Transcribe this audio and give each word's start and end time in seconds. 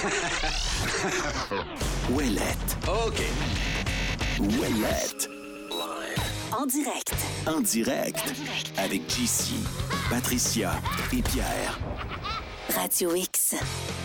Ouellette. 2.10 2.76
OK. 3.06 3.22
Ouellette. 4.58 5.28
En 6.52 6.66
direct. 6.66 7.14
En 7.46 7.60
direct. 7.60 8.24
Avec 8.78 9.02
JC, 9.08 9.52
Patricia 10.08 10.72
et 11.12 11.22
Pierre. 11.22 11.78
Radio 12.74 13.14
X.« 13.14 13.54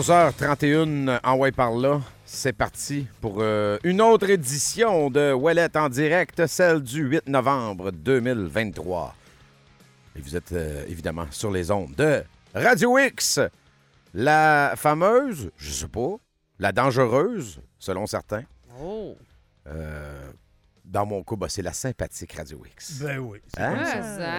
11h31 0.00 1.20
en 1.22 1.36
way 1.36 1.52
par 1.52 1.72
là. 1.72 2.00
C'est 2.24 2.54
parti 2.54 3.06
pour 3.20 3.36
euh, 3.40 3.76
une 3.84 4.00
autre 4.00 4.30
édition 4.30 5.10
de 5.10 5.34
Ouellette 5.34 5.76
en 5.76 5.90
direct, 5.90 6.46
celle 6.46 6.80
du 6.82 7.02
8 7.02 7.28
novembre 7.28 7.90
2023. 7.92 9.14
Et 10.16 10.22
vous 10.22 10.34
êtes 10.36 10.52
euh, 10.52 10.86
évidemment 10.88 11.26
sur 11.30 11.50
les 11.50 11.70
ondes 11.70 11.94
de 11.96 12.24
Radio 12.54 12.96
X, 12.98 13.40
la 14.14 14.72
fameuse, 14.74 15.50
je 15.58 15.70
sais 15.70 15.88
pas, 15.88 16.16
la 16.58 16.72
dangereuse, 16.72 17.60
selon 17.78 18.06
certains. 18.06 18.44
Oh. 18.82 19.14
Euh, 19.66 20.30
dans 20.82 21.04
mon 21.04 21.22
cas, 21.22 21.36
bah, 21.36 21.46
c'est 21.50 21.60
la 21.62 21.74
sympathique 21.74 22.32
Radio 22.32 22.62
X. 22.72 23.02
Ben 23.02 23.18
oui. 23.18 23.38
c'est 23.54 23.60
Hein? 23.60 23.74
comme 23.76 23.84
ça. 23.84 24.02
Ça. 24.02 24.30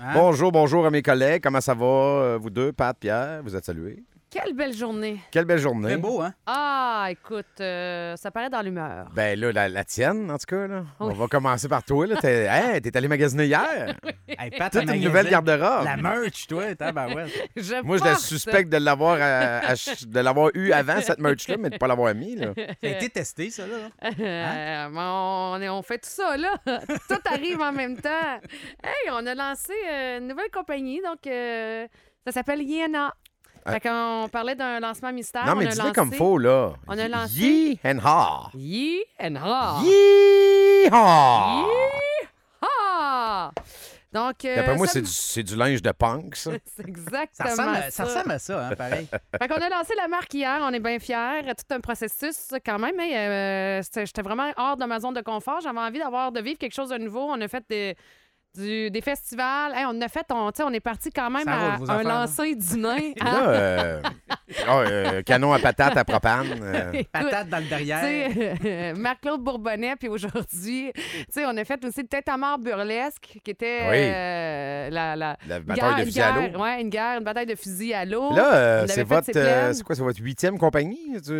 Hein? 0.00 0.12
Bonjour, 0.14 0.52
bonjour 0.52 0.86
à 0.86 0.90
mes 0.92 1.02
collègues. 1.02 1.42
Comment 1.42 1.60
ça 1.60 1.74
va, 1.74 2.36
vous 2.36 2.48
deux, 2.50 2.72
Pat, 2.72 2.96
Pierre? 2.96 3.42
Vous 3.42 3.56
êtes 3.56 3.64
salués. 3.64 4.04
Quelle 4.30 4.52
belle 4.52 4.74
journée. 4.74 5.20
Quelle 5.30 5.46
belle 5.46 5.58
journée. 5.58 5.88
Très 5.88 5.96
beau, 5.96 6.20
hein? 6.20 6.34
Ah, 6.46 7.06
écoute, 7.10 7.46
euh, 7.60 8.14
ça 8.16 8.30
paraît 8.30 8.50
dans 8.50 8.60
l'humeur. 8.60 9.06
Ben 9.14 9.38
là, 9.40 9.52
la, 9.52 9.68
la 9.70 9.84
tienne, 9.84 10.30
en 10.30 10.36
tout 10.36 10.44
cas. 10.46 10.66
Là. 10.66 10.84
On 11.00 11.08
va 11.12 11.26
commencer 11.28 11.66
par 11.66 11.82
toi. 11.82 12.06
là. 12.06 12.16
T'es 12.16 12.44
hey, 12.50 12.82
t'es 12.82 12.94
allé 12.96 13.08
magasiner 13.08 13.46
hier. 13.46 13.96
Hey, 14.40 14.50
Pat, 14.50 14.70
Toute 14.70 14.82
une 14.82 15.02
nouvelle 15.02 15.28
garde-robe. 15.28 15.84
La 15.84 15.96
merch, 15.96 16.46
toi, 16.46 16.72
tabarouette. 16.74 17.32
Je 17.56 17.82
Moi, 17.82 17.96
je 17.96 18.04
la 18.04 18.14
suspecte 18.14 18.68
de 18.68 18.76
l'avoir 18.76 19.14
à- 19.20 19.66
à 19.70 19.74
ch- 19.74 20.06
de 20.06 20.20
l'avoir 20.20 20.50
eu 20.54 20.70
avant, 20.70 21.00
cette 21.00 21.18
merch-là, 21.18 21.56
mais 21.58 21.70
de 21.70 21.74
ne 21.74 21.78
pas 21.78 21.88
l'avoir 21.88 22.14
mis. 22.14 22.36
Là. 22.36 22.52
Ça 22.54 22.62
a 22.82 22.86
été 22.88 23.08
testé, 23.08 23.50
ça, 23.50 23.64
là. 23.66 23.88
Euh, 24.20 25.68
on, 25.70 25.82
fait 25.82 25.98
tout 25.98 26.10
ça, 26.10 26.36
là. 26.36 26.54
tout 27.08 27.18
arrive 27.32 27.60
en 27.60 27.72
même 27.72 27.96
temps. 28.00 28.38
Hey, 28.84 29.10
on 29.10 29.26
a 29.26 29.34
lancé 29.34 29.72
euh, 29.90 30.18
une 30.18 30.28
nouvelle 30.28 30.50
compagnie, 30.52 31.00
donc 31.02 31.26
euh, 31.26 31.88
ça 32.26 32.32
s'appelle 32.32 32.62
Yena. 32.62 33.12
Ah. 33.68 33.72
Fait 33.72 33.80
qu'on 33.88 34.28
parlait 34.30 34.54
d'un 34.54 34.80
lancement 34.80 35.12
mystère. 35.12 35.44
non, 35.46 35.54
mais 35.56 35.66
on 35.66 35.68
a 35.68 35.70
dis-le 35.72 35.82
lancé 35.84 35.94
comme 35.94 36.12
faut, 36.12 36.38
là. 36.38 36.72
on 36.86 36.98
a 36.98 37.08
lancé- 37.08 37.34
Yee 37.38 37.80
and 37.84 37.98
ha. 38.04 38.50
Ye 38.54 39.04
and 39.20 39.36
Ha. 39.36 39.80
Yee-haw! 39.84 41.66
Ha! 42.62 43.52
Donc, 44.10 44.42
euh, 44.46 44.56
D'après 44.56 44.76
moi, 44.76 44.86
ça 44.86 44.94
c'est 44.94 45.02
du, 45.02 45.10
c'est 45.10 45.42
du 45.42 45.54
linge 45.54 45.82
de 45.82 45.92
punk, 45.92 46.34
ça. 46.34 46.52
c'est 46.64 46.82
Ça 46.82 46.88
exactement 46.88 47.50
ressemble, 47.50 47.76
ça. 47.76 47.84
à, 47.84 47.90
ça 47.90 48.04
ressemble 48.04 48.30
à 48.32 48.38
ça, 48.38 48.66
hein, 48.68 48.74
pareil. 48.74 49.06
Fait 49.38 49.48
qu'on 49.48 49.56
a 49.60 49.68
lancé 49.68 49.94
la 49.96 50.08
marque 50.08 50.32
hier, 50.32 50.60
on 50.62 50.72
est 50.72 50.80
bien 50.80 50.98
fiers. 50.98 51.42
Tout 51.44 51.74
un 51.74 51.80
processus 51.80 52.48
quand 52.64 52.78
même. 52.78 52.98
hein, 52.98 53.12
euh, 53.12 53.82
J'étais 53.94 54.22
vraiment 54.22 54.50
hors 54.56 54.78
de 54.78 54.84
ma 54.86 54.98
zone 54.98 55.12
de 55.14 55.20
confort. 55.20 55.60
J'avais 55.60 55.78
envie 55.78 55.98
d'avoir 55.98 56.32
de 56.32 56.40
vivre 56.40 56.58
quelque 56.58 56.74
chose 56.74 56.88
de 56.88 56.96
nouveau. 56.96 57.20
On 57.20 57.38
a 57.40 57.48
fait 57.48 57.64
des, 57.68 57.96
du- 58.58 58.90
des 58.90 59.00
festivals. 59.00 59.72
Hey, 59.74 59.84
on 59.88 60.00
a 60.00 60.08
fait, 60.08 60.26
on, 60.30 60.72
est 60.72 60.80
parti 60.80 61.10
quand 61.10 61.30
même 61.30 61.46
à 61.48 61.74
un 61.76 61.82
affaires, 61.82 62.02
lancer 62.04 62.54
du 62.54 62.76
nain. 62.78 62.96
Et 62.96 63.14
Là, 63.22 63.48
euh, 63.48 64.00
ah, 64.66 64.78
euh, 64.80 65.22
canon 65.22 65.52
à 65.52 65.58
patate 65.58 65.96
à 65.96 66.04
propane. 66.04 66.46
euh, 66.62 67.02
Patate 67.12 67.48
dans 67.48 67.58
le 67.58 67.64
derrière. 67.68 68.94
Marc-Claude 68.96 69.40
Bourbonnais, 69.42 69.96
puis 69.96 70.08
aujourd'hui, 70.08 70.92
on 71.36 71.56
a 71.56 71.64
fait 71.64 71.84
aussi 71.84 72.04
tête 72.06 72.28
à 72.28 72.36
mort 72.36 72.58
burlesque, 72.58 73.38
qui 73.44 73.50
était 73.50 73.80
Oui. 73.88 73.96
euh, 73.96 74.90
la, 74.90 75.16
la 75.16 75.36
la 75.46 75.60
guerre- 75.60 75.64
bataille 75.64 75.94
de 75.94 75.98
une 76.00 76.04
fusil 76.06 76.20
à 76.22 76.32
guerre- 76.32 76.52
l'eau. 76.52 76.60
Ouais, 76.62 76.80
une 76.82 76.88
guerre, 76.90 77.18
une 77.18 77.24
bataille 77.24 77.46
de 77.46 77.54
fusil 77.54 77.94
à 77.94 78.04
l'eau. 78.04 78.34
Là, 78.34 78.54
euh, 78.54 78.84
c'est 78.88 79.04
votre, 79.04 79.30
euh, 79.36 79.72
c'est 79.72 79.82
quoi, 79.82 79.94
c'est 79.94 80.02
votre 80.02 80.20
huitième 80.22 80.58
compagnie? 80.58 81.20
tu? 81.24 81.32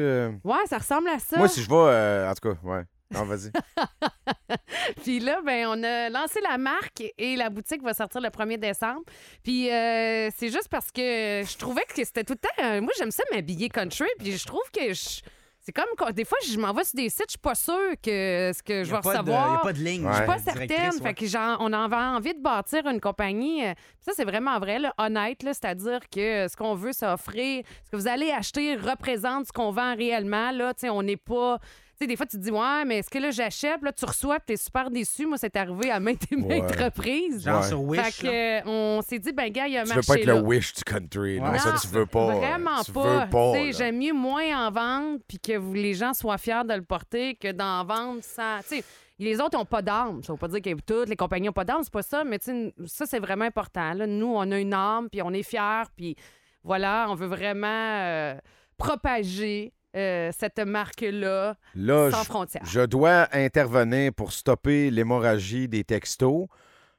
Ouais, 0.44 0.56
ça 0.66 0.78
ressemble 0.78 1.08
à 1.08 1.18
ça. 1.18 1.36
Moi, 1.38 1.48
si 1.48 1.62
je 1.62 1.68
vais, 1.68 1.74
euh, 1.76 2.30
en 2.30 2.34
tout 2.34 2.48
cas, 2.50 2.58
ouais. 2.62 2.82
Non, 3.10 3.24
vas-y. 3.24 3.50
Puis 5.02 5.20
là, 5.20 5.40
ben, 5.44 5.66
on 5.68 5.82
a 5.82 6.08
lancé 6.10 6.40
la 6.40 6.58
marque 6.58 7.02
et 7.16 7.36
la 7.36 7.50
boutique 7.50 7.82
va 7.82 7.94
sortir 7.94 8.20
le 8.20 8.28
1er 8.28 8.58
décembre. 8.58 9.02
Puis 9.42 9.70
euh, 9.70 10.30
c'est 10.36 10.48
juste 10.50 10.68
parce 10.70 10.90
que 10.90 11.00
je 11.44 11.56
trouvais 11.56 11.84
que 11.88 12.04
c'était 12.04 12.24
tout 12.24 12.34
le 12.34 12.38
temps. 12.38 12.64
euh, 12.64 12.80
moi, 12.80 12.92
j'aime 12.98 13.10
ça 13.10 13.22
m'habiller 13.32 13.68
country. 13.68 14.08
Puis 14.18 14.32
je 14.32 14.46
trouve 14.46 14.62
que 14.72 14.92
je- 14.92 15.20
c'est 15.60 15.72
comme 15.72 15.84
quand- 15.98 16.10
des 16.12 16.24
fois, 16.24 16.38
je 16.48 16.58
m'en 16.58 16.72
vais 16.72 16.84
sur 16.84 16.96
des 16.96 17.10
sites, 17.10 17.26
je 17.28 17.32
suis 17.32 17.38
pas 17.38 17.54
sûre 17.54 17.92
que 18.02 18.52
ce 18.54 18.62
que 18.62 18.84
je 18.84 18.88
Il 18.90 18.92
vais 18.94 19.00
n'y 19.00 19.08
a, 19.08 19.18
recevoir. 19.20 19.60
pas 19.62 19.72
de 19.74 19.78
ligne. 19.78 20.08
Je 20.10 20.16
suis 20.16 20.26
pas 20.26 20.38
certaine. 20.38 20.68
ouais. 20.94 21.02
Fait 21.02 21.14
que 21.14 21.26
genre, 21.26 21.58
on 21.60 21.72
avait 21.72 21.96
envie 21.96 22.34
de 22.34 22.40
bâtir 22.42 22.86
une 22.86 23.00
compagnie. 23.00 23.66
euh, 23.66 23.74
Ça, 24.00 24.12
c'est 24.16 24.24
vraiment 24.24 24.58
vrai, 24.58 24.78
là, 24.78 24.94
honnête. 24.98 25.42
là, 25.42 25.52
C'est-à-dire 25.52 26.00
que 26.10 26.46
ce 26.48 26.56
qu'on 26.56 26.74
veut, 26.74 26.92
c'est 26.92 27.06
offrir. 27.06 27.64
Ce 27.84 27.90
que 27.90 27.96
vous 27.96 28.08
allez 28.08 28.30
acheter 28.30 28.76
représente 28.76 29.46
ce 29.46 29.52
qu'on 29.52 29.70
vend 29.70 29.94
réellement. 29.94 30.50
Là, 30.52 30.72
Tu 30.74 30.80
sais, 30.80 30.88
on 30.90 31.02
n'est 31.02 31.16
pas. 31.18 31.58
Tu 32.00 32.04
sais, 32.04 32.06
des 32.06 32.14
fois, 32.16 32.26
tu 32.26 32.36
te 32.36 32.42
dis, 32.42 32.52
ouais, 32.52 32.84
mais 32.86 32.98
est-ce 32.98 33.10
que 33.10 33.18
là, 33.18 33.32
j'achète? 33.32 33.82
Là, 33.82 33.92
tu 33.92 34.04
reçois, 34.04 34.38
tu 34.38 34.52
es 34.52 34.56
super 34.56 34.88
déçu. 34.88 35.26
Moi, 35.26 35.36
c'est 35.36 35.56
arrivé 35.56 35.90
à 35.90 35.98
maintes 35.98 36.30
et 36.30 36.36
maintes 36.36 36.70
Ouais. 36.76 36.84
reprises. 36.84 37.44
Genre 37.44 37.60
Ouais. 37.60 37.66
sur 37.66 37.82
Wish. 37.82 38.00
Fait 38.00 38.22
que, 38.22 38.26
là? 38.28 38.32
euh, 38.32 38.60
on 38.66 39.02
s'est 39.02 39.18
dit, 39.18 39.32
ben, 39.32 39.50
gars, 39.50 39.66
il 39.66 39.72
y 39.72 39.76
a 39.76 39.80
un 39.80 39.82
Tu 39.82 39.88
veux 39.90 39.94
marché 39.96 40.06
pas 40.06 40.18
être 40.20 40.26
là. 40.26 40.34
le 40.34 40.40
wish 40.42 40.72
du 40.74 40.84
country. 40.84 41.40
Non, 41.40 41.50
Ouais. 41.50 41.58
ça, 41.58 41.72
Non, 41.72 41.78
tu 41.80 41.88
veux 41.88 42.06
pas. 42.06 42.34
Vraiment 42.36 42.82
tu 42.84 42.92
pas. 42.92 43.24
veux 43.24 43.30
pas. 43.30 43.52
Tu 43.54 43.58
sais, 43.58 43.64
là. 43.64 43.72
J'aime 43.72 43.98
mieux 43.98 44.12
moins 44.12 44.66
en 44.68 44.70
vendre 44.70 45.18
puis 45.26 45.40
que 45.40 45.56
vous- 45.56 45.74
les 45.74 45.94
gens 45.94 46.14
soient 46.14 46.38
fiers 46.38 46.62
de 46.64 46.74
le 46.74 46.82
porter 46.82 47.34
que 47.34 47.50
d'en 47.50 47.84
vendre 47.84 48.20
sans. 48.22 48.60
Tu 48.60 48.76
sais, 48.76 48.84
les 49.18 49.40
autres 49.40 49.58
n'ont 49.58 49.64
pas 49.64 49.82
d'âme. 49.82 50.22
Ça 50.22 50.32
veut 50.32 50.38
pas 50.38 50.46
dire 50.46 50.62
que 50.62 50.80
toutes 50.80 51.08
les 51.08 51.16
compagnies 51.16 51.46
n'ont 51.48 51.52
pas 51.52 51.64
d'âme, 51.64 51.80
c'est 51.82 51.92
pas 51.92 52.02
ça, 52.02 52.22
mais 52.22 52.38
tu 52.38 52.44
sais, 52.52 52.74
ça, 52.86 53.06
c'est 53.06 53.18
vraiment 53.18 53.46
important. 53.46 53.92
Là, 53.94 54.06
nous, 54.06 54.32
on 54.36 54.52
a 54.52 54.58
une 54.60 54.72
âme 54.72 55.08
puis 55.10 55.20
on 55.20 55.32
est 55.32 55.42
fiers 55.42 55.82
puis 55.96 56.14
voilà, 56.62 57.06
on 57.08 57.16
veut 57.16 57.26
vraiment 57.26 57.66
euh, 57.66 58.36
propager 58.76 59.72
euh, 59.96 60.30
cette 60.38 60.58
marque-là 60.58 61.54
Là, 61.74 62.10
sans 62.10 62.20
je- 62.20 62.24
frontières. 62.26 62.62
Je 62.64 62.80
dois 62.80 63.28
intervenir 63.32 64.12
pour 64.12 64.32
stopper 64.32 64.90
l'hémorragie 64.90 65.68
des 65.68 65.84
textos. 65.84 66.46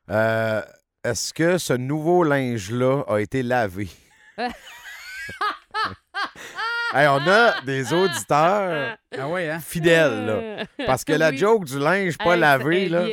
Euh, 0.10 0.62
Est-ce 1.04 1.34
que 1.34 1.58
ce 1.58 1.74
nouveau 1.74 2.24
linge-là 2.24 3.04
a 3.08 3.20
été 3.20 3.44
lavé? 3.44 3.90
Hey, 6.92 7.08
on 7.08 7.20
a 7.30 7.62
des 7.62 7.94
auditeurs 7.94 8.98
Ah 9.16 9.28
ouais, 9.30 9.48
hein? 9.48 9.60
fidèles, 9.60 10.26
là. 10.26 10.66
Parce 10.88 11.04
que 11.04 11.14
la 11.14 11.30
Oui. 11.30 11.38
joke 11.38 11.66
du 11.66 11.78
linge 11.78 12.18
pas 12.18 12.34
Hey, 12.34 12.40
lavé, 12.40 12.90
là, 12.90 13.06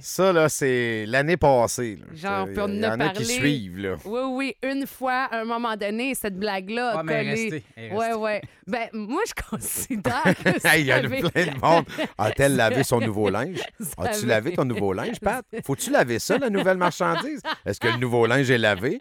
ça, 0.00 0.32
là, 0.32 0.48
c'est 0.48 1.06
l'année 1.08 1.36
passée. 1.36 1.98
là. 2.00 2.06
Genre, 2.14 2.46
Il 2.48 2.52
puis 2.52 2.60
on 2.62 2.64
en 2.66 2.72
y 2.80 2.84
a 2.84 2.94
en 2.94 3.00
a 3.00 3.08
qui 3.08 3.24
suivent, 3.24 3.78
là. 3.78 3.96
Oui, 4.04 4.20
oui, 4.28 4.56
une 4.62 4.86
fois, 4.86 5.24
à 5.30 5.40
un 5.40 5.44
moment 5.44 5.74
donné, 5.76 6.14
cette 6.14 6.36
blague-là 6.38 6.90
a 6.90 6.98
Ah, 6.98 7.02
mais 7.02 7.12
elle 7.14 7.26
est 7.26 7.30
collé. 7.30 7.42
restée, 7.50 7.64
elle 7.76 7.84
est 7.84 7.90
Ouais, 7.92 8.06
restée. 8.06 8.20
ouais. 8.20 8.42
Ben, 8.68 8.88
moi, 8.92 9.22
je 9.26 9.42
considère 9.50 10.22
que 10.44 10.60
ça 10.60 10.76
Hey, 10.76 10.82
Il 10.82 10.86
y 10.86 10.92
a 10.92 10.96
avait- 10.96 11.20
plein 11.22 11.46
de 11.46 11.60
monde. 11.60 11.84
A-t-elle 12.18 12.54
lavé 12.54 12.84
son 12.84 13.00
nouveau 13.00 13.28
linge? 13.28 13.58
ça 13.80 14.04
As-tu 14.04 14.18
avait- 14.18 14.26
lavé 14.26 14.52
ton 14.52 14.64
nouveau 14.64 14.92
linge, 14.92 15.18
Pat? 15.20 15.44
Faut-tu 15.64 15.90
laver 15.90 16.20
ça, 16.20 16.38
la 16.38 16.48
nouvelle 16.48 16.76
marchandise? 16.78 17.40
Est-ce 17.64 17.80
que 17.80 17.88
le 17.88 17.96
nouveau 17.96 18.24
linge 18.26 18.48
est 18.50 18.58
lavé? 18.58 19.00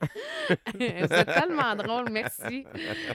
C'est 0.78 1.24
tellement 1.24 1.74
drôle, 1.76 2.06
merci. 2.10 2.66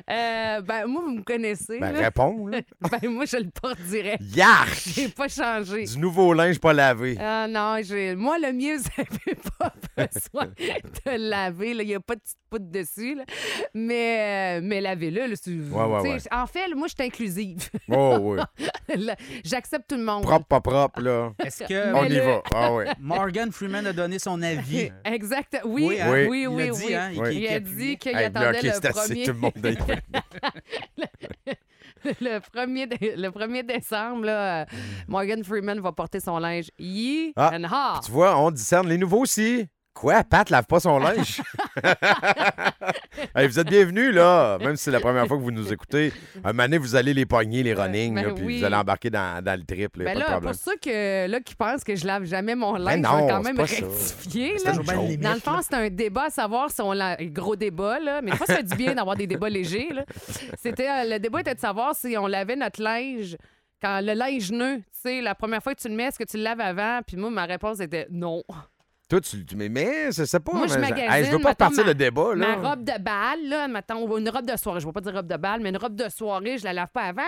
Euh, 0.09 0.62
ben, 0.62 0.86
moi, 0.88 1.02
vous 1.06 1.16
me 1.16 1.24
connaissez. 1.24 1.80
Ben, 1.80 1.92
là. 1.92 2.00
réponds, 2.00 2.47
là. 2.47 2.62
Ben, 2.92 3.09
moi, 3.09 3.25
je 3.25 3.38
le 3.38 3.50
porte 3.50 3.80
direct. 3.81 4.22
Yark! 4.36 4.81
J'ai 4.96 5.09
pas 5.09 5.28
changé. 5.28 5.86
Du 5.86 6.00
nouveau 6.00 6.34
linge 6.34 6.59
pas 6.59 6.74
lavé. 6.74 7.18
Ah 7.20 7.47
non, 7.47 7.78
j'ai... 7.84 8.16
moi, 8.16 8.38
le 8.40 8.52
mieux, 8.53 8.78
vous 8.78 8.90
n'avez 8.97 9.40
pas 9.58 9.74
besoin 9.97 10.46
de 10.47 11.12
le 11.12 11.30
laver. 11.30 11.72
Il 11.72 11.88
n'y 11.88 11.96
a 11.96 12.00
pas 12.00 12.16
de 12.16 12.22
petite 12.22 12.38
poudre 12.52 12.70
dessus. 12.70 13.16
là. 13.16 13.24
Mais, 13.74 14.59
euh, 14.59 14.62
mais 14.64 14.82
lavez-le. 14.82 15.26
là, 15.28 15.36
c'est- 15.36 15.52
Ouais, 15.52 16.18
En 16.32 16.46
fait, 16.48 16.68
moi, 16.76 16.88
je 16.88 16.94
suis 16.96 17.08
inclusive. 17.08 17.70
Oh, 17.90 18.18
oui. 18.22 18.40
J'accepte 19.46 19.90
tout 19.90 19.96
le 19.96 20.03
monde. 20.03 20.24
Propre, 20.24 20.46
pas 20.46 20.59
propre, 20.62 21.02
là. 21.02 21.32
Est-ce 21.44 21.64
que 21.64 21.94
On 21.96 22.03
y 22.06 22.09
le- 22.09 22.20
va. 22.22 22.44
Ah, 22.53 22.74
ouais. 22.74 22.86
Morgan 23.00 23.52
Freeman 23.52 23.88
a 23.88 23.94
donné 23.94 24.20
son 24.20 24.42
avis? 24.42 24.92
Exact. 25.06 25.62
Oui, 25.64 25.88
oui, 25.90 26.02
hein? 26.02 26.12
oui, 26.12 26.28
Oui. 26.30 26.48
oui. 26.48 26.64
Il 26.66 26.88
dit, 26.88 26.94
hein? 26.96 27.12
Oui. 27.16 27.48
a 27.48 27.59
dit 27.59 27.98
qu'il 27.98 28.16
Hey, 28.18 28.26
attendait 28.26 28.52
bloqué, 28.52 28.68
le 28.68 28.90
premier... 28.92 29.24
tout 29.26 29.32
le 29.32 29.38
monde 29.38 29.52
a 29.64 29.70
écouté. 29.70 29.96
le, 32.22 32.40
premier 32.40 32.86
le 32.88 33.30
1er 33.30 33.64
décembre, 33.66 34.26
là, 34.26 34.62
euh, 34.62 34.66
Morgan 35.08 35.44
Freeman 35.44 35.80
va 35.80 35.92
porter 35.92 36.20
son 36.20 36.38
linge 36.40 36.70
Ye 36.78 37.32
Ah, 37.36 37.52
and 37.54 37.64
Ha. 37.72 38.00
Tu 38.04 38.12
vois, 38.12 38.38
on 38.38 38.52
discerne 38.52 38.88
les 38.90 38.97
nouveaux 38.97 39.22
aussi. 39.22 39.68
Quoi? 39.93 40.23
Pat 40.23 40.49
lave 40.49 40.66
pas 40.66 40.79
son 40.79 40.99
linge? 40.99 41.41
Hey, 43.35 43.47
vous 43.47 43.59
êtes 43.59 43.67
bienvenus, 43.67 44.14
là. 44.14 44.58
Même 44.59 44.76
si 44.76 44.85
c'est 44.85 44.91
la 44.91 44.99
première 44.99 45.28
fois 45.28 45.38
que 45.38 45.41
vous 45.43 45.52
nous 45.52 45.72
écoutez. 45.72 46.11
Un 46.43 46.53
moment 46.53 46.64
donné, 46.64 46.78
vous 46.79 46.96
allez 46.96 47.14
les 47.14 47.26
pogner, 47.26 47.61
les 47.61 47.73
running, 47.73 48.16
Ben 48.16 48.26
là, 48.28 48.34
puis 48.34 48.43
oui. 48.43 48.59
vous 48.59 48.66
allez 48.66 48.76
embarquer 48.76 49.09
dans, 49.09 49.43
dans 49.43 49.58
le. 49.59 49.64
Ben 49.64 49.90
pas 49.90 50.14
de 50.14 50.20
là, 50.20 50.26
problème. 50.26 50.52
pour 50.53 50.55
ceux 50.55 50.76
que, 50.78 51.28
là, 51.28 51.40
qui 51.40 51.55
pensent 51.55 51.84
que 51.84 51.96
je 51.96 52.05
lave 52.05 52.26
jamais 52.26 52.55
mon 52.55 52.73
linge, 52.73 52.85
Ben 52.85 53.02
non, 53.02 53.20
je 53.20 53.23
vais 53.23 53.29
quand 53.29 53.43
même 53.43 53.58
ça. 53.58 53.64
rectifier. 53.64 54.55
Là. 54.66 54.72
limite, 54.96 55.20
Dans 55.22 55.34
le 55.34 55.40
fond, 55.40 55.59
c'est 55.61 55.76
un 55.76 55.90
débat 55.90 56.23
à 56.26 56.29
savoir 56.29 56.72
si 56.72 56.82
on 56.82 56.94
lave. 56.94 57.17
Gros 57.26 57.55
débat, 57.55 57.99
là. 57.99 58.22
Mais 58.22 58.32
des 58.32 58.37
fois, 58.37 58.47
ça 58.47 58.55
fait 58.58 58.64
du 58.64 58.76
bien 58.76 58.96
d'avoir 58.96 59.16
des 59.16 59.28
débats 59.28 59.49
légers, 59.49 59.90
là. 59.94 60.03
C'était, 60.58 60.90
euh, 60.90 61.03
le 61.09 61.20
débat 61.20 61.41
était 61.41 61.55
de 61.55 61.59
savoir 61.59 61.96
si 61.96 62.17
on 62.17 62.28
lavait 62.28 62.55
notre 62.55 62.82
linge 62.82 63.37
quand 63.82 63.99
le 64.02 64.14
linge 64.14 64.52
nœud, 64.52 64.78
tu 64.78 64.84
sais, 64.94 65.22
la 65.22 65.35
première 65.35 65.61
fois 65.61 65.73
que 65.76 65.82
tu 65.82 65.90
le 65.90 65.96
mets, 65.96 66.05
est-ce 66.05 66.17
que 66.20 66.23
tu 66.23 66.37
le 66.37 66.44
laves 66.44 66.61
avant? 66.61 66.99
Puis 67.05 67.17
moi, 67.17 67.29
ma 67.29 67.46
réponse 67.46 67.79
était 67.79 68.08
non. 68.09 68.44
Toi, 69.11 69.19
tu, 69.19 69.46
tu- 69.46 69.55
mais, 69.58 69.67
mais 69.67 70.09
je 70.13 70.23
sais 70.23 70.40
pas. 70.40 70.53
Moi, 70.53 70.67
je 70.67 70.75
mais 70.75 70.90
magasine, 70.90 71.11
hey, 71.11 71.25
je 71.25 71.31
veux 71.31 71.40
pas 71.40 71.49
mettons, 71.49 71.58
partir 71.66 71.84
ma- 71.84 71.90
le 71.90 71.96
débat, 71.96 72.34
là. 72.34 72.55
Ma 72.58 72.69
robe 72.69 72.84
de 72.85 72.97
balle, 73.03 73.49
là, 73.49 73.67
mettons, 73.67 74.17
une 74.17 74.29
robe 74.29 74.46
de 74.49 74.55
soirée, 74.58 74.79
je 74.79 74.85
vais 74.85 74.91
pas 74.93 75.02
dire 75.02 75.13
robe 75.13 75.28
de 75.28 75.35
balle, 75.35 75.59
mais 75.59 75.69
une 75.69 75.75
robe 75.78 75.96
de 75.96 76.08
soirée, 76.08 76.58
je 76.58 76.63
la 76.63 76.72
lave 76.72 76.87
pas 76.93 77.02
avant. 77.08 77.22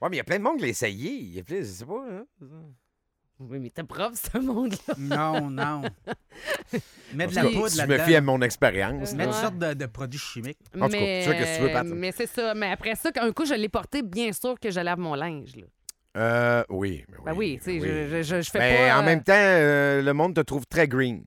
Ouais, 0.00 0.08
mais 0.10 0.16
il 0.16 0.16
y 0.16 0.20
a 0.20 0.24
plein 0.24 0.38
de 0.38 0.42
monde 0.42 0.56
qui 0.56 0.62
l'a 0.62 0.68
essayé. 0.68 1.12
Il 1.12 1.34
y 1.36 1.38
a 1.38 1.44
plein, 1.44 1.58
je 1.58 1.62
sais 1.62 1.84
pas. 1.86 2.04
hein. 2.10 2.24
Oui, 3.40 3.60
mais 3.60 3.70
t'es 3.70 3.84
prof, 3.84 4.14
ce 4.14 4.36
monde-là. 4.38 4.94
Non, 4.98 5.48
non. 5.48 5.82
Mettre 7.14 7.30
de 7.30 7.36
la 7.36 7.42
En 7.42 7.44
tout 7.46 7.52
cas, 7.52 7.60
poudre 7.60 7.70
Je 7.82 7.86
me 7.86 7.98
fie 7.98 8.16
à 8.16 8.20
mon 8.20 8.42
expérience. 8.42 9.12
Mettre 9.12 9.16
là. 9.16 9.24
toutes 9.26 9.34
sortes 9.42 9.58
de, 9.58 9.74
de 9.74 9.86
produits 9.86 10.18
chimiques. 10.18 10.58
En 10.76 10.86
tout 10.86 10.92
cas, 10.94 10.98
mais, 10.98 11.22
tu 11.24 11.30
qu'est-ce 11.30 11.52
que 11.52 11.62
tu 11.62 11.62
veux, 11.68 11.72
Pat. 11.72 11.86
mais 11.86 12.10
c'est 12.12 12.26
ça. 12.26 12.54
Mais 12.54 12.72
après 12.72 12.96
ça, 12.96 13.10
un 13.20 13.30
coup, 13.30 13.44
je 13.44 13.54
l'ai 13.54 13.68
porté, 13.68 14.02
bien 14.02 14.32
sûr 14.32 14.58
que 14.58 14.72
je 14.72 14.80
lave 14.80 14.98
mon 14.98 15.14
linge. 15.14 15.54
Là. 15.54 15.62
Euh, 16.16 16.64
oui, 16.70 17.04
mais 17.08 17.16
oui. 17.18 17.24
Ben 17.26 17.32
oui, 17.36 17.60
je, 17.64 18.08
je, 18.10 18.22
je, 18.22 18.42
je 18.42 18.50
fais 18.50 18.58
Ben, 18.58 18.88
pas. 18.90 18.96
en 18.98 19.02
euh, 19.02 19.04
même 19.04 19.22
temps, 19.22 19.32
euh, 19.36 20.02
le 20.02 20.12
monde 20.14 20.34
te 20.34 20.40
trouve 20.40 20.66
très 20.66 20.88
green. 20.88 21.22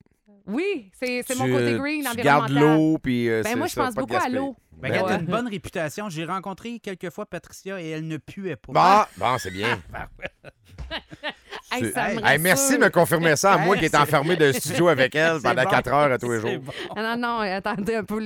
Oui, 0.47 0.91
c'est 0.99 1.21
c'est 1.25 1.35
mon 1.37 1.45
côté 1.45 1.73
euh, 1.73 1.77
green, 1.77 2.03
Tu 2.15 2.21
gardes 2.21 2.49
l'eau, 2.49 2.97
puis. 3.01 3.29
euh, 3.29 3.41
Ben, 3.43 3.57
moi, 3.57 3.67
je 3.67 3.75
pense 3.75 3.93
beaucoup 3.95 4.15
à 4.17 4.27
l'eau. 4.27 4.55
Ben, 4.73 4.89
Ben 4.91 5.03
ouais. 5.03 5.07
t'as 5.09 5.19
une 5.19 5.27
bonne 5.27 5.47
réputation, 5.47 6.09
j'ai 6.09 6.25
rencontré 6.25 6.79
quelques 6.79 7.11
fois 7.11 7.27
Patricia 7.27 7.79
et 7.79 7.89
elle 7.89 8.07
ne 8.07 8.17
puait 8.17 8.55
pas. 8.55 8.71
Ah, 8.75 9.07
bon, 9.17 9.37
c'est 9.37 9.51
bien. 9.51 9.79
Hey, 11.73 11.85
C'est- 11.85 11.91
ça 11.93 12.09
me 12.13 12.25
Hey, 12.25 12.37
merci 12.37 12.73
de 12.77 12.83
me 12.83 12.89
confirmer 12.89 13.35
ça, 13.37 13.53
à 13.53 13.57
moi 13.57 13.77
qui 13.77 13.85
est 13.85 13.95
enfermé 13.95 14.35
de 14.35 14.51
studio 14.51 14.89
avec 14.89 15.15
elle 15.15 15.39
pendant 15.43 15.63
bon. 15.63 15.69
4 15.69 15.93
heures 15.93 16.11
à 16.11 16.17
tous 16.17 16.31
les 16.33 16.39
jours. 16.41 16.59
bon. 16.59 16.73
Ah, 16.97 17.15
Non, 17.15 17.17
non, 17.17 17.39
attendez 17.39 17.95
un 17.95 18.03
peu. 18.03 18.19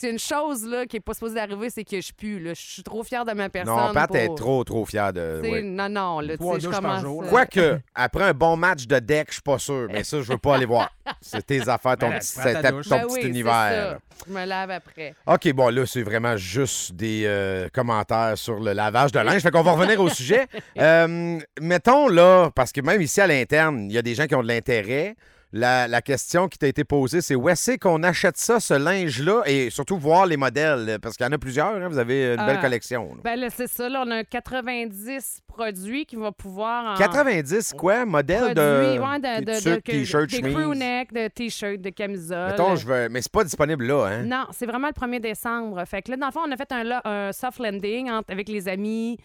C'est 0.00 0.10
une 0.10 0.18
chose 0.18 0.64
là, 0.64 0.86
qui 0.86 0.94
n'est 0.94 1.00
pas 1.00 1.12
supposée 1.12 1.40
arriver, 1.40 1.70
c'est 1.70 1.82
que 1.82 2.00
je 2.00 2.12
pue. 2.12 2.38
là. 2.38 2.54
Je 2.54 2.60
suis 2.60 2.82
trop 2.84 3.02
fière 3.02 3.24
de 3.24 3.32
ma 3.32 3.48
personne. 3.48 3.74
Non, 3.74 3.92
Pat 3.92 4.06
pour... 4.06 4.16
est 4.16 4.34
trop, 4.36 4.62
trop 4.62 4.84
fière 4.84 5.12
de. 5.12 5.40
Ouais. 5.42 5.60
Non, 5.60 5.88
non, 5.88 6.20
là, 6.20 6.34
tu 6.34 6.38
Trois 6.38 6.54
sais, 6.54 6.60
je 6.60 6.68
commence... 6.70 7.02
là. 7.02 7.28
Quoique, 7.28 7.80
après 7.96 8.24
un 8.24 8.32
bon 8.32 8.56
match 8.56 8.86
de 8.86 9.00
deck, 9.00 9.26
je 9.30 9.32
suis 9.34 9.42
pas 9.42 9.58
sûr, 9.58 9.88
mais 9.90 10.04
ça, 10.04 10.18
je 10.22 10.30
veux 10.30 10.38
pas 10.38 10.54
aller 10.54 10.66
voir. 10.66 10.88
C'est 11.20 11.44
tes 11.44 11.68
affaires, 11.68 11.96
ton, 11.96 12.10
Ben 12.10 12.20
petit, 12.20 12.32
ton 12.32 12.42
Ben 12.42 13.06
petit 13.06 13.14
oui, 13.14 13.26
univers. 13.26 13.52
ça. 13.52 13.98
Je 14.28 14.32
me 14.32 14.44
lave 14.44 14.70
après. 14.70 15.14
OK, 15.26 15.52
bon, 15.52 15.74
là, 15.74 15.84
c'est 15.84 16.02
vraiment 16.02 16.36
juste 16.36 16.92
des 16.92 17.24
euh, 17.26 17.68
commentaires 17.72 18.38
sur 18.38 18.60
le 18.60 18.72
lavage 18.74 19.10
de 19.10 19.18
linge. 19.18 19.42
Fait 19.42 19.50
qu'on 19.50 19.62
va 19.62 19.72
revenir 19.72 20.00
au 20.00 20.08
sujet. 20.08 20.46
Euh, 20.78 21.40
mettons, 21.60 22.06
là, 22.08 22.50
parce 22.54 22.70
que 22.70 22.80
même 22.80 23.02
ici 23.02 23.20
à 23.20 23.26
l'interne, 23.26 23.90
il 23.90 23.92
y 23.92 23.98
a 23.98 24.02
des 24.02 24.14
gens 24.14 24.26
qui 24.26 24.34
ont 24.36 24.42
de 24.42 24.48
l'intérêt. 24.48 25.16
La, 25.52 25.88
la 25.88 26.02
question 26.02 26.46
qui 26.46 26.58
t'a 26.58 26.66
été 26.66 26.84
posée, 26.84 27.22
c'est 27.22 27.34
où 27.34 27.48
est-ce 27.48 27.78
qu'on 27.78 28.02
achète 28.02 28.36
ça, 28.36 28.60
ce 28.60 28.74
linge-là, 28.74 29.44
et 29.46 29.70
surtout 29.70 29.96
voir 29.96 30.26
les 30.26 30.36
modèles, 30.36 30.98
parce 31.00 31.16
qu'il 31.16 31.24
y 31.24 31.28
en 31.28 31.32
a 31.32 31.38
plusieurs, 31.38 31.74
hein, 31.74 31.88
vous 31.88 31.96
avez 31.98 32.34
une 32.34 32.44
belle 32.44 32.56
Ah. 32.58 32.62
collection. 32.62 33.14
là. 33.14 33.20
Ben 33.24 33.40
là, 33.40 33.48
c'est 33.48 33.66
ça. 33.66 33.88
Là, 33.88 34.04
on 34.06 34.10
a 34.10 34.24
90 34.24 35.40
produits 35.46 36.04
qui 36.04 36.16
vont 36.16 36.32
pouvoir... 36.32 36.94
En... 36.94 36.98
90, 36.98 37.72
quoi, 37.78 38.04
modèles 38.04 38.52
de, 38.54 38.60
ouais, 38.60 39.18
de, 39.18 39.44
des 39.44 39.60
de, 39.60 39.74
de- 39.76 39.80
t-shirts, 39.80 40.30
des 40.30 40.42
crew 40.42 40.54
chemises. 40.54 40.78
neck, 40.78 41.12
de 41.14 41.28
t-shirts, 41.28 41.80
de 41.80 41.90
camisoles. 41.90 42.50
Mettons, 42.50 42.76
je 42.76 42.86
veux... 42.86 43.08
Mais 43.08 43.22
c'est 43.22 43.32
pas 43.32 43.44
disponible 43.44 43.86
là, 43.86 44.04
hein? 44.06 44.22
Non, 44.24 44.44
c'est 44.52 44.66
vraiment 44.66 44.88
le 44.88 44.92
1er 44.92 45.20
décembre. 45.20 45.82
Fait 45.86 46.02
que 46.02 46.10
là, 46.10 46.18
dans 46.18 46.26
le 46.26 46.32
fond, 46.32 46.40
on 46.46 46.52
a 46.52 46.56
fait 46.58 46.70
un, 46.72 47.00
un 47.04 47.32
soft 47.32 47.58
landing 47.58 48.10
avec 48.28 48.48
les 48.50 48.68
amis, 48.68 49.18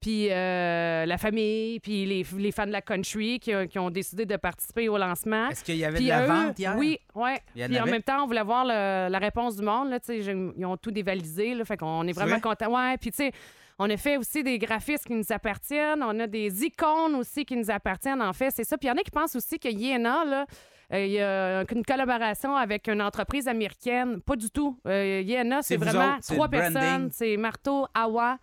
puis 0.00 0.28
euh, 0.30 1.06
la 1.06 1.18
famille, 1.18 1.80
puis 1.80 2.06
les, 2.06 2.24
les 2.38 2.52
fans 2.52 2.66
de 2.66 2.72
la 2.72 2.82
country 2.82 3.40
qui, 3.40 3.54
ont- 3.54 3.66
qui 3.66 3.78
ont 3.78 3.90
décidé 3.90 4.26
de 4.26 4.36
participer 4.36 4.88
au 4.88 4.96
lancement. 4.98 5.48
Est-ce 5.48 5.64
qu'il 5.64 5.76
y 5.76 5.84
avait 5.84 5.96
Puis 5.96 6.04
de 6.04 6.10
la 6.10 6.22
eux, 6.24 6.26
vente 6.26 6.58
hier? 6.58 6.74
Oui, 6.76 6.98
oui. 7.14 7.30
En 7.32 7.66
Puis 7.66 7.80
en 7.80 7.86
même 7.86 8.02
temps, 8.02 8.22
on 8.22 8.26
voulait 8.26 8.42
voir 8.44 8.64
le- 8.64 9.08
la 9.10 9.18
réponse 9.18 9.56
du 9.56 9.62
monde. 9.62 9.90
Là, 9.90 9.98
ils 10.08 10.64
ont 10.66 10.76
tout 10.76 10.90
dévalisé. 10.92 11.54
Là, 11.54 11.64
fait 11.64 11.76
qu'on 11.76 12.06
est 12.06 12.12
vraiment 12.12 12.32
vrai? 12.32 12.40
contents. 12.40 12.72
Ouais, 12.72 12.96
puis 12.98 13.10
tu 13.10 13.16
sais, 13.16 13.32
on 13.78 13.88
a 13.90 13.96
fait 13.96 14.16
aussi 14.16 14.42
des 14.42 14.58
graphistes 14.58 15.04
qui 15.06 15.14
nous 15.14 15.30
appartiennent. 15.30 16.02
On 16.02 16.18
a 16.20 16.26
des 16.26 16.64
icônes 16.64 17.14
aussi 17.16 17.44
qui 17.44 17.56
nous 17.56 17.70
appartiennent, 17.70 18.22
en 18.22 18.32
fait. 18.32 18.50
C'est 18.50 18.64
ça. 18.64 18.76
Puis 18.78 18.86
il 18.88 18.90
y 18.90 18.92
en 18.92 18.96
a 18.96 19.02
qui 19.02 19.10
pensent 19.10 19.36
aussi 19.36 19.58
que 19.58 19.68
Yéna, 19.68 20.24
là, 20.24 20.46
euh, 20.92 21.04
il 21.04 21.12
y 21.12 21.20
a 21.20 21.64
une 21.72 21.84
collaboration 21.84 22.56
avec 22.56 22.88
une 22.88 23.02
entreprise 23.02 23.46
américaine. 23.46 24.20
Pas 24.20 24.36
du 24.36 24.50
tout. 24.50 24.78
Euh, 24.86 25.22
Yéna, 25.24 25.62
c'est 25.62 25.76
vraiment 25.76 26.16
trois 26.26 26.48
personnes. 26.48 27.10
C'est 27.12 27.36
Marteau, 27.36 27.86
Awa. 27.94 28.38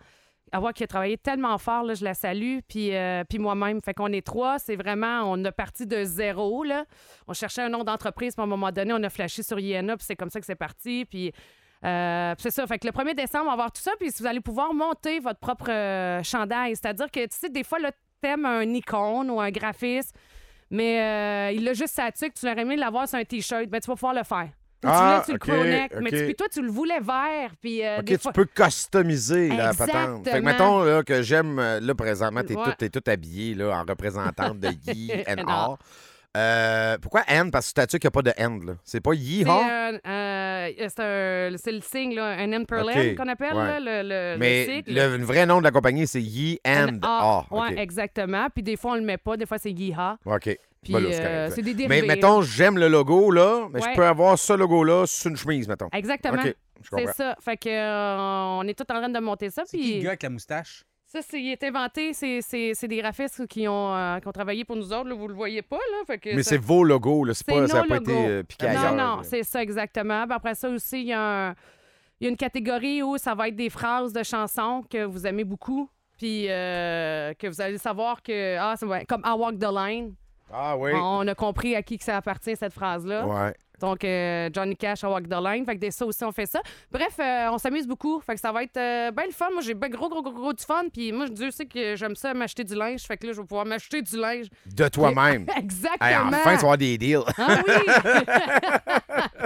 Awa 0.52 0.72
qui 0.72 0.84
a 0.84 0.86
travaillé 0.86 1.18
tellement 1.18 1.58
fort, 1.58 1.82
là, 1.82 1.94
je 1.94 2.04
la 2.04 2.14
salue, 2.14 2.58
puis, 2.68 2.94
euh, 2.94 3.24
puis 3.28 3.38
moi-même. 3.38 3.80
Fait 3.82 3.94
qu'on 3.94 4.12
est 4.12 4.24
trois, 4.24 4.58
c'est 4.58 4.76
vraiment, 4.76 5.22
on 5.24 5.44
a 5.44 5.52
parti 5.52 5.86
de 5.86 6.04
zéro, 6.04 6.62
là. 6.62 6.84
On 7.26 7.32
cherchait 7.32 7.62
un 7.62 7.68
nom 7.68 7.82
d'entreprise, 7.84 8.34
puis 8.34 8.40
à 8.40 8.44
un 8.44 8.48
moment 8.48 8.70
donné, 8.70 8.92
on 8.92 9.02
a 9.02 9.10
flashé 9.10 9.42
sur 9.42 9.58
Yéna, 9.58 9.96
puis 9.96 10.06
c'est 10.06 10.16
comme 10.16 10.30
ça 10.30 10.38
que 10.40 10.46
c'est 10.46 10.54
parti, 10.54 11.04
puis... 11.04 11.32
euh, 11.84 12.34
c'est 12.38 12.50
ça. 12.52 12.66
Fait 12.66 12.78
que 12.78 12.86
le 12.86 12.92
1er 12.92 13.14
décembre, 13.14 13.44
on 13.44 13.48
va 13.48 13.52
avoir 13.52 13.72
tout 13.72 13.82
ça, 13.82 13.92
puis 13.98 14.08
vous 14.18 14.26
allez 14.26 14.40
pouvoir 14.40 14.72
monter 14.72 15.18
votre 15.18 15.40
propre 15.40 15.70
euh, 15.70 16.22
chandail. 16.22 16.76
C'est-à-dire 16.76 17.10
que, 17.10 17.24
tu 17.26 17.36
sais, 17.36 17.48
des 17.48 17.64
fois, 17.64 17.78
là, 17.78 17.90
t'aimes 18.20 18.46
un 18.46 18.62
icône 18.62 19.30
ou 19.30 19.40
un 19.40 19.50
graphiste, 19.50 20.16
mais 20.70 21.54
il 21.54 21.68
a 21.68 21.72
juste 21.74 21.94
sa 21.94 22.10
tuque, 22.12 22.34
tu 22.34 22.46
l'aurais 22.46 22.62
aimé 22.62 22.76
l'avoir 22.76 23.08
sur 23.08 23.18
un 23.18 23.24
T-shirt, 23.24 23.66
ben 23.66 23.80
tu 23.80 23.88
vas 23.88 23.94
pouvoir 23.94 24.14
le 24.14 24.22
faire. 24.24 24.48
Ah, 24.88 25.22
tu 25.24 25.32
le 25.32 25.38
mais 26.00 26.10
tu- 26.10 26.24
puis 26.24 26.34
toi, 26.34 26.46
tu 26.52 26.62
le 26.62 26.70
voulais 26.70 27.00
vert, 27.00 27.50
puis 27.60 27.84
euh, 27.84 27.98
OK, 27.98 28.04
des 28.04 28.16
tu 28.16 28.22
fois... 28.22 28.32
peux 28.32 28.44
customiser 28.46 29.48
la 29.48 29.74
patente. 29.74 30.28
Fait 30.28 30.38
que 30.40 30.44
mettons 30.44 30.82
là, 30.84 31.02
que 31.02 31.22
j'aime, 31.22 31.58
euh, 31.58 31.80
là, 31.80 31.94
présentement, 31.94 32.42
t'es 32.42 32.54
Ouais. 32.56 32.88
tout, 32.90 33.02
habillé 33.10 33.54
là, 33.54 33.70
en 33.78 33.84
représentante 33.84 34.60
de 34.60 34.68
Yi 34.92 35.12
and. 35.28 35.76
Euh, 36.36 36.98
pourquoi 37.00 37.22
N? 37.28 37.50
Parce 37.50 37.64
que 37.66 37.70
statut 37.70 37.98
qu'il 37.98 38.08
n'y 38.08 38.08
a 38.08 38.10
pas 38.10 38.22
de 38.22 38.32
N, 38.36 38.66
là. 38.66 38.72
C'est 38.84 39.00
pas 39.00 39.12
C'est 39.12 39.18
Yeehaw? 39.18 39.50
un, 39.50 39.94
euh, 40.06 40.68
c'est 40.76 41.56
c'est 41.56 41.72
le 41.72 41.80
signe, 41.80 42.14
là, 42.14 42.26
un 42.26 42.52
M 42.52 42.66
per 42.66 42.82
OK, 42.82 42.94
line 42.94 43.16
qu'on 43.16 43.28
appelle, 43.28 43.54
ouais. 43.54 43.80
là, 43.80 43.80
le, 43.80 44.02
le, 44.06 44.32
le 44.34 44.38
Mais 44.38 44.82
le, 44.86 45.16
le 45.16 45.24
vrai 45.24 45.46
nom 45.46 45.60
de 45.60 45.64
la 45.64 45.70
compagnie, 45.70 46.06
c'est 46.06 46.20
Yi 46.20 46.60
and 46.66 46.98
Ah, 47.00 47.44
ouais, 47.50 47.78
exactement. 47.78 48.48
Puis 48.52 48.62
des 48.62 48.76
fois, 48.76 48.92
on 48.92 48.96
le 48.96 49.00
met 49.00 49.16
pas. 49.16 49.38
Des 49.38 49.46
fois, 49.46 49.56
c'est 49.56 49.72
Yeehaw. 49.72 50.16
OK. 50.26 50.58
Puis 50.86 50.92
Ben 50.94 51.00
là, 51.00 51.08
c'est 51.12 51.24
euh, 51.24 51.48
correct. 51.48 51.62
c'est 51.66 51.74
des 51.74 51.88
Mais 51.88 52.02
mettons, 52.02 52.42
j'aime 52.42 52.78
le 52.78 52.88
logo, 52.88 53.30
là, 53.30 53.68
mais 53.72 53.80
je 53.80 53.94
peux 53.94 54.06
avoir 54.06 54.38
ce 54.38 54.52
logo-là 54.52 55.06
sur 55.06 55.30
une 55.30 55.36
chemise, 55.36 55.68
mettons. 55.68 55.88
Exactement. 55.92 56.40
OK, 56.42 56.54
je 56.82 56.88
C'est 56.96 57.12
ça. 57.12 57.36
Fait 57.40 57.56
que 57.56 57.68
euh, 57.68 58.16
on 58.60 58.62
est 58.68 58.74
tout 58.78 58.84
en 58.92 58.98
train 59.00 59.08
de 59.08 59.18
monter 59.18 59.50
ça. 59.50 59.62
C'est 59.66 59.76
qui 59.78 59.84
le 59.84 59.92
Puis 59.94 60.00
gars 60.02 60.08
avec 60.10 60.22
la 60.22 60.30
moustache? 60.30 60.84
ça, 61.04 61.20
c'est 61.22 61.40
il 61.40 61.50
est 61.52 61.62
inventé. 61.64 62.12
C'est 62.12 62.40
c'est- 62.42 62.72
c'est 62.74 62.88
des 62.88 62.98
graphistes 62.98 63.46
qui 63.46 63.66
ont, 63.68 63.94
euh, 63.94 64.18
qui 64.18 64.28
ont 64.28 64.32
travaillé 64.32 64.64
pour 64.64 64.76
nous 64.76 64.92
autres. 64.92 65.08
Là, 65.08 65.14
vous 65.14 65.28
le 65.28 65.34
voyez 65.34 65.62
pas, 65.62 65.76
là? 65.76 66.04
Fait 66.06 66.18
que 66.18 66.34
Mais 66.34 66.42
ça- 66.42 66.50
c'est 66.50 66.56
vos 66.58 66.84
logos, 66.84 67.24
là. 67.24 67.32
C'est 67.34 67.44
C'est 67.46 67.52
pas, 67.60 67.66
ça 67.68 67.80
n'a 67.82 67.84
pas 67.86 67.96
été 67.96 68.12
euh, 68.12 68.42
piqué 68.42 68.66
Non, 68.66 68.70
ailleurs. 68.72 68.92
non, 68.94 69.16
là. 69.16 69.22
c'est 69.22 69.42
ça 69.42 69.62
exactement. 69.62 70.24
Puis 70.26 70.34
après 70.34 70.54
ça 70.54 70.68
aussi, 70.68 71.00
il 71.02 71.06
y, 71.08 71.12
a 71.12 71.20
un- 71.48 71.54
il 72.20 72.24
y 72.24 72.26
a 72.26 72.30
une 72.30 72.36
catégorie 72.36 73.02
où 73.02 73.16
ça 73.18 73.34
va 73.34 73.48
être 73.48 73.56
des 73.56 73.70
phrases 73.70 74.12
de 74.12 74.22
chansons 74.22 74.84
que 74.90 75.04
vous 75.04 75.26
aimez 75.26 75.44
beaucoup. 75.44 75.88
Puis 76.18 76.46
euh, 76.48 77.34
que 77.34 77.46
vous 77.46 77.60
allez 77.60 77.76
savoir 77.78 78.22
que, 78.22 78.56
ah, 78.58 78.74
c'est 78.78 78.86
ouais, 78.86 79.04
comme 79.06 79.22
I 79.24 79.32
Walk 79.36 79.58
the 79.58 79.68
Line. 79.72 80.14
Ah 80.52 80.76
oui. 80.76 80.92
On 80.94 81.26
a 81.26 81.34
compris 81.34 81.74
à 81.74 81.82
qui 81.82 81.98
que 81.98 82.04
ça 82.04 82.16
appartient, 82.16 82.56
cette 82.56 82.72
phrase-là. 82.72 83.26
Ouais. 83.26 83.54
Donc, 83.80 84.04
euh, 84.04 84.48
Johnny 84.52 84.74
Cash, 84.74 85.02
I 85.02 85.06
Walk 85.06 85.28
the 85.28 85.34
Line. 85.34 85.64
Fait 85.66 85.74
que 85.74 85.80
des 85.80 85.90
ça 85.90 86.06
aussi, 86.06 86.24
on 86.24 86.32
fait 86.32 86.46
ça. 86.46 86.60
Bref, 86.90 87.14
euh, 87.18 87.48
on 87.50 87.58
s'amuse 87.58 87.86
beaucoup. 87.86 88.20
Fait 88.20 88.34
que 88.34 88.40
ça 88.40 88.50
va 88.50 88.62
être 88.62 88.76
euh, 88.78 89.10
bien 89.10 89.26
le 89.26 89.32
fun. 89.32 89.48
Moi, 89.52 89.60
j'ai 89.60 89.74
ben 89.74 89.90
gros, 89.90 90.08
gros, 90.08 90.22
gros, 90.22 90.32
gros 90.32 90.52
du 90.54 90.64
fun. 90.64 90.84
Puis 90.90 91.12
moi, 91.12 91.28
Dieu 91.28 91.50
sait 91.50 91.66
que 91.66 91.94
j'aime 91.94 92.16
ça, 92.16 92.32
m'acheter 92.32 92.64
du 92.64 92.74
linge. 92.74 93.02
Fait 93.02 93.18
que 93.18 93.26
là, 93.26 93.32
je 93.34 93.40
vais 93.40 93.46
pouvoir 93.46 93.66
m'acheter 93.66 94.00
du 94.00 94.16
linge. 94.16 94.46
De 94.64 94.88
toi-même. 94.88 95.46
Exactement. 95.58 96.06
Hey, 96.08 96.16
enfin, 96.16 96.40
tu 96.42 96.48
vas 96.48 96.52
avoir 96.54 96.78
des 96.78 96.96
deals. 96.96 97.20
Ah 97.36 97.62
oui! 97.66 97.74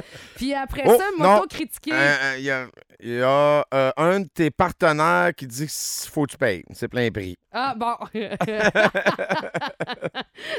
Puis 0.36 0.54
après 0.54 0.82
Oh, 0.86 0.96
ça, 0.96 1.04
non. 1.18 1.34
m'auto-critiquer. 1.34 1.90
Euh, 1.92 2.34
Il 2.38 2.44
y 2.44 2.50
a, 2.50 2.66
y 3.02 3.20
a, 3.20 3.64
un 3.96 4.20
de 4.20 4.28
tes 4.28 4.50
partenaires 4.50 5.32
qui 5.36 5.46
dit 5.46 5.66
qu'il 5.66 6.10
faut 6.10 6.24
que 6.26 6.32
tu 6.32 6.38
payes. 6.38 6.62
C'est 6.72 6.88
plein 6.88 7.10
prix. 7.10 7.36
Ah 7.52 7.74
bon. 7.76 7.96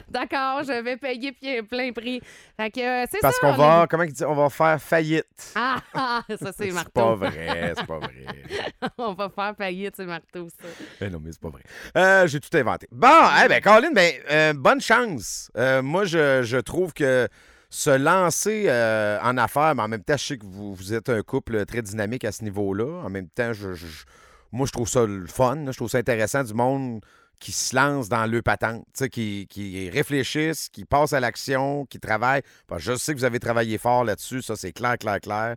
D'accord, 0.09 0.63
je 0.63 0.81
vais 0.83 0.97
payer 0.97 1.31
plein 1.63 1.91
prix. 1.93 2.21
Fait 2.57 2.69
que 2.71 2.79
euh, 2.81 3.05
c'est 3.09 3.19
ça. 3.19 3.27
Parce 3.29 3.39
qu'on 3.39 3.49
on 3.53 3.55
va, 3.57 3.81
a- 3.81 3.87
comment 3.87 4.03
il 4.03 4.13
dit, 4.13 4.23
on 4.25 4.33
va 4.35 4.49
faire 4.49 4.81
faillite. 4.81 5.53
Ah, 5.55 5.77
ah, 5.93 6.21
ça 6.29 6.51
c'est 6.51 6.65
C'est 6.67 6.71
marteau. 6.71 6.91
pas 6.93 7.15
vrai, 7.15 7.73
c'est 7.77 7.85
pas 7.87 7.99
vrai. 7.99 8.25
on 8.97 9.13
va 9.13 9.29
faire 9.29 9.55
faillite, 9.57 9.93
c'est 9.95 10.05
marteau, 10.05 10.47
ça. 10.49 10.67
Eh 11.01 11.09
non, 11.09 11.19
mais 11.23 11.31
c'est 11.31 11.41
pas 11.41 11.49
vrai. 11.49 11.63
Euh, 11.97 12.27
J'ai 12.27 12.39
tout 12.39 12.55
inventé. 12.57 12.87
Bon, 12.91 13.07
eh 13.43 13.47
ben, 13.47 13.61
Colin, 13.61 13.91
ben, 13.93 14.11
euh, 14.29 14.53
bonne 14.53 14.81
chance. 14.81 15.49
Euh, 15.57 15.81
moi, 15.81 16.05
je, 16.05 16.43
je 16.43 16.57
trouve 16.57 16.93
que 16.93 17.27
se 17.69 17.89
lancer 17.89 18.65
euh, 18.67 19.17
en 19.23 19.37
affaires, 19.37 19.73
mais 19.75 19.83
en 19.83 19.87
même 19.87 20.03
temps, 20.03 20.17
je 20.17 20.25
sais 20.25 20.37
que 20.37 20.45
vous, 20.45 20.75
vous 20.75 20.93
êtes 20.93 21.07
un 21.09 21.21
couple 21.21 21.65
très 21.65 21.81
dynamique 21.81 22.25
à 22.25 22.31
ce 22.33 22.43
niveau-là. 22.43 23.01
En 23.05 23.09
même 23.09 23.29
temps, 23.29 23.53
je- 23.53 23.73
je- 23.73 24.03
moi, 24.51 24.65
je 24.67 24.71
trouve 24.71 24.87
ça 24.89 25.05
le 25.05 25.27
fun. 25.27 25.55
là. 25.55 25.71
Je 25.71 25.77
trouve 25.77 25.89
ça 25.89 25.97
intéressant 25.99 26.43
du 26.43 26.53
monde 26.53 27.01
qui 27.39 27.51
se 27.51 27.75
lance 27.75 28.07
dans 28.07 28.25
le 28.27 28.41
patente, 28.43 28.83
tu 28.93 28.99
sais, 29.05 29.09
qui, 29.09 29.47
qui 29.49 29.89
réfléchissent, 29.89 30.69
qui 30.69 30.85
passent 30.85 31.13
à 31.13 31.19
l'action, 31.19 31.85
qui 31.87 31.99
travaillent. 31.99 32.43
Je 32.77 32.95
sais 32.95 33.13
que 33.13 33.19
vous 33.19 33.25
avez 33.25 33.39
travaillé 33.39 33.79
fort 33.79 34.03
là-dessus, 34.03 34.43
ça 34.43 34.55
c'est 34.55 34.71
clair, 34.73 34.95
clair, 34.99 35.19
clair. 35.19 35.55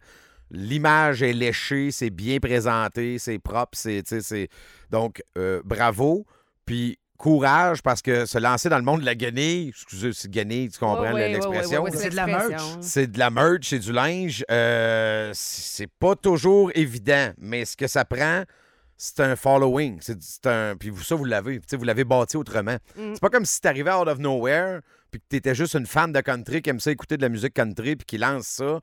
L'image 0.51 1.23
est 1.23 1.33
léchée, 1.33 1.91
c'est 1.91 2.11
bien 2.11 2.39
présenté, 2.39 3.19
c'est 3.19 3.39
propre, 3.39 3.77
c'est. 3.77 4.03
tu 4.03 4.17
sais, 4.17 4.21
c'est- 4.23 4.49
Donc, 4.91 5.23
euh, 5.37 5.61
bravo. 5.65 6.27
Puis 6.65 6.99
courage 7.19 7.83
parce 7.83 8.03
que 8.03 8.27
se 8.27 8.39
lancer 8.39 8.69
dans 8.69 8.77
le 8.79 8.83
monde 8.85 9.01
de 9.01 9.07
la 9.07 9.15
guenille, 9.15 9.69
excusez, 9.69 10.13
c'est 10.13 10.31
guenille, 10.31 10.69
tu 10.71 10.79
comprends 10.79 11.05
l'expression? 11.29 11.83
C'est 11.99 12.09
de 12.11 12.17
la 12.17 12.27
merch. 12.27 12.63
C'est 12.81 13.07
de 13.13 13.19
la 13.19 13.31
merch, 13.31 13.69
c'est 13.69 13.79
du 13.79 13.93
linge. 13.93 14.45
Euh, 14.51 15.31
c'est 15.35 15.87
pas 15.99 16.17
toujours 16.17 16.71
évident, 16.75 17.33
mais 17.39 17.65
ce 17.65 17.77
que 17.77 17.87
ça 17.87 18.05
prend, 18.05 18.43
c'est 18.97 19.21
un 19.21 19.37
following. 19.37 19.99
C'est 20.01 20.23
c'est 20.23 20.47
un. 20.47 20.77
Puis 20.77 20.93
ça, 21.03 21.15
vous 21.15 21.25
l'avez. 21.25 21.59
Tu 21.61 21.67
sais, 21.69 21.77
Vous 21.77 21.85
l'avez 21.85 22.05
bâti 22.05 22.37
autrement. 22.37 22.77
Mm. 22.97 23.15
C'est 23.15 23.21
pas 23.21 23.31
comme 23.31 23.45
si 23.45 23.61
t'arrivais 23.61 23.93
out 23.93 24.09
of 24.09 24.19
nowhere, 24.19 24.81
puis 25.11 25.21
que 25.21 25.27
t'étais 25.29 25.55
juste 25.55 25.75
une 25.75 25.87
fan 25.87 26.13
de 26.13 26.21
country 26.21 26.63
qui 26.63 26.71
aime 26.71 26.81
ça 26.81 26.91
écouter 26.91 27.17
de 27.17 27.23
la 27.23 27.29
musique 27.29 27.55
country, 27.55 27.97
puis 27.97 28.07
qui 28.07 28.19
lance 28.19 28.47
ça 28.47 28.81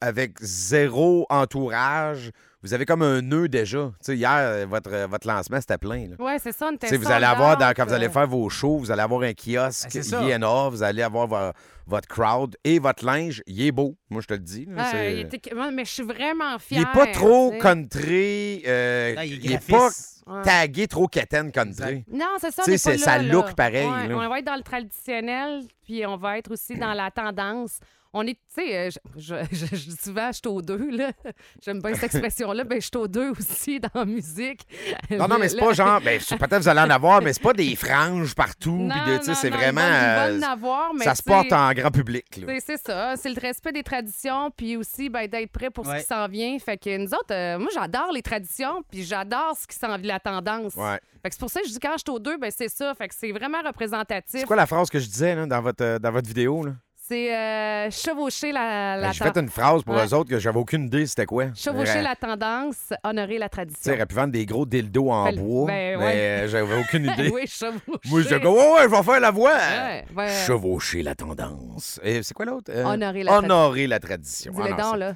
avec 0.00 0.38
zéro 0.40 1.26
entourage. 1.30 2.30
Vous 2.66 2.74
avez 2.74 2.84
comme 2.84 3.02
un 3.02 3.22
nœud 3.22 3.48
déjà. 3.48 3.92
Hier, 4.08 4.30
euh, 4.32 4.66
votre, 4.68 4.92
euh, 4.92 5.06
votre 5.06 5.26
lancement, 5.28 5.60
c'était 5.60 5.78
plein. 5.78 6.08
Ouais, 6.18 6.38
c'est 6.40 6.50
ça. 6.52 6.68
vous 6.98 7.10
allez 7.10 7.24
avoir, 7.24 7.56
dans- 7.56 7.72
quand 7.74 7.86
vous 7.86 7.92
allez 7.92 8.08
faire 8.08 8.26
vos 8.26 8.48
shows, 8.48 8.78
vous 8.78 8.90
allez 8.90 9.02
avoir 9.02 9.22
un 9.22 9.32
kiosque, 9.34 9.88
Ben. 10.10 10.22
INA, 10.28 10.68
vous 10.68 10.82
allez 10.82 11.02
avoir 11.02 11.28
vo- 11.28 11.52
votre 11.86 12.08
crowd 12.08 12.56
et 12.64 12.80
votre 12.80 13.04
linge. 13.04 13.42
Il 13.46 13.62
est 13.64 13.70
beau, 13.70 13.96
moi 14.10 14.20
je 14.20 14.26
te 14.26 14.34
le 14.34 14.40
dis. 14.40 14.66
là, 14.68 15.08
il 15.08 15.20
était- 15.20 15.40
Mais 15.72 15.84
je 15.84 15.90
suis 15.92 16.02
vraiment 16.02 16.54
il 16.54 16.60
fière. 16.60 16.80
est 16.82 16.92
pas 16.92 17.06
trop 17.12 17.52
country. 17.60 18.62
euh, 18.66 19.14
Là, 19.14 19.24
il 19.24 19.34
est 19.34 19.36
il 19.44 19.52
est 19.52 19.70
pas 19.70 19.88
tagué 20.42 20.88
trop 20.88 21.06
quétaine 21.06 21.52
country. 21.52 22.04
Non, 22.12 22.26
c'est 22.40 22.50
ça. 22.52 22.64
Tu 22.64 22.76
sais, 22.78 22.92
là, 22.92 22.98
ça 22.98 23.18
là. 23.18 23.32
look 23.32 23.54
pareil, 23.54 23.86
Ouais, 23.86 24.08
là. 24.08 24.16
on 24.16 24.28
va 24.28 24.38
être 24.40 24.44
dans 24.46 24.56
le 24.56 24.62
traditionnel, 24.62 25.62
puis 25.84 26.04
on 26.04 26.16
va 26.16 26.38
être 26.38 26.50
aussi 26.50 26.76
dans 26.76 26.94
la 26.94 27.12
tendance. 27.12 27.78
On 28.18 28.22
est, 28.26 28.34
tu 28.34 28.38
sais, 28.62 28.76
euh, 28.76 28.90
je, 29.16 29.34
je, 29.52 29.66
je- 29.76 29.90
souvent, 29.90 30.28
je 30.28 30.36
suis 30.38 30.46
au 30.48 30.62
deux, 30.62 30.90
là. 30.96 31.10
J'aime 31.62 31.80
bien 31.82 31.92
cette 31.94 32.04
expression-là. 32.14 32.64
Ben, 32.64 32.80
je 32.80 32.86
suis 32.86 32.96
au 32.96 33.06
deux 33.06 33.30
aussi 33.30 33.78
dans 33.78 33.90
la 33.94 34.04
musique. 34.06 34.62
Non, 35.10 35.28
non, 35.28 35.38
mais 35.38 35.48
c'est 35.50 35.58
pas 35.58 35.72
genre. 35.74 36.00
Ben, 36.00 36.18
peut-être 36.18 36.58
vous 36.62 36.68
allez 36.68 36.80
en 36.80 36.90
avoir, 36.90 37.20
mais 37.20 37.32
c'est 37.34 37.42
pas 37.42 37.52
des 37.52 37.76
franges 37.76 38.34
partout. 38.34 38.88
Tu 39.18 39.24
sais, 39.24 39.34
c'est 39.34 39.50
vraiment. 39.50 39.80
Euh, 39.82 40.40
avoir, 40.40 40.94
mais 40.94 41.04
ça 41.04 41.14
se 41.14 41.22
porte 41.22 41.52
en 41.52 41.72
grand 41.72 41.90
public. 41.90 42.24
là. 42.38 42.54
c'est- 42.64 42.76
ça, 42.86 43.16
c'est 43.16 43.28
le 43.30 43.40
respect 43.40 43.72
des 43.72 43.82
traditions, 43.82 44.50
puis 44.50 44.76
aussi 44.76 45.08
ben, 45.10 45.26
d'être 45.28 45.50
prêt 45.52 45.70
pour 45.70 45.86
Ouais. 45.86 45.98
ce 45.98 46.02
qui 46.02 46.08
s'en 46.08 46.26
vient. 46.28 46.58
Fait 46.58 46.78
que 46.78 46.96
nous 46.96 47.12
autres, 47.12 47.32
euh, 47.34 47.58
moi, 47.58 47.68
j'adore 47.74 48.12
les 48.12 48.22
traditions, 48.22 48.82
puis 48.90 49.02
j'adore 49.04 49.56
ce 49.60 49.66
qui 49.66 49.76
s'en 49.76 49.96
vient, 49.98 50.14
la 50.14 50.20
tendance. 50.20 50.74
Ouais. 50.74 50.98
Fait 51.22 51.30
que 51.30 51.34
c'est 51.34 51.40
pour 51.40 51.50
ça 51.50 51.60
que 51.60 51.66
je 51.68 51.72
dis 51.72 51.80
quand 51.80 51.92
je 51.94 52.02
suis 52.06 52.10
au 52.14 52.18
deux, 52.18 52.38
ben 52.38 52.50
c'est 52.56 52.68
ça. 52.68 52.94
Fait 52.94 53.08
que 53.08 53.14
c'est 53.14 53.32
vraiment 53.32 53.58
représentatif. 53.64 54.40
C'est 54.40 54.46
quoi 54.46 54.56
la 54.56 54.66
phrase 54.66 54.88
que 54.88 54.98
je 54.98 55.06
disais 55.06 55.34
là, 55.34 55.46
dans, 55.46 55.60
votre, 55.60 55.84
euh, 55.84 55.98
dans 55.98 56.12
votre 56.12 56.28
vidéo? 56.28 56.64
Là? 56.64 56.72
C'est 57.08 57.32
euh, 57.36 57.88
chevaucher 57.90 58.50
la, 58.50 58.96
la 58.96 59.06
Ben, 59.08 59.12
J'ai 59.12 59.22
fait 59.24 59.36
une 59.38 59.48
phrase 59.48 59.84
pour 59.84 59.94
Ouais. 59.94 60.06
eux 60.06 60.14
autres 60.14 60.28
que 60.30 60.38
j'avais 60.40 60.58
aucune 60.58 60.86
idée 60.86 61.06
c'était 61.06 61.24
quoi. 61.26 61.46
Chevaucher 61.54 62.02
la 62.02 62.16
tendance, 62.16 62.92
honorer 63.04 63.38
la 63.38 63.48
Tu 63.48 63.58
sais, 63.60 63.66
tradition. 63.66 64.06
pu 64.06 64.14
vendre 64.16 64.32
des 64.32 64.44
gros 64.44 64.66
dildos 64.66 65.10
en 65.10 65.26
Ben, 65.26 65.36
bois, 65.36 65.66
ben, 65.68 65.98
mais 66.00 66.04
ouais. 66.04 66.14
euh, 66.16 66.48
j'avais 66.48 66.80
aucune 66.80 67.04
idée. 67.12 67.30
oui, 67.32 67.46
chevaucher. 67.46 68.00
Moi, 68.06 68.22
j'étais 68.22 68.40
comme, 68.40 68.54
ouais, 68.54 68.72
ouais, 68.72 68.82
je 68.84 68.88
vais 68.88 69.02
faire 69.04 69.20
la 69.20 69.30
voix. 69.30 69.54
Ouais. 70.16 70.28
Chevaucher 70.46 71.02
la 71.04 71.14
tendance. 71.14 72.00
Et 72.02 72.22
c'est 72.24 72.34
quoi 72.34 72.44
l'autre? 72.46 72.72
Euh, 72.74 72.84
Honorer 72.84 73.22
la 73.22 73.30
tradition. 73.32 73.54
Honorer 73.54 73.86
la 73.86 74.00
tradition. 74.00 74.52
Dis-le 74.52 74.74
Ah, 74.76 74.82
non, 74.82 74.94
là. 74.94 75.14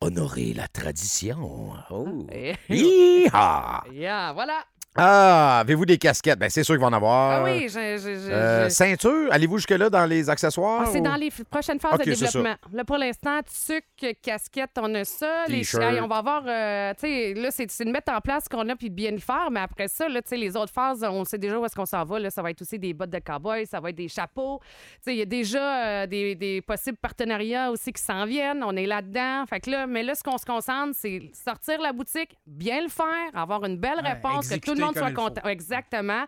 Honorer 0.00 0.52
la 0.54 0.68
tradition. 0.68 1.72
Oh. 1.90 2.26
Yeah, 2.70 4.32
voilà. 4.34 4.58
Ah, 4.98 5.60
avez-vous 5.60 5.84
des 5.84 5.98
casquettes? 5.98 6.38
Ben, 6.38 6.48
c'est 6.48 6.64
sûr 6.64 6.74
qu'il 6.74 6.80
va 6.80 6.86
en 6.88 6.92
avoir. 6.92 7.40
Ah 7.40 7.44
oui, 7.44 7.68
je- 7.68 8.30
Euh, 8.30 8.68
Ceinture, 8.68 9.28
allez-vous 9.30 9.58
jusque-là 9.58 9.90
dans 9.90 10.06
les 10.06 10.30
accessoires? 10.30 10.82
Ah, 10.84 10.88
c'est 10.90 11.00
ou- 11.00 11.02
dans 11.02 11.14
les 11.16 11.28
f- 11.28 11.44
prochaines 11.44 11.78
phases 11.78 11.94
Ok, 11.94 12.06
de 12.06 12.14
c'est 12.14 12.26
ça. 12.26 12.38
développement. 12.38 12.56
Là, 12.72 12.84
pour 12.84 12.96
l'instant, 12.96 13.40
tuc, 13.66 13.84
casquette, 14.22 14.70
on 14.80 14.94
a 14.94 15.04
ça. 15.04 15.44
Les 15.48 15.58
T-shirt. 15.58 15.82
hey, 15.82 16.00
on 16.00 16.06
va 16.08 16.16
avoir, 16.16 16.42
euh, 16.46 16.92
tu 16.94 17.00
sais, 17.06 17.34
là, 17.34 17.50
c'est 17.50 17.70
c'est 17.70 17.84
de 17.84 17.90
mettre 17.90 18.12
en 18.12 18.20
place 18.20 18.44
ce 18.44 18.48
qu'on 18.48 18.68
a 18.68 18.76
puis 18.76 18.88
de 18.90 18.94
bien 18.94 19.10
le 19.10 19.18
faire. 19.18 19.48
Mais 19.50 19.60
après 19.60 19.88
ça, 19.88 20.08
là, 20.08 20.22
tu 20.22 20.28
sais, 20.28 20.36
les 20.36 20.56
autres 20.56 20.72
phases, 20.72 21.04
on 21.04 21.24
sait 21.24 21.38
déjà 21.38 21.58
où 21.58 21.64
est-ce 21.66 21.74
qu'on 21.74 21.84
s'en 21.86 22.04
va. 22.04 22.18
Là, 22.18 22.30
ça 22.30 22.40
va 22.42 22.50
être 22.50 22.62
aussi 22.62 22.78
des 22.78 22.94
bottes 22.94 23.10
de 23.10 23.18
cowboy, 23.18 23.66
ça 23.66 23.80
va 23.80 23.90
être 23.90 23.96
des 23.96 24.08
chapeaux. 24.08 24.60
Tu 24.60 24.66
sais, 25.02 25.14
il 25.14 25.18
y 25.18 25.22
a 25.22 25.26
déjà 25.26 25.86
euh, 25.86 26.06
des, 26.06 26.34
des 26.34 26.62
possibles 26.62 26.98
partenariats 26.98 27.70
aussi 27.70 27.92
qui 27.92 28.02
s'en 28.02 28.24
viennent. 28.24 28.62
On 28.64 28.74
est 28.76 28.86
là-dedans. 28.86 29.44
Fait 29.46 29.60
que 29.60 29.70
là, 29.70 29.86
mais 29.86 30.02
là, 30.02 30.14
ce 30.14 30.22
qu'on 30.22 30.38
se 30.38 30.46
concentre, 30.46 30.92
c'est 30.98 31.30
sortir 31.34 31.80
la 31.80 31.92
boutique, 31.92 32.36
bien 32.46 32.80
le 32.82 32.88
faire, 32.88 33.06
avoir 33.34 33.64
une 33.64 33.76
belle 33.76 34.00
réponse, 34.00 34.48
que 34.48 34.54
tout 34.54 34.70
le 34.70 34.72
exécuter 34.72 34.85
monde 34.86 34.96
soit 34.96 35.12
content. 35.12 35.42
Exactement. 35.48 36.24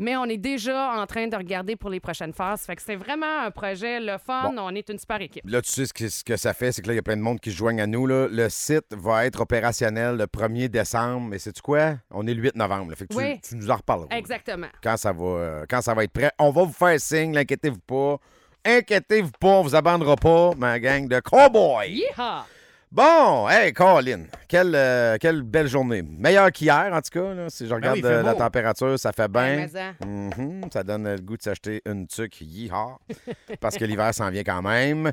Mais 0.00 0.16
on 0.16 0.26
est 0.26 0.36
déjà 0.38 0.92
en 0.92 1.06
train 1.06 1.26
de 1.26 1.34
regarder 1.36 1.74
pour 1.74 1.90
les 1.90 1.98
prochaines 1.98 2.32
phases. 2.32 2.60
Fait 2.62 2.76
que 2.76 2.82
c'est 2.82 2.94
vraiment 2.94 3.40
un 3.46 3.50
projet, 3.50 3.98
le 3.98 4.16
fun. 4.24 4.54
On 4.56 4.72
est 4.76 4.88
une 4.90 4.98
super 4.98 5.20
équipe. 5.20 5.42
Là, 5.44 5.60
tu 5.60 5.70
sais 5.72 5.86
ce 5.86 5.92
que, 5.92 6.08
ce 6.08 6.22
que 6.22 6.36
ça 6.36 6.54
fait, 6.54 6.70
c'est 6.70 6.82
que 6.82 6.86
là, 6.86 6.92
il 6.92 6.96
y 6.98 7.00
a 7.00 7.02
plein 7.02 7.16
de 7.16 7.20
monde 7.20 7.40
qui 7.40 7.50
se 7.50 7.56
joignent 7.56 7.80
à 7.80 7.86
nous. 7.88 8.06
Là. 8.06 8.28
Le 8.30 8.48
site 8.48 8.86
va 8.92 9.26
être 9.26 9.40
opérationnel 9.40 10.14
le 10.16 10.26
1er 10.26 10.68
décembre. 10.68 11.26
Mais 11.30 11.40
sais-tu 11.40 11.60
quoi? 11.62 11.94
On 12.12 12.24
est 12.28 12.34
le 12.34 12.40
8 12.40 12.54
novembre. 12.54 12.90
là. 12.90 12.96
Fait 12.96 13.08
que 13.08 13.12
tu, 13.12 13.18
Oui. 13.18 13.40
tu 13.40 13.56
nous 13.56 13.68
en 13.72 13.74
reparleras. 13.76 14.16
Exactement. 14.16 14.68
Quand 14.84 14.96
ça, 14.96 15.10
va, 15.12 15.64
quand 15.68 15.80
ça 15.82 15.94
va 15.94 16.04
être 16.04 16.12
prêt. 16.12 16.30
On 16.38 16.50
va 16.50 16.62
vous 16.62 16.72
faire 16.72 17.00
signe, 17.00 17.36
inquiétez-vous 17.36 17.80
pas. 17.80 18.18
Inquiétez-vous 18.64 19.32
pas, 19.40 19.48
on 19.48 19.62
vous 19.62 19.74
abandonnera 19.74 20.14
pas, 20.16 20.52
ma 20.56 20.78
gang 20.78 21.08
de 21.08 21.18
cowboys. 21.20 21.88
Yeehaw! 21.90 22.42
Bon, 22.90 23.46
hey, 23.50 23.72
Colin, 23.74 24.24
quelle, 24.48 24.74
euh, 24.74 25.18
quelle 25.20 25.42
belle 25.42 25.66
journée. 25.68 26.00
Meilleure 26.02 26.50
qu'hier, 26.50 26.88
en 26.92 27.02
tout 27.02 27.10
cas. 27.20 27.34
là. 27.34 27.50
Si 27.50 27.66
je 27.66 27.74
regarde 27.74 27.96
oui, 27.96 28.00
il 28.00 28.06
fait 28.06 28.14
euh, 28.14 28.22
la 28.22 28.34
température, 28.34 28.98
ça 28.98 29.12
fait 29.12 29.28
bien. 29.28 29.66
Ben. 29.72 29.94
Mhm, 30.06 30.70
ça 30.72 30.82
donne 30.82 31.04
le 31.06 31.20
goût 31.20 31.36
de 31.36 31.42
s'acheter 31.42 31.82
une 31.84 32.06
tuque 32.06 32.40
yeehaw, 32.40 32.96
parce 33.60 33.76
que 33.76 33.84
l'hiver 33.84 34.14
s'en 34.14 34.30
vient 34.30 34.42
quand 34.42 34.62
même. 34.62 35.12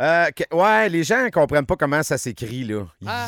Euh, 0.00 0.26
que- 0.30 0.54
ouais, 0.54 0.88
les 0.88 1.02
gens 1.02 1.26
comprennent 1.32 1.66
pas 1.66 1.74
comment 1.76 2.02
ça 2.04 2.16
s'écrit, 2.16 2.62
là. 2.64 2.84
Ah. 3.04 3.26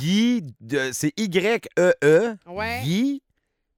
C'est 0.93 1.13
Y-E-E, 1.17 2.37
Ouais. 2.47 2.81
Yi, 2.85 3.23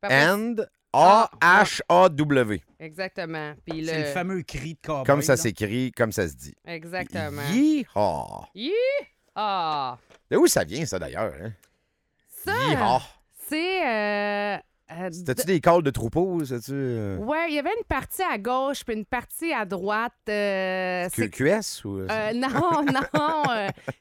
Puis 0.02 0.12
après, 0.12 0.28
and 0.28 0.56
Ah, 0.92 1.30
A-H-A-W. 1.40 2.60
Exactement. 2.80 3.52
Puis 3.64 3.86
C'est 3.86 3.98
le 4.00 4.04
fameux 4.06 4.42
cri 4.42 4.74
de 4.74 4.80
cowboy. 4.86 5.04
Comme 5.06 5.22
ça 5.22 5.36
s'écrit, 5.36 5.92
comme 5.92 6.10
ça 6.12 6.26
se 6.28 6.34
dit. 6.34 6.54
Exactement. 6.66 7.42
Yeehaw. 7.52 8.44
Ah! 9.36 9.96
De 10.30 10.36
où 10.36 10.46
ça 10.46 10.64
vient, 10.64 10.84
ça, 10.86 10.98
d'ailleurs? 10.98 11.32
Hein? 11.42 11.52
Ça, 12.44 12.52
c'est... 13.48 13.86
euh, 13.86 14.56
euh, 14.92 15.08
C'était-tu 15.12 15.46
des 15.46 15.60
calls 15.60 15.82
de 15.82 15.90
troupeau? 15.90 16.44
C'était-tu 16.44 16.72
euh, 16.72 17.16
Ouais, 17.18 17.46
il 17.48 17.54
y 17.54 17.58
avait 17.58 17.72
une 17.76 17.84
partie 17.84 18.22
à 18.22 18.38
gauche 18.38 18.84
puis 18.84 18.94
une 18.96 19.04
partie 19.04 19.52
à 19.52 19.64
droite. 19.64 20.12
euh, 20.28 21.08
c'est- 21.12 21.28
QS? 21.30 21.84
Ou... 21.84 21.98
euh, 22.00 22.32
non, 22.32 22.48
non. 23.14 23.42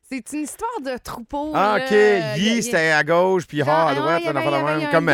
c'est 0.10 0.32
une 0.34 0.44
histoire 0.44 0.82
de 0.84 0.98
troupeau. 0.98 1.52
Ah. 1.54 1.78
OK. 1.80 1.92
Yi, 2.38 2.64
c'était 2.64 2.92
à 2.92 3.04
gauche, 3.04 3.46
puis 3.48 3.62
ha 3.62 3.88
à 3.88 3.90
ouais, 3.90 3.96
droite, 3.96 4.22
avait- 4.28 4.30
avait 4.56 4.84
un 4.86 4.92
comme 4.92 5.06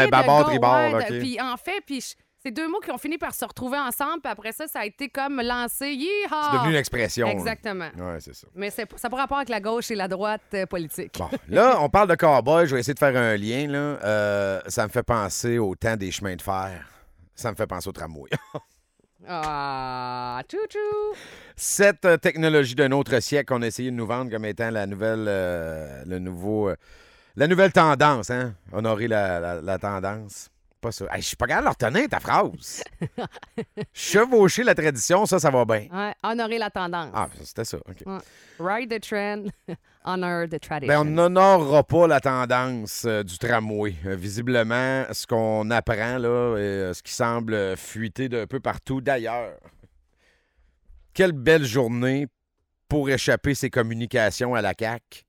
go, 0.44 0.50
tribord. 0.50 0.76
ouais, 0.76 0.92
là, 0.92 1.10
de- 1.10 1.16
OK. 1.16 1.20
Puis 1.22 1.42
en 1.42 1.58
fait, 1.58 1.82
puis 1.86 2.02
je- 2.02 2.16
c'est 2.46 2.52
deux 2.52 2.68
mots 2.70 2.80
qui 2.80 2.92
ont 2.92 2.98
fini 3.00 3.18
par 3.18 3.34
se 3.34 3.44
retrouver 3.44 3.80
ensemble, 3.80 4.22
puis 4.22 4.32
après 4.32 4.52
ça, 4.52 4.68
ça 4.68 4.82
a 4.82 4.86
été 4.86 5.10
comme 5.10 5.42
lancé. 5.42 5.88
Yeehaw! 5.94 6.30
C'est 6.52 6.58
devenu 6.58 6.70
une 6.74 6.75
expression. 6.80 7.28
Exactement. 7.28 7.90
Ouais, 7.98 8.18
c'est 8.20 8.36
ça. 8.36 8.46
Mais 8.54 8.70
c'est, 8.70 8.88
ça 8.98 9.08
n'a 9.08 9.10
pas 9.10 9.18
rapport 9.18 9.38
avec 9.38 9.50
la 9.50 9.60
gauche 9.60 9.90
et 9.90 9.96
la 9.96 10.08
droite 10.08 10.42
euh, 10.54 10.66
politique. 10.68 11.14
Bon, 11.18 11.30
là, 11.50 11.78
on 11.82 11.90
parle 11.90 12.10
de 12.10 12.16
cowboy. 12.16 12.68
Je 12.68 12.75
vais 12.75 12.82
essayer 12.82 12.94
de 12.94 13.00
faire 13.00 13.16
un 13.18 13.36
lien. 13.36 13.68
Là. 13.68 13.78
Euh, 14.04 14.62
ça 14.68 14.84
me 14.86 14.90
fait 14.92 15.02
penser 15.04 15.58
au 15.58 15.74
temps 15.75 15.96
des 15.96 16.12
chemins 16.12 16.36
de 16.36 16.42
fer. 16.42 16.86
Ça 17.34 17.50
me 17.50 17.56
fait 17.56 17.68
penser 17.68 17.90
au 17.90 17.94
tramway. 17.94 18.30
Ah, 19.28 20.42
chou-chou! 20.52 21.16
Cette 21.56 22.06
euh, 22.06 22.18
technologie 22.18 22.75
d'un 22.75 22.92
autre 22.92 23.20
siècle 23.22 23.52
qu'on 23.54 23.64
a 23.64 23.68
essayé 23.68 23.90
de 23.90 23.96
nous 23.96 24.06
vendre 24.06 24.30
comme 24.30 24.46
étant 24.46 24.70
la 24.70 24.86
nouvelle, 24.86 25.25
euh, 25.28 26.04
le 26.06 26.20
nouveau, 26.20 26.70
euh, 26.70 26.75
la 27.36 27.48
nouvelle 27.48 27.72
tendance, 27.72 28.30
hein? 28.30 28.54
Honorer 28.72 29.08
la, 29.08 29.40
la- 29.40 29.62
la 29.62 29.80
tendance. 29.80 30.52
Pas 30.86 30.92
ça. 30.92 31.06
Hey, 31.12 31.22
je 31.24 31.27
suis 31.30 31.36
pas 31.36 31.48
capable 31.48 31.63
de 31.75 31.84
leur 31.84 31.89
retenir 31.89 32.08
ta 32.10 32.20
phrase. 32.20 32.84
Chevaucher 33.92 34.63
la 34.63 34.75
tradition, 34.75 35.25
ça, 35.25 35.39
ça 35.39 35.50
va 35.50 35.65
bien. 35.65 35.88
Ouais, 35.92 36.13
honorer 36.22 36.60
la 36.60 36.70
tendance. 36.70 37.10
Ah, 37.12 37.27
c'était 37.44 37.65
ça. 37.65 37.77
OK. 37.77 38.04
Ride 38.60 38.92
the 38.92 39.01
trend, 39.01 39.46
honor 40.06 40.46
the 40.48 40.51
Ben, 40.51 40.60
tradition. 40.60 41.00
on 41.01 41.06
n'honorera 41.06 41.84
pas 41.84 42.06
la 42.06 42.20
tendance 42.20 43.04
euh, 43.06 43.24
du 43.24 43.36
tramway. 43.39 43.96
Euh, 44.06 44.15
visiblement, 44.15 45.06
ce 45.12 45.25
qu'on 45.25 45.72
apprend, 45.72 46.20
là, 46.20 46.27
euh, 46.30 46.94
ce 46.94 47.01
qui 47.01 47.13
semble 47.13 47.75
fuiter 47.75 48.30
d'un 48.30 48.46
peu 48.46 48.60
partout 48.60 49.01
d'ailleurs. 49.01 49.54
Quelle 51.15 51.32
belle 51.32 51.65
journée 51.65 52.27
pour 52.88 53.10
échapper 53.10 53.56
ces 53.56 53.72
communications 53.72 54.54
à 54.54 54.62
la 54.62 54.74
CAQ. 54.77 55.24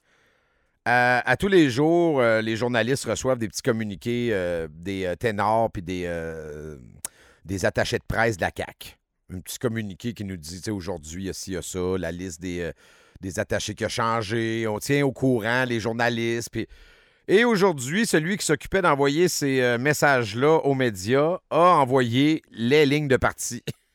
À, 0.89 1.37
tous 1.37 1.49
les 1.49 1.69
jours, 1.69 2.21
euh, 2.21 2.41
les 2.41 2.55
journalistes 2.55 3.07
reçoivent 3.07 3.39
des 3.39 3.49
petits 3.49 3.63
communiqués, 3.63 4.29
euh, 4.31 4.69
des 4.71 5.05
euh, 5.05 5.17
ténors 5.17 5.69
puis 5.73 5.83
des, 5.83 6.07
attachés 7.65 7.99
de 7.99 8.05
presse 8.07 8.37
de 8.37 8.43
la 8.43 8.53
CAQ. 8.57 8.97
Un 9.35 9.41
petit 9.41 9.59
communiqué 9.59 10.13
qui 10.13 10.25
nous 10.25 10.37
dit, 10.37 10.63
aujourd'hui, 10.71 11.25
il 11.25 11.27
y 11.27 11.31
a 11.31 11.33
ci, 11.33 11.51
il 11.51 11.55
y 11.55 11.57
a 11.57 11.63
ça, 11.63 11.99
la 11.99 12.13
liste 12.13 12.41
des, 12.41 12.73
attachés 13.37 13.75
qui 13.75 13.85
a 13.85 13.89
changé, 13.89 14.69
on 14.69 14.79
tient 14.79 15.05
au 15.05 15.11
courant 15.11 15.65
les 15.65 15.81
journalistes. 15.81 16.57
Et 17.27 17.45
aujourd'hui, 17.45 18.07
celui 18.07 18.37
qui 18.37 18.47
s'occupait 18.47 18.83
d'envoyer 18.83 19.27
ces 19.27 19.77
messages-là 19.81 20.59
aux 20.59 20.75
médias 20.75 21.41
a 21.51 21.79
envoyé 21.79 22.43
les 22.53 22.87
lignes 22.87 23.09
de 23.09 23.17
parti. 23.17 23.65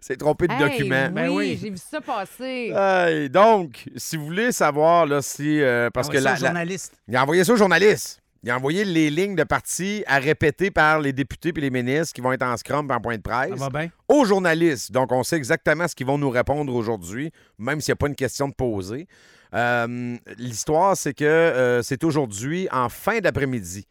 s'est 0.00 0.16
trompé 0.16 0.46
de 0.48 0.52
Hey, 0.52 0.58
document. 0.58 1.10
Ben 1.10 1.28
oui, 1.28 1.34
oui. 1.36 1.58
j'ai 1.62 1.70
vu 1.70 1.76
ça 1.78 2.00
passer. 2.00 2.72
Hey, 2.74 3.28
donc, 3.30 3.84
si 3.96 4.16
vous 4.16 4.24
voulez 4.26 4.52
savoir 4.52 5.06
là, 5.06 5.22
si. 5.22 5.60
euh, 5.62 5.90
parce 5.90 6.08
que 6.08 6.16
la, 6.18 6.22
ça 6.22 6.30
au 6.30 6.42
la- 6.42 6.48
journaliste. 6.48 6.94
il 7.08 7.16
a 7.16 7.22
envoyé 7.22 7.44
ça 7.44 7.52
aux 7.52 7.56
journalistes. 7.56 8.20
Il 8.42 8.50
a 8.50 8.56
envoyé 8.56 8.84
les 8.84 9.10
lignes 9.10 9.34
de 9.34 9.42
parti 9.42 10.04
à 10.06 10.18
répéter 10.18 10.70
par 10.70 11.00
les 11.00 11.12
députés 11.12 11.52
et 11.56 11.60
les 11.60 11.70
ministres 11.70 12.12
qui 12.14 12.20
vont 12.20 12.32
être 12.32 12.44
en 12.44 12.56
scrum 12.56 12.86
et 12.88 12.94
en 12.94 13.00
point 13.00 13.16
de 13.16 13.22
presse 13.22 13.48
Ça 13.58 13.68
va 13.68 13.70
bien? 13.80 13.90
aux 14.06 14.24
journalistes. 14.24 14.92
Donc, 14.92 15.10
on 15.10 15.24
sait 15.24 15.36
exactement 15.36 15.88
ce 15.88 15.96
qu'ils 15.96 16.06
vont 16.06 16.18
nous 16.18 16.30
répondre 16.30 16.72
aujourd'hui, 16.72 17.32
même 17.58 17.80
s'il 17.80 17.90
n'y 17.90 17.94
a 17.94 17.96
pas 17.96 18.06
une 18.06 18.14
question 18.14 18.46
de 18.48 18.54
poser. 18.54 19.08
Euh, 19.54 20.16
L'histoire, 20.38 20.96
c'est 20.96 21.14
que 21.14 21.24
euh, 21.24 21.82
c'est 21.82 22.04
aujourd'hui, 22.04 22.68
en 22.70 22.88
fin 22.88 23.18
d'après-midi, 23.18 23.86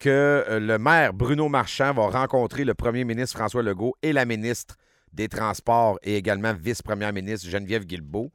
que 0.00 0.08
euh, 0.48 0.58
le 0.58 0.78
maire 0.78 1.12
Bruno 1.12 1.48
Marchand 1.48 1.92
va 1.92 2.08
rencontrer 2.08 2.64
le 2.64 2.74
premier 2.74 3.04
ministre 3.04 3.36
François 3.38 3.62
Legault 3.62 3.94
et 4.02 4.12
la 4.12 4.24
ministre 4.24 4.76
des 5.14 5.28
Transports 5.28 5.98
et 6.02 6.16
également 6.16 6.52
vice-première 6.54 7.12
ministre 7.12 7.48
Geneviève 7.48 7.84
Guilbeault. 7.84 8.32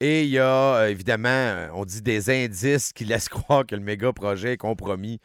Et 0.00 0.24
il 0.24 0.30
y 0.30 0.38
a 0.38 0.76
euh, 0.76 0.88
évidemment, 0.88 1.28
euh, 1.28 1.68
on 1.74 1.84
dit 1.84 2.02
des 2.02 2.28
indices 2.30 2.92
qui 2.92 3.04
laissent 3.06 3.28
croire 3.28 3.66
que 3.66 3.74
le 3.74 3.82
méga 3.82 4.12
projet 4.12 4.54
est 4.54 4.56
compromis. 4.56 5.20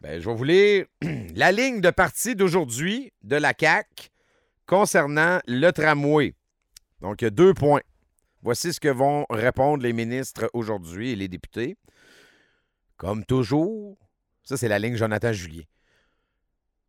Ben, 0.00 0.20
je 0.20 0.28
vais 0.28 0.34
vous 0.34 0.44
lire 0.44 0.86
la 1.34 1.50
ligne 1.50 1.80
de 1.80 1.90
parti 1.90 2.36
d'aujourd'hui 2.36 3.12
de 3.22 3.36
la 3.36 3.52
CAQ 3.58 4.10
concernant 4.66 5.40
le 5.46 5.70
tramway. 5.70 6.34
Donc, 7.00 7.22
il 7.22 7.24
y 7.24 7.28
a 7.28 7.30
deux 7.30 7.54
points. 7.54 7.80
Voici 8.42 8.72
ce 8.72 8.80
que 8.80 8.88
vont 8.88 9.24
répondre 9.30 9.82
les 9.82 9.92
ministres 9.92 10.48
aujourd'hui 10.52 11.10
et 11.10 11.16
les 11.16 11.28
députés. 11.28 11.76
Comme 12.96 13.24
toujours, 13.24 13.96
ça 14.42 14.56
c'est 14.56 14.68
la 14.68 14.78
ligne 14.78 14.96
Jonathan 14.96 15.32
Julien. 15.32 15.62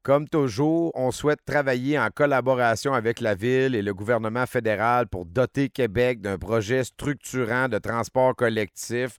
Comme 0.01 0.29
toujours, 0.29 0.91
on 0.95 1.11
souhaite 1.11 1.43
travailler 1.45 1.99
en 1.99 2.09
collaboration 2.09 2.93
avec 2.93 3.19
la 3.19 3.35
Ville 3.35 3.75
et 3.75 3.81
le 3.81 3.93
gouvernement 3.93 4.45
fédéral 4.45 5.07
pour 5.07 5.25
doter 5.25 5.69
Québec 5.69 6.21
d'un 6.21 6.37
projet 6.37 6.85
structurant 6.85 7.67
de 7.67 7.77
transport 7.79 8.33
collectif. 8.35 9.17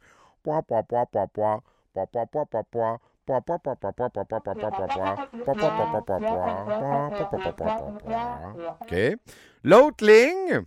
L'autre 9.62 10.06
ligne, 10.06 10.60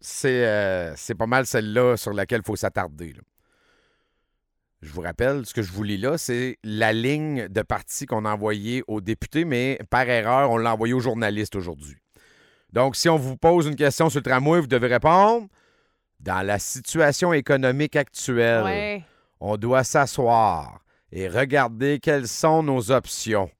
c'est 0.00 1.14
pas 1.18 1.26
mal 1.26 1.46
celle-là 1.46 1.96
sur 1.96 2.12
laquelle 2.12 2.42
il 2.42 2.46
faut 2.46 2.56
s'attarder. 2.56 3.14
Je 4.86 4.92
vous 4.92 5.00
rappelle, 5.00 5.44
ce 5.44 5.52
que 5.52 5.62
je 5.62 5.72
vous 5.72 5.82
lis 5.82 5.96
là, 5.98 6.16
c'est 6.16 6.58
la 6.62 6.92
ligne 6.92 7.48
de 7.48 7.62
parti 7.62 8.06
qu'on 8.06 8.24
a 8.24 8.30
envoyée 8.32 8.84
aux 8.86 9.00
députés, 9.00 9.44
mais 9.44 9.80
par 9.90 10.08
erreur, 10.08 10.48
on 10.52 10.58
l'a 10.58 10.72
envoyée 10.74 10.94
aux 10.94 11.00
journalistes 11.00 11.56
aujourd'hui. 11.56 11.96
Donc, 12.72 12.94
si 12.94 13.08
on 13.08 13.16
vous 13.16 13.36
pose 13.36 13.66
une 13.66 13.74
question 13.74 14.08
sur 14.10 14.20
le 14.20 14.22
tramway, 14.22 14.60
vous 14.60 14.68
devez 14.68 14.86
répondre. 14.86 15.48
Dans 16.20 16.46
la 16.46 16.60
situation 16.60 17.32
économique 17.32 17.96
actuelle, 17.96 18.62
Ouais. 18.62 19.04
on 19.40 19.56
doit 19.56 19.82
s'asseoir 19.82 20.80
et 21.10 21.26
regarder 21.28 21.98
quelles 21.98 22.28
sont 22.28 22.62
nos 22.62 22.92
options. 22.92 23.50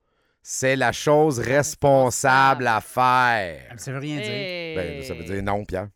C'est 0.42 0.76
la 0.76 0.92
chose 0.92 1.40
responsable 1.40 2.68
à 2.68 2.80
faire. 2.80 3.75
Ça 3.78 3.90
veut 3.90 3.99
rien 3.99 4.16
dire. 4.21 4.30
Hey. 4.30 4.76
Ben, 4.76 5.02
ça 5.02 5.14
veut 5.14 5.25
dire 5.25 5.42
non, 5.42 5.64
Pierre. 5.64 5.88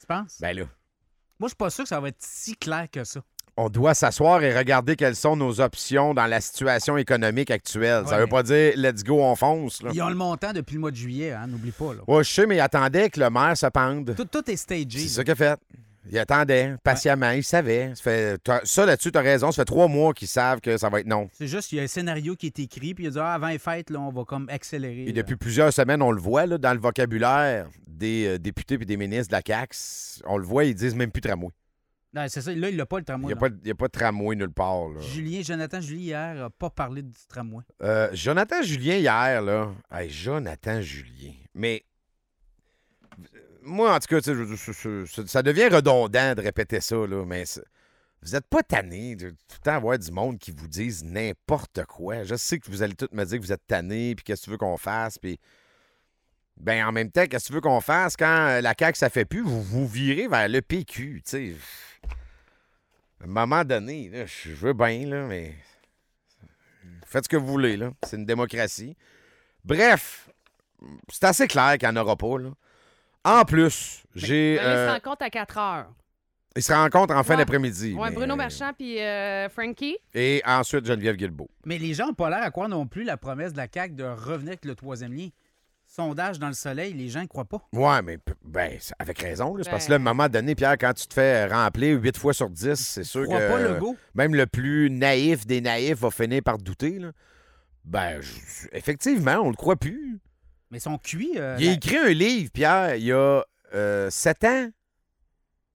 Tu 0.00 0.06
penses? 0.06 0.38
Ben 0.40 0.56
là. 0.56 0.62
Moi, 1.38 1.48
je 1.48 1.48
suis 1.48 1.56
pas 1.56 1.68
sûr 1.70 1.84
que 1.84 1.88
ça 1.88 2.00
va 2.00 2.08
être 2.08 2.22
si 2.22 2.56
clair 2.56 2.86
que 2.90 3.04
ça. 3.04 3.20
On 3.58 3.68
doit 3.68 3.92
s'asseoir 3.92 4.42
et 4.42 4.56
regarder 4.56 4.96
quelles 4.96 5.14
sont 5.14 5.36
nos 5.36 5.60
options 5.60 6.14
dans 6.14 6.26
la 6.26 6.40
situation 6.40 6.96
économique 6.96 7.50
actuelle. 7.50 8.04
Ça 8.06 8.14
Ouais. 8.14 8.20
veut 8.22 8.26
pas 8.26 8.42
dire 8.42 8.72
let's 8.76 9.04
go, 9.04 9.22
on 9.22 9.36
fonce. 9.36 9.82
Là. 9.82 9.90
Ils 9.92 10.00
ont 10.02 10.08
le 10.08 10.14
montant 10.14 10.52
depuis 10.54 10.74
le 10.74 10.80
mois 10.80 10.90
de 10.90 10.96
juillet, 10.96 11.32
hein, 11.32 11.46
n'oublie 11.48 11.70
pas. 11.70 11.92
Là. 11.92 12.00
Ouais, 12.08 12.24
je 12.24 12.30
sais, 12.32 12.46
mais 12.46 12.56
il 12.56 12.60
attendait 12.60 13.10
que 13.10 13.20
le 13.20 13.28
maire 13.28 13.54
se 13.56 13.66
pende. 13.66 14.14
Tout, 14.16 14.24
tout 14.24 14.50
est 14.50 14.56
stagé. 14.56 15.00
C'est 15.00 15.08
ça 15.08 15.22
qu'il 15.22 15.32
a 15.32 15.36
fait. 15.36 15.60
Il 16.10 16.18
attendait 16.18 16.74
patiemment, 16.82 17.30
il 17.30 17.44
savait. 17.44 17.92
Ça, 17.94 18.02
fait- 18.02 18.38
t'as- 18.42 18.62
ça, 18.64 18.84
là-dessus, 18.86 19.12
tu 19.12 19.18
as 19.18 19.22
raison. 19.22 19.52
Ça 19.52 19.62
fait 19.62 19.66
trois 19.66 19.86
mois 19.86 20.12
qu'ils 20.14 20.26
savent 20.28 20.60
que 20.60 20.76
ça 20.78 20.88
va 20.88 20.98
être 21.00 21.06
non. 21.06 21.28
C'est 21.32 21.46
juste 21.46 21.68
qu'il 21.68 21.78
y 21.78 21.80
a 21.80 21.84
un 21.84 21.88
scénario 21.88 22.34
qui 22.34 22.46
est 22.46 22.58
écrit, 22.58 22.94
puis 22.94 23.04
il 23.04 23.08
a 23.08 23.10
dit 23.10 23.18
ah, 23.20 23.34
avant 23.34 23.48
les 23.48 23.58
fêtes, 23.58 23.90
là, 23.90 24.00
on 24.00 24.10
va 24.10 24.24
comme 24.24 24.48
accélérer. 24.48 25.02
Et 25.02 25.06
là. 25.06 25.12
depuis 25.12 25.36
plusieurs 25.36 25.72
semaines, 25.72 26.02
on 26.02 26.10
le 26.10 26.20
voit 26.20 26.46
là, 26.46 26.56
dans 26.58 26.72
le 26.72 26.80
vocabulaire 26.80 27.68
des 27.86 28.26
euh, 28.26 28.38
députés 28.38 28.74
et 28.74 28.78
des 28.78 28.96
ministres 28.96 29.28
de 29.28 29.36
la 29.36 29.42
CAQ. 29.46 29.76
On 30.26 30.38
le 30.38 30.44
voit, 30.44 30.64
ils 30.64 30.74
disent 30.74 30.96
même 30.96 31.10
plus 31.12 31.20
tramway. 31.20 31.50
Non, 32.14 32.26
c'est 32.28 32.42
ça. 32.42 32.54
Là, 32.54 32.68
il 32.68 32.76
n'a 32.76 32.84
pas 32.84 32.98
le 32.98 33.02
Il 33.02 33.06
tramway. 33.06 33.34
n'y 33.34 33.40
a, 33.40 33.48
il 33.64 33.70
a 33.70 33.74
pas 33.74 33.86
de 33.86 33.92
tramway 33.92 34.36
nulle 34.36 34.52
part. 34.52 34.88
là. 34.90 35.00
Julien, 35.00 35.40
Jonathan 35.42 35.80
Julie, 35.80 36.02
hier, 36.02 36.34
n'a 36.34 36.50
pas 36.50 36.68
parlé 36.68 37.02
du 37.02 37.12
tramway. 37.26 37.64
Euh, 37.82 38.10
Jonathan 38.12 38.62
Julien 38.62 38.96
hier, 38.96 39.40
là. 39.40 39.72
Hey, 39.90 40.10
Jonathan 40.10 40.82
Julien. 40.82 41.32
Mais 41.54 41.84
moi, 43.62 43.94
en 43.94 43.98
tout 43.98 44.08
cas, 44.08 44.20
ça 45.26 45.42
devient 45.42 45.68
redondant 45.68 46.34
de 46.34 46.40
répéter 46.42 46.80
ça, 46.80 46.96
là, 46.96 47.24
mais 47.24 47.44
vous 48.22 48.32
n'êtes 48.32 48.46
pas 48.46 48.62
tanné 48.62 49.16
de 49.16 49.30
tout 49.30 49.36
le 49.58 49.62
temps 49.64 49.74
avoir 49.76 49.98
du 49.98 50.10
monde 50.12 50.38
qui 50.38 50.50
vous 50.50 50.68
dise 50.68 51.02
n'importe 51.04 51.84
quoi. 51.86 52.24
Je 52.24 52.34
sais 52.34 52.58
que 52.58 52.70
vous 52.70 52.82
allez 52.82 52.94
tous 52.94 53.08
me 53.12 53.24
dire 53.24 53.38
que 53.38 53.44
vous 53.44 53.52
êtes 53.52 53.66
tanné, 53.66 54.14
puis 54.14 54.24
qu'est-ce 54.24 54.42
que 54.42 54.44
tu 54.46 54.50
veux 54.50 54.58
qu'on 54.58 54.76
fasse, 54.76 55.18
puis... 55.18 55.38
Ben, 56.58 56.84
en 56.86 56.92
même 56.92 57.10
temps, 57.10 57.26
qu'est-ce 57.26 57.44
que 57.44 57.48
tu 57.48 57.52
veux 57.54 57.60
qu'on 57.60 57.80
fasse 57.80 58.16
quand 58.16 58.48
euh, 58.48 58.60
la 58.60 58.74
CAQ, 58.78 58.96
ça 58.98 59.10
fait 59.10 59.24
plus, 59.24 59.42
vous 59.42 59.62
vous 59.62 59.86
virez 59.88 60.28
vers 60.28 60.48
le 60.48 60.60
PQ, 60.62 61.22
tu 61.24 61.30
sais. 61.30 61.54
À 63.20 63.24
un 63.24 63.26
moment 63.28 63.64
donné, 63.64 64.08
là, 64.10 64.26
je 64.26 64.50
veux 64.52 64.72
bien, 64.72 65.06
là, 65.06 65.26
mais... 65.26 65.54
Faites 67.06 67.24
ce 67.24 67.28
que 67.28 67.36
vous 67.36 67.46
voulez, 67.46 67.76
là. 67.76 67.90
C'est 68.04 68.16
une 68.16 68.24
démocratie. 68.26 68.96
Bref, 69.64 70.28
c'est 71.08 71.24
assez 71.24 71.46
clair 71.46 71.76
qu'il 71.78 71.88
n'y 71.88 71.98
en 71.98 72.00
aura 72.02 72.16
pas, 72.16 72.38
là. 72.38 72.50
En 73.24 73.44
plus, 73.44 74.02
j'ai... 74.14 74.56
Ben 74.56 74.64
euh, 74.64 74.88
se 74.88 74.92
rencontrent 74.94 75.22
à 75.24 75.30
4 75.30 75.58
heures. 75.58 75.92
ils 76.56 76.62
se 76.62 76.72
rencontrent 76.72 77.14
en 77.14 77.22
fin 77.22 77.34
Ouais. 77.34 77.38
d'après-midi. 77.38 77.94
Ouais, 77.94 78.08
mais- 78.10 78.14
Bruno 78.16 78.34
Marchand 78.34 78.72
puis 78.76 79.00
euh, 79.00 79.48
Frankie. 79.48 79.96
Et 80.14 80.42
ensuite, 80.44 80.84
Geneviève 80.86 81.16
Guilbeault. 81.16 81.50
Mais 81.64 81.78
les 81.78 81.94
gens 81.94 82.06
n'ont 82.08 82.14
pas 82.14 82.30
l'air 82.30 82.42
à 82.42 82.50
croire 82.50 82.68
non 82.68 82.86
plus 82.86 83.04
la 83.04 83.16
promesse 83.16 83.52
de 83.52 83.58
la 83.58 83.68
CAQ 83.72 83.94
de 83.94 84.04
revenir 84.04 84.48
avec 84.50 84.64
le 84.64 84.74
troisième 84.74 85.12
lien. 85.12 85.28
Sondage 85.94 86.38
dans 86.38 86.46
le 86.48 86.54
soleil, 86.54 86.94
les 86.94 87.08
gens 87.10 87.20
ne 87.20 87.26
croient 87.26 87.44
pas. 87.44 87.60
Ouais, 87.74 88.00
mais 88.00 88.18
ben, 88.42 88.78
avec 88.98 89.18
raison. 89.18 89.54
là. 89.56 89.62
C'est 89.62 89.70
parce 89.70 89.84
que 89.84 89.90
Ben. 89.90 90.02
là, 90.02 90.08
à 90.08 90.10
un 90.10 90.14
moment 90.14 90.28
donné, 90.30 90.54
Pierre, 90.54 90.78
quand 90.78 90.94
tu 90.94 91.06
te 91.06 91.12
fais 91.12 91.44
remplir 91.46 92.00
8 92.00 92.16
fois 92.16 92.32
sur 92.32 92.48
10, 92.48 92.76
c'est 92.76 93.04
sûr 93.04 93.24
croient 93.24 93.38
pas 93.40 93.58
que 93.58 93.68
le 93.74 93.78
go. 93.78 93.94
même 94.14 94.34
le 94.34 94.46
plus 94.46 94.88
naïf 94.88 95.46
des 95.46 95.60
naïfs 95.60 95.98
va 95.98 96.10
finir 96.10 96.42
par 96.42 96.56
douter. 96.56 96.98
Là. 96.98 97.12
Ben, 97.84 98.22
je- 98.22 98.68
effectivement, 98.72 99.36
on 99.42 99.50
le 99.50 99.54
croit 99.56 99.76
plus. 99.76 100.18
Mais 100.70 100.78
ils 100.78 100.80
sont 100.80 100.96
cuits. 100.96 101.32
euh, 101.36 101.56
Il 101.58 101.66
a 101.66 101.70
la- 101.72 101.76
écrit 101.76 101.98
un 101.98 102.08
livre, 102.08 102.50
Pierre, 102.52 102.94
il 102.96 103.04
y 103.04 103.12
a 103.12 103.42
7 104.08 104.44
ans. 104.44 104.70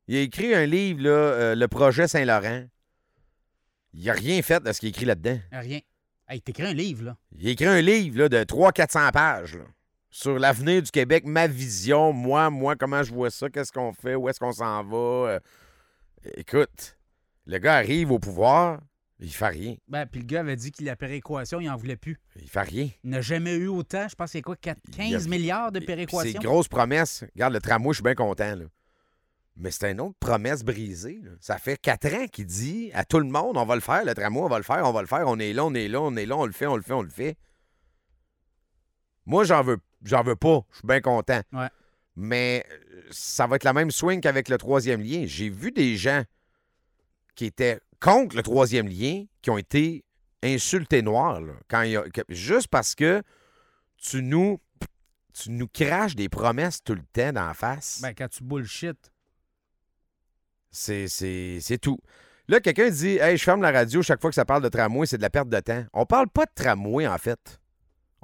Il 0.07 0.15
a 0.15 0.21
écrit 0.21 0.55
un 0.55 0.65
livre, 0.65 1.03
là, 1.03 1.09
euh, 1.09 1.55
Le 1.55 1.67
projet 1.67 2.07
Saint-Laurent. 2.07 2.63
Il 3.93 4.09
a 4.09 4.13
rien 4.13 4.41
fait 4.41 4.63
de 4.63 4.71
ce 4.71 4.79
qu'il 4.79 4.89
écrit 4.89 5.05
là-dedans. 5.05 5.37
Rien. 5.51 5.79
Hey, 6.27 6.41
t'écris 6.41 6.63
un 6.65 6.73
livre, 6.73 7.03
là. 7.03 7.17
Il 7.37 7.47
a 7.47 7.51
écrit 7.51 7.65
un 7.67 7.81
livre 7.81 8.17
là, 8.19 8.29
de 8.29 8.43
300-400 8.43 9.11
pages 9.11 9.55
là, 9.55 9.63
sur 10.09 10.39
l'avenir 10.39 10.81
du 10.81 10.89
Québec, 10.91 11.23
ma 11.25 11.47
vision, 11.47 12.13
moi, 12.13 12.49
moi, 12.49 12.75
comment 12.75 13.03
je 13.03 13.13
vois 13.13 13.29
ça, 13.29 13.49
qu'est-ce 13.49 13.71
qu'on 13.71 13.93
fait, 13.93 14.15
où 14.15 14.27
est-ce 14.29 14.39
qu'on 14.39 14.51
s'en 14.53 14.83
va. 14.83 14.97
euh. 14.97 15.39
Écoute, 16.35 16.97
le 17.45 17.57
gars 17.59 17.75
arrive 17.75 18.11
au 18.11 18.19
pouvoir, 18.19 18.79
il 19.19 19.33
fait 19.33 19.47
rien. 19.47 19.75
Ben, 19.87 20.05
puis 20.05 20.21
le 20.21 20.25
gars 20.25 20.41
avait 20.41 20.55
dit 20.55 20.71
qu'il 20.71 20.85
la 20.85 20.95
péréquation, 20.95 21.59
il 21.59 21.69
en 21.69 21.75
voulait 21.77 21.95
plus. 21.97 22.19
Il 22.41 22.49
fait 22.49 22.61
rien. 22.61 22.89
Il 23.03 23.09
n'a 23.11 23.21
jamais 23.21 23.55
eu 23.55 23.67
autant, 23.67 24.07
je 24.07 24.15
pense, 24.15 24.31
c'est 24.31 24.41
quoi, 24.41 24.55
4, 24.55 24.79
Il 24.89 24.95
y 25.09 25.13
a- 25.15 25.17
15 25.17 25.27
milliards 25.27 25.71
de 25.71 25.79
C'est 25.79 25.85
péréquation? 25.85 26.39
une 26.41 26.45
grosse 26.47 26.67
promesse. 26.67 27.23
Regarde, 27.35 27.53
le 27.53 27.59
tramway, 27.61 27.89
je 27.89 27.95
suis 27.95 28.03
bien 28.03 28.15
content. 28.15 28.55
Là. 28.55 28.65
Mais 29.55 29.71
c'est 29.71 29.91
une 29.91 30.01
autre 30.01 30.17
promesse 30.19 30.63
brisée. 30.63 31.19
là. 31.23 31.31
Ça 31.39 31.57
fait 31.57 31.77
quatre 31.77 32.13
ans 32.13 32.27
qu'il 32.31 32.45
dit 32.45 32.91
à 32.93 33.05
tout 33.05 33.19
le 33.19 33.25
monde 33.25 33.57
on 33.57 33.65
va 33.65 33.73
le 33.75 33.81
faire, 33.81 34.05
le 34.05 34.13
tramway, 34.13 34.41
on 34.41 34.47
va 34.49 34.57
le 34.57 34.63
faire, 34.63 34.85
on 34.85 34.91
va 34.91 35.01
le 35.01 35.07
faire, 35.07 35.23
on 35.27 35.39
est 35.39 35.53
là, 35.53 35.65
on 35.65 35.73
est 35.73 35.87
là, 35.87 36.01
on 36.01 36.15
est 36.15 36.25
là, 36.25 36.37
on 36.37 36.45
le 36.45 36.51
fait, 36.51 36.67
on 36.67 36.75
le 36.75 36.83
fait, 36.83 36.93
on 36.93 37.01
le 37.01 37.09
fait. 37.09 37.37
Moi, 39.27 39.43
j'en 39.43 39.61
veux, 39.61 39.77
j'en 40.03 40.23
veux 40.23 40.35
pas. 40.35 40.61
Je 40.71 40.77
suis 40.77 40.87
bien 40.87 41.01
content. 41.01 41.41
Ouais. 41.53 41.67
Mais 42.15 42.65
euh, 42.71 43.01
ça 43.11 43.45
va 43.45 43.57
être 43.57 43.63
la 43.63 43.73
même 43.73 43.91
swing 43.91 44.21
qu'avec 44.21 44.49
le 44.49 44.57
troisième 44.57 45.01
lien. 45.01 45.25
J'ai 45.27 45.49
vu 45.49 45.71
des 45.71 45.95
gens 45.97 46.23
qui 47.35 47.45
étaient 47.45 47.79
contre 47.99 48.35
le 48.35 48.41
troisième 48.41 48.87
lien 48.87 49.25
qui 49.43 49.49
ont 49.51 49.57
été 49.59 50.03
insultés 50.43 51.01
noirs. 51.03 51.41
là, 51.41 51.53
quand 51.67 51.81
il 51.83 51.91
y 51.91 51.97
a- 51.97 52.09
que- 52.09 52.21
juste 52.29 52.69
parce 52.69 52.95
que 52.95 53.21
tu 53.97 54.23
nous, 54.23 54.59
tu 55.33 55.51
nous 55.51 55.67
craches 55.67 56.15
des 56.15 56.29
promesses 56.29 56.83
tout 56.83 56.95
le 56.95 57.03
temps 57.13 57.33
d'en 57.33 57.53
face. 57.53 57.99
Ben, 58.01 58.13
quand 58.17 58.27
tu 58.29 58.43
bullshit. 58.43 59.11
C'est, 60.71 61.07
c'est, 61.07 61.59
c'est 61.61 61.77
tout. 61.77 61.99
Là, 62.47 62.59
quelqu'un 62.59 62.89
dit 62.89 63.17
Hey, 63.17 63.37
je 63.37 63.43
ferme 63.43 63.61
la 63.61 63.71
radio 63.71 64.01
chaque 64.01 64.21
fois 64.21 64.29
que 64.29 64.35
ça 64.35 64.45
parle 64.45 64.63
de 64.63 64.69
tramway, 64.69 65.05
c'est 65.05 65.17
de 65.17 65.21
la 65.21 65.29
perte 65.29 65.49
de 65.49 65.59
temps. 65.59 65.83
On 65.93 66.05
parle 66.05 66.29
pas 66.29 66.45
de 66.45 66.51
tramway, 66.55 67.07
en 67.07 67.17
fait. 67.17 67.59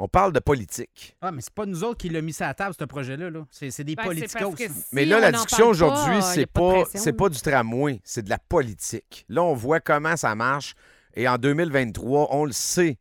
On 0.03 0.09
parle 0.09 0.33
de 0.33 0.39
politique. 0.41 1.15
Ah, 1.21 1.31
mais 1.31 1.39
c'est 1.39 1.53
pas 1.53 1.65
nous 1.65 1.81
autres 1.85 1.97
qui 1.97 2.09
l'ont 2.09 2.21
mis 2.21 2.33
sur 2.33 2.45
la 2.45 2.53
table, 2.53 2.75
ce 2.77 2.83
projet-là. 2.83 3.29
Là. 3.29 3.45
C'est, 3.49 3.71
c'est 3.71 3.85
des 3.85 3.95
Ben, 3.95 4.03
politicos. 4.03 4.53
Mais 4.91 5.05
là, 5.05 5.21
la 5.21 5.31
discussion 5.31 5.67
aujourd'hui, 5.69 6.15
pas, 6.19 6.21
c'est 6.21 6.45
pas, 6.45 6.83
c'est 6.93 7.29
du 7.29 7.39
tramway, 7.41 8.01
c'est 8.03 8.21
de 8.21 8.29
la 8.29 8.37
politique. 8.37 9.25
Là, 9.29 9.43
on 9.43 9.53
voit 9.53 9.79
comment 9.79 10.17
ça 10.17 10.35
marche. 10.35 10.75
Et 11.15 11.25
en 11.25 11.37
2023, 11.37 12.35
on 12.35 12.43
le 12.43 12.51
sait. 12.51 12.97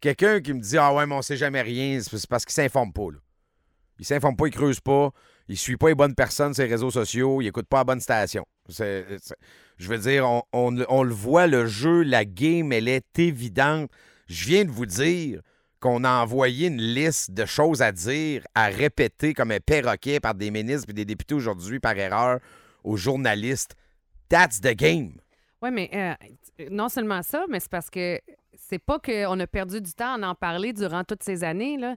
Quelqu'un 0.00 0.40
qui 0.40 0.52
me 0.52 0.58
dit 0.58 0.76
Ah 0.76 0.92
ouais, 0.92 1.06
mais 1.06 1.14
on 1.14 1.22
sait 1.22 1.36
jamais 1.36 1.62
rien, 1.62 2.00
c'est 2.02 2.18
c'est 2.18 2.28
parce 2.28 2.44
qu'il 2.44 2.54
s'informe 2.54 2.92
pas. 2.92 3.12
là. 3.12 3.18
Il 4.00 4.04
s'informe 4.04 4.34
pas, 4.34 4.48
il 4.48 4.52
creuse 4.52 4.80
pas, 4.80 5.10
il 5.46 5.56
suit 5.56 5.76
pas 5.76 5.90
les 5.90 5.94
bonnes 5.94 6.16
personnes 6.16 6.54
sur 6.54 6.64
les 6.64 6.70
réseaux 6.70 6.90
sociaux, 6.90 7.40
il 7.40 7.46
écoute 7.46 7.68
pas 7.68 7.78
la 7.78 7.84
bonne 7.84 8.00
station. 8.00 8.44
C'est- 8.68 9.06
c'est- 9.22 9.36
je 9.78 9.88
veux 9.88 9.98
dire, 9.98 10.28
on, 10.28 10.42
on- 10.52 10.84
on 10.88 11.04
le 11.04 11.14
voit, 11.14 11.46
le 11.46 11.66
jeu, 11.68 12.02
la 12.02 12.24
game, 12.24 12.72
elle 12.72 12.88
est 12.88 13.16
évidente. 13.20 13.92
Je 14.26 14.44
viens 14.46 14.64
de 14.64 14.72
vous 14.72 14.86
dire 14.86 15.40
qu'on 15.80 16.04
a 16.04 16.22
envoyé 16.22 16.68
une 16.68 16.80
liste 16.80 17.32
de 17.32 17.44
choses 17.44 17.82
à 17.82 17.92
dire, 17.92 18.46
à 18.54 18.66
répéter 18.66 19.34
comme 19.34 19.50
un 19.50 19.60
perroquet 19.60 20.20
par 20.20 20.34
des 20.34 20.50
ministres 20.50 20.90
et 20.90 20.94
des 20.94 21.04
députés 21.04 21.34
aujourd'hui 21.34 21.80
par 21.80 21.96
erreur 21.96 22.40
aux 22.84 22.96
journalistes. 22.96 23.74
That's 24.28 24.60
the 24.60 24.74
game. 24.74 25.20
Oui, 25.62 25.70
mais 25.70 25.90
euh, 25.92 26.68
non 26.70 26.88
seulement 26.88 27.22
ça, 27.22 27.44
mais 27.48 27.60
c'est 27.60 27.70
parce 27.70 27.90
que 27.90 28.20
c'est 28.54 28.78
pas 28.78 28.98
qu'on 28.98 29.38
a 29.38 29.46
perdu 29.46 29.80
du 29.80 29.92
temps 29.92 30.20
à 30.20 30.28
en 30.28 30.34
parler 30.34 30.72
durant 30.72 31.04
toutes 31.04 31.22
ces 31.22 31.44
années, 31.44 31.76
là. 31.76 31.96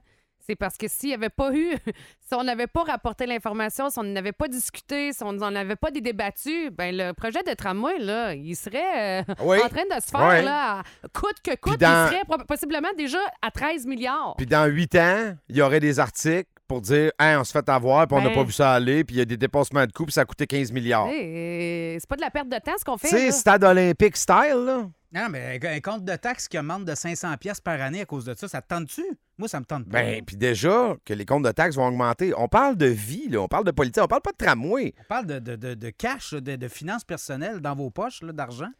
C'est 0.50 0.56
parce 0.56 0.76
que 0.76 0.88
s'il 0.88 1.10
n'y 1.10 1.14
avait 1.14 1.28
pas 1.28 1.52
eu, 1.54 1.76
si 2.28 2.34
on 2.34 2.42
n'avait 2.42 2.66
pas 2.66 2.82
rapporté 2.82 3.24
l'information, 3.24 3.88
si 3.88 4.00
on 4.00 4.02
n'avait 4.02 4.32
pas 4.32 4.48
discuté, 4.48 5.12
si 5.12 5.22
on 5.22 5.32
n'en 5.32 5.54
avait 5.54 5.76
pas 5.76 5.92
des 5.92 6.00
débattus, 6.00 6.70
ben 6.72 6.92
le 6.96 7.12
projet 7.12 7.44
de 7.44 7.54
tramway, 7.54 8.00
là, 8.00 8.34
il 8.34 8.56
serait 8.56 9.20
euh, 9.20 9.34
Oui. 9.44 9.58
en 9.64 9.68
train 9.68 9.84
de 9.84 10.02
se 10.02 10.08
faire, 10.10 10.42
là, 10.42 10.82
coûte 11.14 11.36
que 11.44 11.54
coûte, 11.54 11.78
dans- 11.78 12.08
il 12.10 12.14
serait 12.16 12.44
possiblement 12.48 12.88
déjà 12.98 13.20
à 13.42 13.52
13 13.52 13.86
milliards. 13.86 14.34
Puis 14.38 14.46
dans 14.46 14.66
huit 14.66 14.92
ans, 14.96 15.34
il 15.48 15.56
y 15.56 15.62
aurait 15.62 15.78
des 15.78 16.00
articles 16.00 16.50
pour 16.66 16.80
dire 16.80 17.12
Hein, 17.20 17.38
on 17.40 17.44
se 17.44 17.52
fait 17.52 17.68
avoir, 17.68 18.08
puis 18.08 18.16
on 18.18 18.20
n'a 18.22 18.30
Ben. 18.30 18.34
pas 18.34 18.42
vu 18.42 18.52
ça 18.52 18.72
aller, 18.72 19.04
puis 19.04 19.14
il 19.14 19.18
y 19.20 19.22
a 19.22 19.24
des 19.26 19.36
dépassements 19.36 19.86
de 19.86 19.92
coûts, 19.92 20.04
puis 20.06 20.12
ça 20.12 20.22
a 20.22 20.24
coûté 20.24 20.48
15 20.48 20.72
milliards. 20.72 21.06
Hey, 21.06 21.96
c'est 22.00 22.08
pas 22.08 22.16
de 22.16 22.22
la 22.22 22.30
perte 22.30 22.48
de 22.48 22.58
temps 22.58 22.72
ce 22.76 22.84
qu'on 22.84 22.98
fait. 22.98 23.08
Tu 23.08 23.16
sais, 23.16 23.30
stade 23.30 23.62
olympique 23.62 24.16
style, 24.16 24.64
là. 24.66 24.88
Non, 25.12 25.28
mais 25.28 25.58
un- 25.64 25.80
compte 25.80 26.04
de 26.04 26.14
taxes 26.14 26.46
qui 26.46 26.56
augmente 26.58 26.84
de 26.84 26.94
500 26.94 27.36
pièces 27.36 27.60
par 27.60 27.80
année 27.80 28.02
à 28.02 28.06
cause 28.06 28.24
de 28.24 28.34
ça, 28.34 28.46
ça 28.46 28.62
te 28.62 28.68
tente-tu? 28.68 29.04
Moi, 29.38 29.48
ça 29.48 29.58
me 29.58 29.64
tente 29.64 29.88
pas. 29.88 30.02
Ben, 30.02 30.24
puis 30.24 30.36
déjà, 30.36 30.96
que 31.04 31.12
les 31.12 31.26
comptes 31.26 31.44
de 31.44 31.50
taxes 31.50 31.74
vont 31.76 31.86
augmenter. 31.88 32.32
On 32.36 32.46
parle 32.46 32.76
de 32.76 32.86
vie, 32.86 33.28
là. 33.28 33.40
On 33.40 33.48
parle 33.48 33.64
de 33.64 33.72
politique. 33.72 34.02
On 34.04 34.06
parle 34.06 34.22
pas 34.22 34.30
de 34.32 34.36
tramway. 34.36 34.94
On 35.00 35.04
parle 35.04 35.26
de, 35.26 35.38
de- 35.40 35.56
de- 35.56 35.74
de 35.74 35.90
cash, 35.90 36.32
de, 36.34 36.54
de 36.56 36.68
finances 36.68 37.02
personnelles 37.04 37.58
dans 37.60 37.74
vos 37.74 37.90
poches, 37.90 38.22
là, 38.22 38.32
d'argent. 38.32 38.70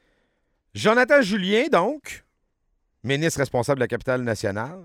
Jonathan 0.75 1.21
Julien, 1.21 1.65
donc, 1.73 2.25
ministre 3.03 3.41
responsable 3.41 3.79
de 3.81 3.85
la 3.85 3.89
capitale 3.89 4.23
nationale, 4.23 4.79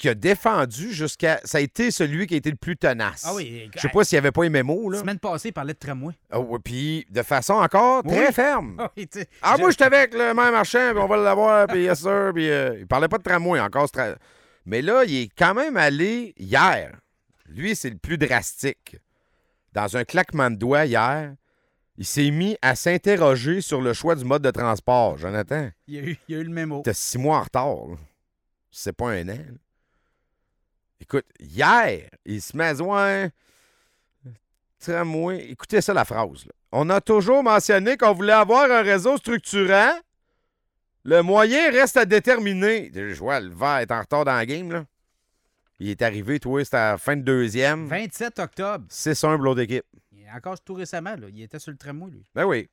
qui 0.00 0.08
a 0.08 0.14
défendu 0.14 0.92
jusqu'à. 0.92 1.40
Ça 1.44 1.58
a 1.58 1.60
été 1.60 1.90
celui 1.90 2.26
qui 2.26 2.34
a 2.34 2.36
été 2.38 2.50
le 2.50 2.56
plus 2.56 2.76
tenace. 2.76 3.22
Ah 3.26 3.34
oui, 3.34 3.70
Je 3.76 3.80
sais 3.80 3.88
pas 3.90 4.02
s'il 4.02 4.16
n'y 4.16 4.20
avait 4.20 4.32
pas 4.32 4.42
les 4.44 4.48
mémos, 4.50 4.90
La 4.90 4.96
là. 4.96 5.00
semaine 5.02 5.18
passée, 5.18 5.48
il 5.48 5.52
parlait 5.52 5.74
de 5.74 5.78
tramway. 5.78 6.14
Ah 6.30 6.38
puis 6.64 7.06
de 7.10 7.22
façon 7.22 7.52
encore 7.54 8.02
très 8.02 8.28
Oui. 8.28 8.32
ferme. 8.32 8.76
Ah 8.80 8.90
oui, 8.96 9.08
Ah, 9.42 9.54
je- 9.56 9.60
moi, 9.60 9.70
j'étais 9.70 9.84
avec 9.84 10.14
le 10.14 10.32
maire 10.34 10.52
marchand, 10.52 10.90
puis 10.92 10.98
on 11.00 11.06
va 11.06 11.16
l'avoir, 11.18 11.66
puis 11.66 11.82
yes, 11.84 12.00
sir. 12.00 12.30
Puis 12.34 12.48
euh, 12.50 12.78
il 12.80 12.86
parlait 12.86 13.08
pas 13.08 13.18
de 13.18 13.22
tramway 13.22 13.60
encore. 13.60 13.86
tra- 13.86 14.16
Mais 14.64 14.80
là, 14.82 15.04
il 15.04 15.14
est 15.16 15.28
quand 15.36 15.52
même 15.54 15.76
allé 15.76 16.34
hier. 16.38 16.96
Lui, 17.46 17.76
c'est 17.76 17.90
le 17.90 17.98
plus 17.98 18.16
drastique. 18.16 18.96
Dans 19.74 19.96
un 19.96 20.04
claquement 20.04 20.50
de 20.50 20.56
doigts 20.56 20.86
hier, 20.86 21.34
il 21.98 22.06
s'est 22.06 22.30
mis 22.30 22.56
à 22.62 22.74
s'interroger 22.74 23.60
sur 23.60 23.82
le 23.82 23.92
choix 23.92 24.14
du 24.14 24.24
mode 24.24 24.40
de 24.42 24.50
transport. 24.50 25.18
Jonathan, 25.18 25.68
il, 25.86 25.94
y 25.94 25.98
a 25.98 26.02
eu, 26.02 26.18
il 26.28 26.34
y 26.34 26.38
a 26.38 26.40
eu 26.40 26.44
le 26.44 26.50
mémo. 26.50 26.80
t'as 26.84 26.94
six 26.94 27.18
mois 27.18 27.36
en 27.38 27.42
retard. 27.42 27.76
C'est 28.70 28.92
pas 28.94 29.10
un 29.10 29.28
an. 29.28 29.32
là. 29.32 29.58
Écoute, 31.00 31.24
hier, 31.38 32.08
il 32.24 32.42
se 32.42 32.56
met 32.56 32.66
à 32.66 32.74
dire, 32.74 32.86
ouais, 32.86 33.30
tramway. 34.78 35.50
Écoutez 35.50 35.80
ça, 35.80 35.94
la 35.94 36.04
phrase. 36.04 36.44
là. 36.46 36.52
On 36.72 36.88
a 36.90 37.00
toujours 37.00 37.42
mentionné 37.42 37.96
qu'on 37.96 38.12
voulait 38.12 38.32
avoir 38.32 38.70
un 38.70 38.82
réseau 38.82 39.16
structurant. 39.16 39.92
Le 41.04 41.22
moyen 41.22 41.70
reste 41.70 41.96
à 41.96 42.04
déterminer. 42.04 42.90
Je 42.94 43.14
vois, 43.18 43.40
le 43.40 43.48
vert 43.54 43.78
est 43.78 43.90
en 43.90 44.00
retard 44.00 44.24
dans 44.24 44.34
la 44.34 44.46
game, 44.46 44.70
là. 44.70 44.84
Il 45.78 45.88
est 45.88 46.02
arrivé, 46.02 46.38
toi, 46.38 46.62
c'était 46.62 46.76
à 46.76 46.90
la 46.92 46.98
fin 46.98 47.16
de 47.16 47.22
deuxième. 47.22 47.86
27 47.86 48.38
octobre. 48.38 48.84
6-1 48.90 49.36
pour 49.36 49.44
l'autre 49.44 49.60
équipe. 49.60 49.84
Il 50.12 50.22
est 50.24 50.30
encore 50.30 50.60
tout 50.60 50.74
récemment, 50.74 51.16
là. 51.16 51.26
Il 51.30 51.42
était 51.42 51.58
sur 51.58 51.70
le 51.70 51.78
tramway, 51.78 52.10
lui. 52.10 52.24
Ben 52.34 52.44
oui. 52.44 52.68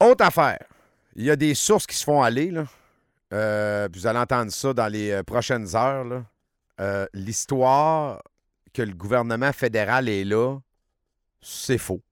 Autre 0.00 0.24
affaire. 0.24 0.64
Il 1.14 1.24
y 1.24 1.30
a 1.30 1.36
des 1.36 1.54
sources 1.54 1.86
qui 1.86 1.94
se 1.96 2.04
font 2.04 2.22
aller, 2.22 2.50
là. 2.50 2.64
Euh, 3.34 3.88
puis 3.90 4.00
vous 4.00 4.06
allez 4.06 4.18
entendre 4.18 4.50
ça 4.50 4.72
dans 4.72 4.88
les 4.90 5.10
euh, 5.10 5.22
prochaines 5.22 5.76
heures, 5.76 6.04
là. 6.04 6.24
Euh, 6.80 7.06
L'histoire 7.12 8.22
que 8.72 8.82
le 8.82 8.94
gouvernement 8.94 9.52
fédéral 9.52 10.08
est 10.08 10.24
là, 10.24 10.58
c'est 11.40 11.78
faux. 11.78 12.02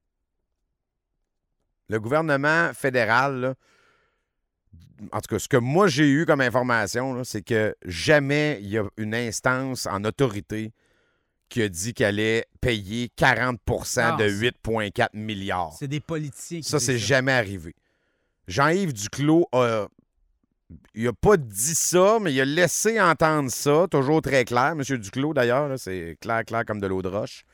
Le 1.89 2.01
gouvernement 2.01 2.73
fédéral, 2.75 3.41
là, 3.41 3.55
en 5.13 5.21
tout 5.21 5.29
cas, 5.35 5.39
ce 5.39 5.47
que 5.49 5.57
moi 5.57 5.87
j'ai 5.87 6.09
eu 6.09 6.27
comme 6.27 6.41
information, 6.41 7.23
c'est 7.23 7.43
que 7.43 7.77
jamais 7.85 8.59
il 8.63 8.69
y 8.69 8.79
a 8.79 8.85
une 8.97 9.15
instance 9.15 9.87
en 9.87 10.03
autorité 10.05 10.73
qui 11.49 11.63
a 11.63 11.69
dit 11.69 11.95
qu'elle 11.95 12.07
allait 12.19 12.47
payer 12.61 13.09
40 13.15 13.61
Non, 13.69 14.17
de 14.17 14.29
c'est- 14.29 14.35
8,4 14.41 15.11
milliards. 15.15 15.75
C'est 15.79 15.87
des 15.87 16.01
politiciens 16.01 16.61
qui 16.61 16.69
Ça, 16.69 16.81
c'est 16.81 16.99
jamais 16.99 17.33
arrivé. 17.33 17.77
Jean-Yves 18.49 18.93
Duclos 18.93 19.47
a. 19.53 19.87
Il 20.95 21.07
a 21.07 21.13
pas 21.13 21.37
dit 21.37 21.75
ça, 21.75 22.19
mais 22.21 22.33
il 22.33 22.41
a 22.41 22.45
laissé 22.45 23.01
entendre 23.01 23.51
ça, 23.51 23.87
toujours 23.91 24.21
très 24.21 24.45
clair. 24.45 24.75
Monsieur 24.75 24.99
Duclos, 24.99 25.33
d'ailleurs, 25.35 25.79
c'est 25.79 26.17
clair, 26.21 26.45
clair 26.45 26.65
comme 26.65 26.81
de 26.81 26.87
l'eau 26.87 27.03
de 27.03 27.09
roche. 27.09 27.45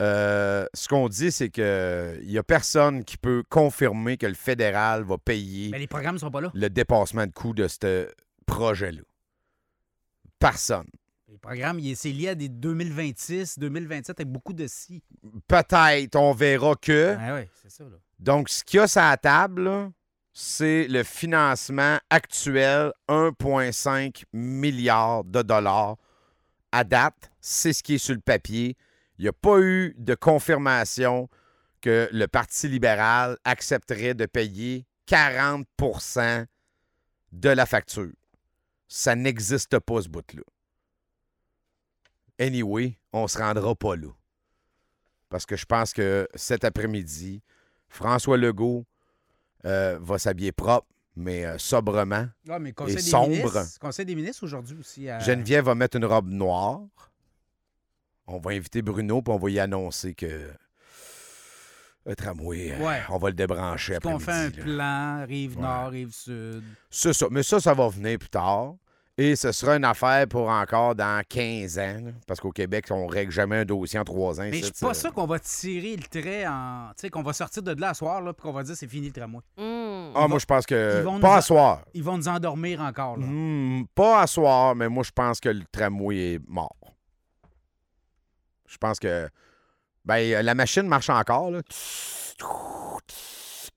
Euh, 0.00 0.64
ce 0.72 0.88
qu'on 0.88 1.08
dit, 1.08 1.30
c'est 1.30 1.50
que 1.50 2.18
il 2.22 2.30
y 2.30 2.38
a 2.38 2.42
personne 2.42 3.04
qui 3.04 3.16
peut 3.18 3.42
confirmer 3.48 4.16
que 4.16 4.26
le 4.26 4.34
fédéral 4.34 5.02
va 5.02 5.18
payer 5.18 5.70
Mais 5.70 5.78
les 5.78 5.86
programmes 5.86 6.18
sont 6.18 6.30
pas 6.30 6.40
là. 6.40 6.50
le 6.54 6.70
dépassement 6.70 7.26
de 7.26 7.32
coût 7.32 7.52
de 7.52 7.68
ce 7.68 8.08
projet-là. 8.46 9.02
Personne. 10.38 10.86
Les 11.28 11.36
programmes, 11.36 11.80
c'est 11.94 12.12
lié 12.12 12.28
à 12.28 12.34
des 12.34 12.48
2026, 12.48 13.58
2027 13.58 14.20
avec 14.20 14.32
beaucoup 14.32 14.54
de 14.54 14.66
si. 14.66 15.02
Peut-être, 15.46 16.16
on 16.16 16.32
verra 16.32 16.74
que. 16.76 17.16
Ah 17.18 17.42
c'est 17.62 17.70
ça, 17.70 17.84
là. 17.84 17.98
Donc, 18.18 18.48
ce 18.48 18.64
qu'il 18.64 18.78
y 18.78 18.82
a 18.82 18.88
sur 18.88 19.02
la 19.02 19.16
table, 19.16 19.64
là, 19.64 19.90
c'est 20.32 20.86
le 20.88 21.02
financement 21.02 21.98
actuel, 22.08 22.92
1,5 23.08 24.24
milliard 24.32 25.24
de 25.24 25.42
dollars 25.42 25.96
à 26.72 26.84
date. 26.84 27.30
C'est 27.40 27.72
ce 27.72 27.82
qui 27.82 27.94
est 27.94 27.98
sur 27.98 28.14
le 28.14 28.20
papier. 28.20 28.76
Il 29.18 29.22
n'y 29.22 29.28
a 29.28 29.32
pas 29.32 29.58
eu 29.60 29.94
de 29.98 30.14
confirmation 30.14 31.28
que 31.80 32.08
le 32.12 32.26
Parti 32.26 32.68
libéral 32.68 33.36
accepterait 33.44 34.14
de 34.14 34.26
payer 34.26 34.86
40% 35.08 36.46
de 37.32 37.48
la 37.48 37.66
facture. 37.66 38.12
Ça 38.88 39.14
n'existe 39.14 39.78
pas, 39.78 40.02
ce 40.02 40.08
bout-là. 40.08 40.42
Anyway, 42.38 42.98
on 43.12 43.28
se 43.28 43.38
rendra 43.38 43.74
pas 43.74 43.96
là. 43.96 44.08
Parce 45.28 45.46
que 45.46 45.56
je 45.56 45.64
pense 45.64 45.92
que 45.92 46.26
cet 46.34 46.64
après-midi, 46.64 47.42
François 47.88 48.36
Legault 48.36 48.86
euh, 49.66 49.98
va 50.00 50.18
s'habiller 50.18 50.52
propre, 50.52 50.86
mais 51.16 51.44
euh, 51.44 51.58
sobrement. 51.58 52.26
Ah, 52.48 52.58
mais 52.58 52.72
des 52.72 52.98
sombre. 52.98 53.28
ministres. 53.28 53.78
Conseil 53.80 54.06
des 54.06 54.14
ministres 54.14 54.44
aujourd'hui 54.44 54.76
aussi. 54.78 55.08
à- 55.08 55.18
Geneviève 55.20 55.64
va 55.66 55.74
mettre 55.74 55.96
une 55.96 56.04
robe 56.06 56.28
noire. 56.28 56.80
On 58.26 58.38
va 58.38 58.52
inviter 58.52 58.80
Bruno, 58.82 59.22
puis 59.22 59.32
on 59.34 59.38
va 59.38 59.50
y 59.50 59.58
annoncer 59.58 60.14
que 60.14 60.50
le 62.06 62.16
tramway, 62.16 62.72
euh, 62.72 62.78
Ouais. 62.86 63.00
on 63.10 63.18
va 63.18 63.28
le 63.28 63.34
débrancher 63.34 63.98
Qu'on 64.02 64.16
après-midi. 64.16 64.24
fait 64.56 64.62
un 64.62 64.66
là. 64.66 65.22
plan, 65.22 65.26
rive 65.26 65.56
Ouais. 65.56 65.62
nord, 65.62 65.90
rive 65.90 66.12
sud. 66.12 66.62
C'est 66.88 67.12
ça. 67.12 67.26
Mais 67.30 67.42
ça, 67.42 67.60
ça 67.60 67.74
va 67.74 67.88
venir 67.88 68.18
plus 68.18 68.28
tard. 68.30 68.74
Et 69.22 69.36
ce 69.36 69.52
sera 69.52 69.76
une 69.76 69.84
affaire 69.84 70.26
pour 70.28 70.48
encore 70.48 70.94
dans 70.94 71.22
15 71.28 71.78
ans. 71.78 71.98
là, 72.06 72.10
parce 72.26 72.40
qu'au 72.40 72.52
Québec, 72.52 72.86
on 72.90 73.06
règle 73.06 73.30
jamais 73.30 73.58
un 73.58 73.64
dossier 73.66 73.98
en 73.98 74.04
trois 74.04 74.40
ans. 74.40 74.44
Mais 74.50 74.58
je 74.60 74.64
suis 74.64 74.72
pas 74.80 74.94
ça. 74.94 75.00
sûr 75.02 75.12
qu'on 75.12 75.26
va 75.26 75.38
tirer 75.38 75.94
le 75.96 76.02
trait 76.04 76.46
en. 76.46 76.88
Tu 76.96 77.02
sais, 77.02 77.10
qu'on 77.10 77.22
va 77.22 77.34
sortir 77.34 77.62
de 77.62 77.78
là 77.78 77.90
à 77.90 77.94
soir, 77.94 78.22
là, 78.22 78.32
puis 78.32 78.42
qu'on 78.42 78.52
va 78.52 78.62
dire 78.62 78.74
c'est 78.74 78.86
fini 78.88 79.08
le 79.08 79.12
tramway. 79.12 79.42
Hum. 79.58 80.12
Ah, 80.14 80.26
moi, 80.26 80.38
je 80.38 80.46
pense 80.46 80.64
que. 80.64 81.02
Pas 81.04 81.18
nous 81.18 81.26
à 81.26 81.42
soir. 81.42 81.82
Ils 81.92 82.02
vont 82.02 82.16
nous 82.16 82.28
endormir 82.28 82.80
encore, 82.80 83.18
là. 83.18 83.26
Hmm, 83.26 83.84
pas 83.94 84.22
à 84.22 84.26
soir, 84.26 84.74
mais 84.74 84.88
moi, 84.88 85.02
je 85.04 85.10
pense 85.10 85.38
que 85.38 85.50
le 85.50 85.64
tramway 85.70 86.34
est 86.34 86.40
mort. 86.48 86.74
Je 88.66 88.78
pense 88.78 88.98
que. 88.98 89.28
Ben, 90.04 90.42
la 90.42 90.54
machine 90.54 90.86
marche 90.88 91.10
encore, 91.10 91.50
là. 91.50 91.60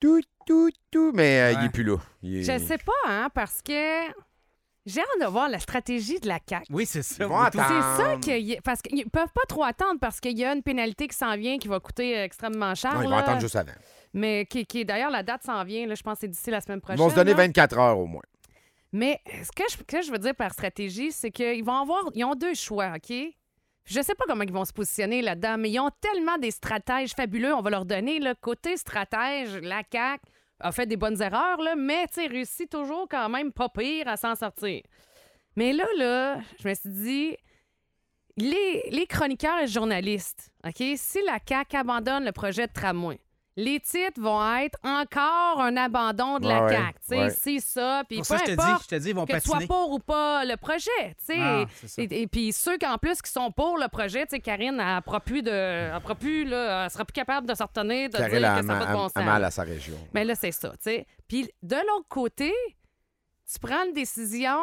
Tout, 0.00 0.20
tout, 0.46 0.70
tout, 0.90 1.12
mais 1.14 1.40
euh, 1.40 1.52
il 1.52 1.58
Ouais. 1.58 1.64
est 1.66 1.70
plus 1.70 1.84
là. 1.84 1.96
Est- 2.22 2.42
Je 2.42 2.64
sais 2.64 2.78
pas, 2.78 2.92
hein, 3.06 3.28
parce 3.34 3.60
que 3.62 4.08
j'ai 4.86 5.00
hâte 5.00 5.20
de 5.20 5.26
voir 5.26 5.48
la 5.48 5.58
stratégie 5.58 6.20
de 6.20 6.28
la 6.28 6.38
CAQ. 6.48 6.66
Oui, 6.70 6.84
c'est 6.86 7.02
ça. 7.02 7.24
Ils. 7.24 7.50
C'est 7.52 8.02
ça 8.02 8.16
qu'ils 8.20 8.60
parce 8.62 8.82
qu'ils 8.82 9.08
peuvent 9.10 9.32
pas 9.34 9.44
trop 9.48 9.64
attendre 9.64 9.98
parce 10.00 10.20
qu'il 10.20 10.38
y 10.38 10.44
a 10.44 10.52
une 10.52 10.62
pénalité 10.62 11.08
qui 11.08 11.16
s'en 11.16 11.36
vient 11.36 11.58
qui 11.58 11.68
va 11.68 11.80
coûter 11.80 12.14
extrêmement 12.22 12.74
cher. 12.74 12.94
Non, 12.94 13.00
ils 13.00 13.04
vont 13.04 13.10
là. 13.10 13.18
attendre 13.18 13.40
juste 13.40 13.56
avant. 13.56 13.72
Mais 14.12 14.46
qui, 14.46 14.64
qui- 14.66 14.84
d'ailleurs 14.84 15.10
la 15.10 15.22
date 15.22 15.42
s'en 15.42 15.64
vient, 15.64 15.86
là, 15.86 15.94
je 15.94 16.02
pense 16.02 16.14
que 16.14 16.20
c'est 16.20 16.28
d'ici 16.28 16.50
la 16.50 16.60
semaine 16.60 16.78
Ils 16.78 16.82
prochaine. 16.82 16.98
vont 16.98 17.10
se 17.10 17.14
donner 17.14 17.32
là. 17.32 17.36
24 17.38 17.78
heures 17.78 17.98
au 17.98 18.06
moins. 18.06 18.22
Mais 18.92 19.20
ce 19.42 19.50
que 19.50 19.64
je, 19.70 19.82
que 19.82 20.02
je 20.02 20.10
veux 20.12 20.18
dire 20.18 20.34
par 20.36 20.52
stratégie, 20.52 21.10
c'est 21.10 21.30
qu'ils 21.32 21.64
vont 21.64 21.78
avoir 21.80 22.02
ils 22.14 22.24
ont 22.24 22.34
deux 22.36 22.54
choix, 22.54 22.92
OK? 22.96 23.12
Je 23.86 24.00
sais 24.00 24.14
pas 24.14 24.24
comment 24.26 24.44
ils 24.44 24.52
vont 24.52 24.64
se 24.64 24.72
positionner 24.72 25.20
là-dedans, 25.20 25.56
mais 25.58 25.70
ils 25.70 25.78
ont 25.80 25.90
tellement 26.00 26.38
des 26.38 26.50
stratèges 26.50 27.12
fabuleux, 27.12 27.52
on 27.54 27.60
va 27.60 27.70
leur 27.70 27.84
donner. 27.84 28.18
Là, 28.18 28.34
côté 28.34 28.76
stratège, 28.78 29.56
la 29.56 29.82
CAQ 29.92 30.22
a 30.60 30.72
fait 30.72 30.86
des 30.86 30.96
bonnes 30.96 31.20
erreurs, 31.20 31.60
là, 31.60 31.74
mais 31.76 32.06
tu 32.08 32.26
réussit 32.26 32.70
toujours 32.70 33.06
quand 33.10 33.28
même 33.28 33.52
pas 33.52 33.68
pire 33.68 34.08
à 34.08 34.16
s'en 34.16 34.34
sortir. 34.34 34.82
Mais 35.56 35.72
là, 35.72 35.86
là, 35.96 36.40
je 36.62 36.68
me 36.68 36.74
suis 36.74 36.90
dit, 36.90 37.36
Les, 38.36 38.88
les 38.90 39.06
chroniqueurs 39.06 39.60
et 39.62 39.66
journalistes, 39.68 40.50
OK, 40.66 40.82
si 40.96 41.20
la 41.24 41.38
CAQ 41.46 41.76
abandonne 41.76 42.24
le 42.24 42.32
projet 42.32 42.66
de 42.66 42.72
tramway, 42.72 43.20
les 43.56 43.78
titres 43.78 44.20
vont 44.20 44.42
être 44.56 44.78
encore 44.82 45.60
un 45.60 45.76
abandon 45.76 46.38
de 46.40 46.48
la 46.48 46.64
Ouais, 46.64 46.72
CAQ. 46.72 46.92
Tu 46.92 46.98
sais, 47.02 47.18
ouais. 47.18 47.30
c'est 47.30 47.58
ça. 47.60 48.02
Puis 48.08 48.18
peu 48.18 48.24
ça, 48.24 48.38
je 48.38 48.44
te 48.44 48.50
dis, 48.50 48.60
importe 48.60 48.82
je 48.82 48.88
te 48.88 48.94
dis, 48.96 49.08
ils 49.10 49.14
vont 49.14 49.26
que 49.26 49.32
tu 49.32 49.40
sois 49.40 49.54
patiner. 49.58 49.68
pour 49.68 49.92
ou 49.92 49.98
pas 50.00 50.44
le 50.44 50.56
projet. 50.56 50.90
tu 51.18 51.24
sais. 51.24 51.38
Ah, 51.38 51.64
et, 51.98 52.22
et 52.22 52.26
puis 52.26 52.52
ceux 52.52 52.76
qui, 52.78 52.86
en 52.86 52.98
plus, 52.98 53.22
qui 53.22 53.30
sont 53.30 53.52
pour 53.52 53.78
le 53.78 53.88
projet, 53.88 54.22
tu 54.26 54.30
sais, 54.30 54.40
Karine, 54.40 54.80
elle 54.80 54.96
ne 54.96 55.00
pourra 55.00 55.20
plus, 55.20 55.42
de, 55.42 55.50
elle 55.50 56.16
plus, 56.18 56.44
là, 56.44 56.84
elle 56.84 56.90
sera 56.90 57.04
plus 57.04 57.12
capable 57.12 57.46
de 57.46 57.54
se 57.54 57.62
retenir, 57.62 58.10
de 58.10 58.16
Karel 58.16 58.38
dire 58.42 58.50
a, 58.52 58.60
que 58.60 58.66
ça 58.66 58.74
pas 58.74 58.86
de 58.86 58.92
bon 58.92 59.08
sens. 59.08 59.24
mal 59.24 59.44
à 59.44 59.50
sa 59.50 59.62
région. 59.62 59.96
Mais 60.12 60.24
là, 60.24 60.34
c'est 60.34 60.52
ça, 60.52 60.70
tu 60.70 60.76
sais. 60.82 61.06
Puis 61.28 61.48
de 61.62 61.76
l'autre 61.76 62.08
côté, 62.08 62.52
tu 63.52 63.58
prends 63.60 63.84
une 63.86 63.92
décision 63.92 64.58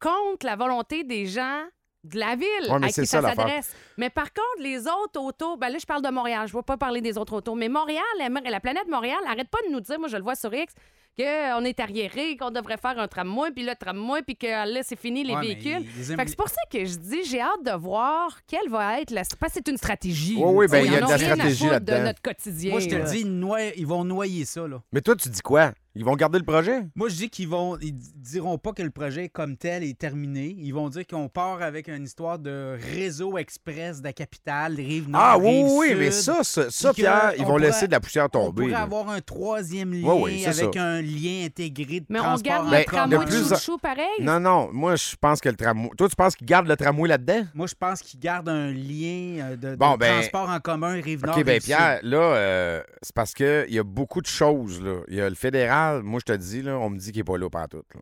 contre 0.00 0.44
la 0.46 0.56
volonté 0.56 1.04
des 1.04 1.26
gens 1.26 1.62
de 2.04 2.18
la 2.18 2.36
ville 2.36 2.46
Ouais, 2.68 2.84
à 2.84 2.88
qui 2.88 3.06
ça, 3.06 3.20
ça 3.22 3.34
s'adresse. 3.34 3.74
Mais 3.96 4.10
par 4.10 4.32
contre, 4.32 4.60
les 4.62 4.86
autres 4.86 5.20
autos, 5.20 5.56
ben 5.56 5.70
là, 5.70 5.78
je 5.78 5.86
parle 5.86 6.02
de 6.02 6.10
Montréal, 6.10 6.46
je 6.46 6.52
ne 6.54 6.58
vais 6.58 6.62
pas 6.64 6.76
parler 6.76 7.00
des 7.00 7.18
autres 7.18 7.34
autos, 7.34 7.54
mais 7.54 7.68
Montréal, 7.68 8.02
la 8.18 8.60
planète 8.60 8.88
Montréal, 8.88 9.18
arrête 9.26 9.48
pas 9.48 9.58
de 9.66 9.72
nous 9.72 9.80
dire, 9.80 9.98
moi 9.98 10.08
je 10.08 10.16
le 10.16 10.22
vois 10.22 10.34
sur 10.36 10.52
X, 10.54 10.74
qu'on 11.18 11.64
est 11.64 11.78
arriéré, 11.80 12.36
qu'on 12.36 12.50
devrait 12.50 12.76
faire 12.76 12.98
un 12.98 13.06
tramway, 13.08 13.50
puis 13.54 13.64
le 13.64 13.74
tramway, 13.78 14.22
puis 14.22 14.36
que 14.36 14.46
là, 14.46 14.80
c'est 14.82 14.98
fini 14.98 15.22
les 15.24 15.34
Ouais, 15.34 15.40
véhicules. 15.40 15.84
ils 15.98 16.10
aiment- 16.10 16.18
Fait 16.18 16.24
que 16.24 16.30
c'est 16.30 16.36
pour 16.36 16.48
ça 16.48 16.60
que 16.70 16.84
je 16.84 16.96
dis, 16.96 17.24
j'ai 17.24 17.40
hâte 17.40 17.64
de 17.64 17.72
voir 17.72 18.38
quelle 18.46 18.68
va 18.68 19.00
être 19.00 19.10
la... 19.10 19.22
Parce 19.38 19.52
que 19.54 19.60
c'est 19.64 19.70
une 19.70 19.76
stratégie. 19.78 20.36
Oui, 20.38 20.66
ben, 20.68 20.84
il 20.84 20.92
y 20.92 20.96
a 20.96 21.00
de 21.00 21.08
la 21.10 21.18
stratégie 21.18 21.66
là-dedans. 21.68 21.98
de 22.00 22.04
notre 22.04 22.22
quotidien. 22.22 22.70
Moi, 22.72 22.80
je 22.80 22.88
te 22.88 22.94
le 22.96 23.04
dis, 23.04 23.20
ils, 23.20 23.30
noient- 23.38 23.74
ils 23.76 23.86
vont 23.86 24.04
noyer 24.04 24.44
ça, 24.44 24.66
là. 24.66 24.82
Mais 24.92 25.00
toi, 25.00 25.14
tu 25.16 25.28
dis 25.28 25.40
quoi? 25.40 25.72
Ils 25.96 26.04
vont 26.04 26.16
garder 26.16 26.40
le 26.40 26.44
projet? 26.44 26.80
Moi, 26.96 27.08
je 27.08 27.14
dis 27.14 27.30
qu'ils 27.30 27.46
vont, 27.46 27.78
ils 27.80 27.94
diront 27.96 28.58
pas 28.58 28.72
que 28.72 28.82
le 28.82 28.90
projet 28.90 29.28
comme 29.28 29.56
tel 29.56 29.84
est 29.84 29.96
terminé. 29.96 30.56
Ils 30.58 30.72
vont 30.74 30.88
dire 30.88 31.06
qu'on 31.06 31.28
part 31.28 31.62
avec 31.62 31.86
une 31.86 32.02
histoire 32.02 32.40
de 32.40 32.76
réseau 32.92 33.38
express 33.38 34.00
de 34.00 34.04
la 34.08 34.12
capitale, 34.12 34.74
rive 34.74 35.08
nord, 35.08 35.20
Ah 35.22 35.38
oui, 35.38 35.62
rive 35.62 35.66
oui, 35.72 35.88
sud. 35.90 35.98
mais 35.98 36.10
ça, 36.10 36.42
ça, 36.42 36.68
ça, 36.68 36.92
Pierre, 36.92 37.34
ils 37.36 37.42
on 37.42 37.44
vont 37.44 37.50
pourrait- 37.52 37.66
laisser 37.66 37.86
de 37.86 37.92
la 37.92 38.00
poussière 38.00 38.24
On 38.24 38.28
tomber. 38.28 38.62
pourrait 38.62 38.72
là. 38.72 38.82
avoir 38.82 39.08
un 39.08 39.20
troisième 39.20 39.92
lien 39.92 40.12
oui, 40.14 40.44
avec 40.44 40.74
ça. 40.74 40.82
un 40.82 41.00
lien 41.04 41.44
intégré 41.46 42.00
de 42.00 42.06
Mais 42.08 42.18
on 42.20 42.22
transport 42.24 42.42
garde 42.52 42.66
en 42.68 42.70
le 42.78 42.84
tramway 42.84 43.18
de 43.18 43.24
plus 43.24 43.48
de 43.48 43.54
en- 43.54 43.58
chou 43.58 43.78
pareil? 43.78 44.06
Non, 44.20 44.40
non, 44.40 44.70
moi, 44.72 44.96
je 44.96 45.14
pense 45.20 45.40
que 45.40 45.48
le 45.48 45.56
tramway. 45.56 45.90
Toi, 45.96 46.08
tu 46.08 46.16
penses 46.16 46.34
qu'ils 46.36 46.46
gardent 46.46 46.66
le 46.68 46.76
tramway 46.76 47.08
là-dedans? 47.08 47.44
Moi, 47.54 47.66
je 47.66 47.74
pense 47.74 48.00
qu'ils 48.02 48.18
gardent 48.20 48.48
un 48.48 48.70
lien 48.72 49.42
euh, 49.44 49.56
de, 49.56 49.70
de 49.70 49.76
Bon, 49.76 49.96
ben, 49.96 50.20
transport 50.20 50.48
en 50.50 50.60
commun, 50.60 50.92
rive 51.00 51.24
nord, 51.24 51.38
OK, 51.38 51.44
rive 51.46 51.62
Pierre, 51.62 52.00
là, 52.02 52.16
euh, 52.18 52.82
c'est 53.02 53.14
parce 53.14 53.32
qu'il 53.34 53.66
y 53.70 53.78
a 53.78 53.84
beaucoup 53.84 54.20
de 54.20 54.26
choses. 54.26 54.80
Là. 54.82 55.00
Il 55.08 55.14
y 55.16 55.20
a 55.20 55.28
le 55.28 55.34
fédéral, 55.36 56.02
moi, 56.02 56.20
je 56.26 56.32
te 56.32 56.36
dis, 56.36 56.62
là, 56.62 56.78
on 56.78 56.90
me 56.90 56.98
dit 56.98 57.12
qu'il 57.12 57.20
n'est 57.20 57.24
pas 57.24 57.38
là 57.38 57.48
partout. 57.50 57.82
Là. 57.94 58.00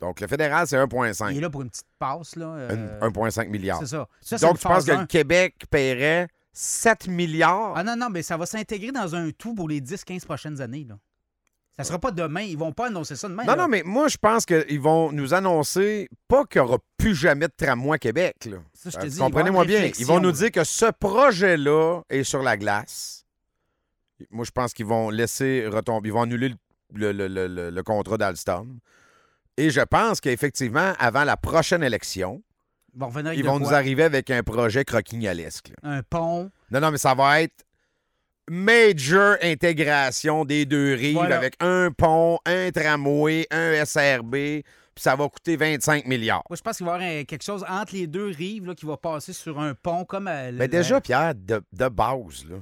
Donc, 0.00 0.20
le 0.20 0.26
fédéral, 0.26 0.66
c'est 0.66 0.76
Il 0.76 0.80
1,5. 0.82 1.36
est 1.36 1.40
là 1.40 1.50
pour 1.50 1.60
une 1.62 1.68
petite 1.70 1.86
passe, 1.98 2.34
là. 2.36 2.46
euh, 2.46 2.98
Un- 3.02 3.08
1,5 3.08 3.48
milliard. 3.50 3.78
c'est 3.80 3.86
ça. 3.86 4.08
Ça, 4.20 4.38
c'est 4.38 4.46
Donc, 4.46 4.52
une 4.52 4.58
tu 4.58 4.62
penses 4.66 4.74
phase 4.76 4.86
que 4.86 4.92
un. 4.92 5.00
le 5.02 5.06
Québec 5.06 5.56
paierait 5.70 6.28
7 6.52 7.06
milliards? 7.06 7.74
Ah 7.76 7.84
non, 7.84 7.96
non, 7.96 8.08
mais 8.10 8.22
ça 8.22 8.36
va 8.38 8.46
s'intégrer 8.46 8.92
dans 8.92 9.14
un 9.14 9.30
tout 9.30 9.54
pour 9.54 9.68
les 9.68 9.80
10-15 9.82 10.24
prochaines 10.24 10.60
années, 10.62 10.86
là. 10.88 10.96
Ça 11.76 11.84
sera 11.84 11.98
pas 11.98 12.10
demain. 12.10 12.42
Ils 12.42 12.58
vont 12.58 12.72
pas 12.72 12.88
annoncer 12.88 13.16
ça 13.16 13.28
demain. 13.28 13.44
non, 13.44 13.52
là. 13.54 13.62
non, 13.62 13.68
mais 13.68 13.82
moi, 13.84 14.08
je 14.08 14.18
pense 14.18 14.44
qu'ils 14.44 14.80
vont 14.80 15.12
nous 15.12 15.32
annoncer 15.32 16.08
pas 16.28 16.44
qu'il 16.44 16.60
n'y 16.60 16.68
aura 16.68 16.78
plus 16.98 17.14
jamais 17.14 17.46
de 17.48 17.52
tramway 17.56 17.94
à 17.94 17.98
Québec. 17.98 18.36
Là. 18.46 18.58
Ça, 18.74 18.90
je 18.90 18.96
te 18.98 19.06
Euh, 19.06 19.08
dis, 19.08 19.18
Comprenez-moi 19.18 19.64
bien. 19.64 19.90
Ils 19.98 20.04
vont 20.06 20.20
nous 20.20 20.32
dire 20.32 20.50
que 20.50 20.64
ce 20.64 20.90
projet-là 20.90 22.02
est 22.10 22.24
sur 22.24 22.42
la 22.42 22.56
glace. 22.58 23.24
Moi, 24.30 24.44
je 24.44 24.50
pense 24.50 24.74
qu'ils 24.74 24.84
vont 24.86 25.08
laisser 25.08 25.66
retomber. 25.66 26.10
Ils 26.10 26.12
vont 26.12 26.22
annuler 26.22 26.54
le, 26.92 27.12
le- 27.12 27.28
le- 27.28 27.46
le- 27.46 27.70
le 27.70 27.82
contrat 27.82 28.18
d'Alstom. 28.18 28.78
Et 29.56 29.70
je 29.70 29.80
pense 29.80 30.20
qu'effectivement, 30.20 30.92
avant 30.98 31.24
la 31.24 31.36
prochaine 31.38 31.82
élection, 31.82 32.42
Ils 32.94 33.44
vont 33.44 33.58
ils 33.58 33.62
nous 33.62 33.72
arriver 33.72 34.02
avec 34.02 34.28
un 34.30 34.42
projet 34.42 34.84
croquignolesque. 34.84 35.68
là. 35.82 35.90
Un 35.98 36.02
pont. 36.02 36.50
Non, 36.70 36.80
non, 36.80 36.90
mais 36.90 36.98
ça 36.98 37.14
va 37.14 37.40
être 37.42 37.64
major 38.50 39.36
intégration 39.42 40.44
des 40.44 40.66
deux 40.66 40.94
rives 40.94 41.14
Voilà. 41.14 41.36
avec 41.38 41.54
un 41.60 41.90
pont, 41.96 42.38
un 42.44 42.70
tramway, 42.72 43.46
un 43.52 43.84
SRB, 43.84 44.32
puis 44.32 44.64
ça 44.96 45.14
va 45.14 45.28
coûter 45.28 45.56
25 45.56 46.04
milliards. 46.06 46.42
Moi, 46.50 46.56
je 46.56 46.62
pense 46.62 46.76
qu'il 46.78 46.84
va 46.86 46.98
y 46.98 47.04
avoir 47.04 47.26
quelque 47.26 47.44
chose 47.44 47.64
entre 47.68 47.94
les 47.94 48.08
deux 48.08 48.26
rives 48.26 48.66
là, 48.66 48.74
qui 48.74 48.86
va 48.86 48.96
passer 48.96 49.32
sur 49.32 49.60
un 49.60 49.74
pont 49.74 50.04
comme 50.04 50.26
à. 50.26 50.50
Mais 50.50 50.66
déjà, 50.66 51.00
Pierre, 51.00 51.34
de, 51.36 51.62
de 51.72 51.88
base, 51.88 52.44
là, 52.50 52.56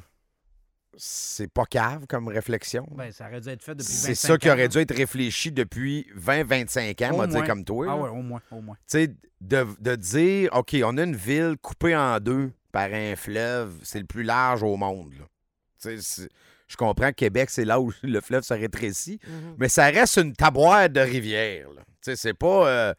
c'est 0.98 1.50
pas 1.50 1.64
cave 1.64 2.06
comme 2.06 2.28
réflexion. 2.28 2.86
Ben, 2.90 3.10
ça 3.10 3.26
aurait 3.28 3.40
dû 3.40 3.48
être 3.48 3.62
fait 3.62 3.74
depuis 3.74 3.86
C'est 3.90 4.08
25 4.08 4.26
ça 4.28 4.36
qui 4.38 4.50
aurait 4.50 4.68
dû 4.68 4.78
être 4.78 4.94
réfléchi 4.94 5.52
depuis 5.52 6.06
20-25 6.18 7.04
ans, 7.06 7.10
on 7.14 7.18
va 7.18 7.26
dire 7.28 7.44
comme 7.46 7.64
toi. 7.64 7.86
Ah 7.88 7.96
ouais, 7.96 8.10
au 8.10 8.22
moins, 8.22 8.42
au 8.50 8.60
moins. 8.60 8.76
Tu 8.90 8.98
sais, 8.98 9.14
de, 9.40 9.66
de 9.80 9.96
dire, 9.96 10.50
OK, 10.52 10.76
on 10.84 10.98
a 10.98 11.02
une 11.04 11.16
ville 11.16 11.54
coupée 11.62 11.96
en 11.96 12.20
deux 12.20 12.50
par 12.72 12.92
un 12.92 13.16
fleuve, 13.16 13.72
c'est 13.84 14.00
le 14.00 14.04
plus 14.06 14.22
large 14.24 14.62
au 14.62 14.76
monde. 14.76 15.12
là. 15.18 15.24
Je 15.84 16.76
comprends 16.76 17.08
que 17.10 17.14
Québec, 17.16 17.50
c'est 17.50 17.64
là 17.64 17.80
où 17.80 17.92
le 18.02 18.20
fleuve 18.20 18.42
se 18.42 18.54
rétrécit, 18.54 19.18
Mhm. 19.26 19.54
mais 19.58 19.68
ça 19.68 19.86
reste 19.86 20.16
une 20.18 20.34
taboire 20.34 20.88
de 20.88 21.00
rivière. 21.00 21.68
c'est 22.02 22.34
pas, 22.34 22.68
euh, 22.68 22.94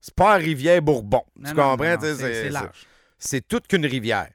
c'est 0.00 0.14
pas 0.14 0.36
une 0.38 0.44
rivière 0.44 0.82
Bourbon. 0.82 1.22
Non, 1.36 1.50
tu 1.50 1.54
comprends? 1.56 1.96
C'est 2.00 2.50
large. 2.50 2.86
c'est 3.18 3.46
toute 3.46 3.66
qu'une 3.66 3.86
rivière. 3.86 4.30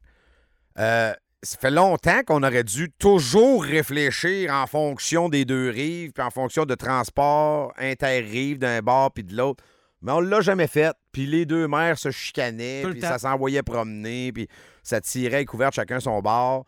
Euh, 0.80 1.14
ça 1.44 1.58
fait 1.60 1.72
longtemps 1.72 2.24
qu'on 2.26 2.42
aurait 2.44 2.64
dû 2.64 2.90
toujours 2.98 3.64
réfléchir 3.64 4.52
en 4.52 4.66
fonction 4.66 5.30
des 5.30 5.46
deux 5.46 5.70
rives, 5.70 6.12
puis 6.12 6.24
en 6.24 6.32
fonction 6.32 6.66
de 6.66 6.74
transport 6.76 7.74
inter-rive 7.78 8.58
d'un 8.58 8.82
bord 8.82 9.12
puis 9.12 9.24
de 9.24 9.36
l'autre. 9.36 9.64
Mais 10.02 10.12
on 10.12 10.20
l'a 10.20 10.42
jamais 10.42 10.68
fait. 10.68 10.96
Puis 11.12 11.26
les 11.26 11.46
deux 11.46 11.68
mères 11.68 11.98
se 11.98 12.12
chicanaient, 12.12 12.84
puis 12.90 13.00
temps. 13.00 13.08
ça 13.10 13.20
s'envoyait 13.20 13.64
promener, 13.64 14.32
puis 14.32 14.48
ça 14.84 15.00
tirait 15.02 15.46
couvert 15.46 15.72
chacun 15.74 16.00
son 16.00 16.22
bord. 16.22 16.66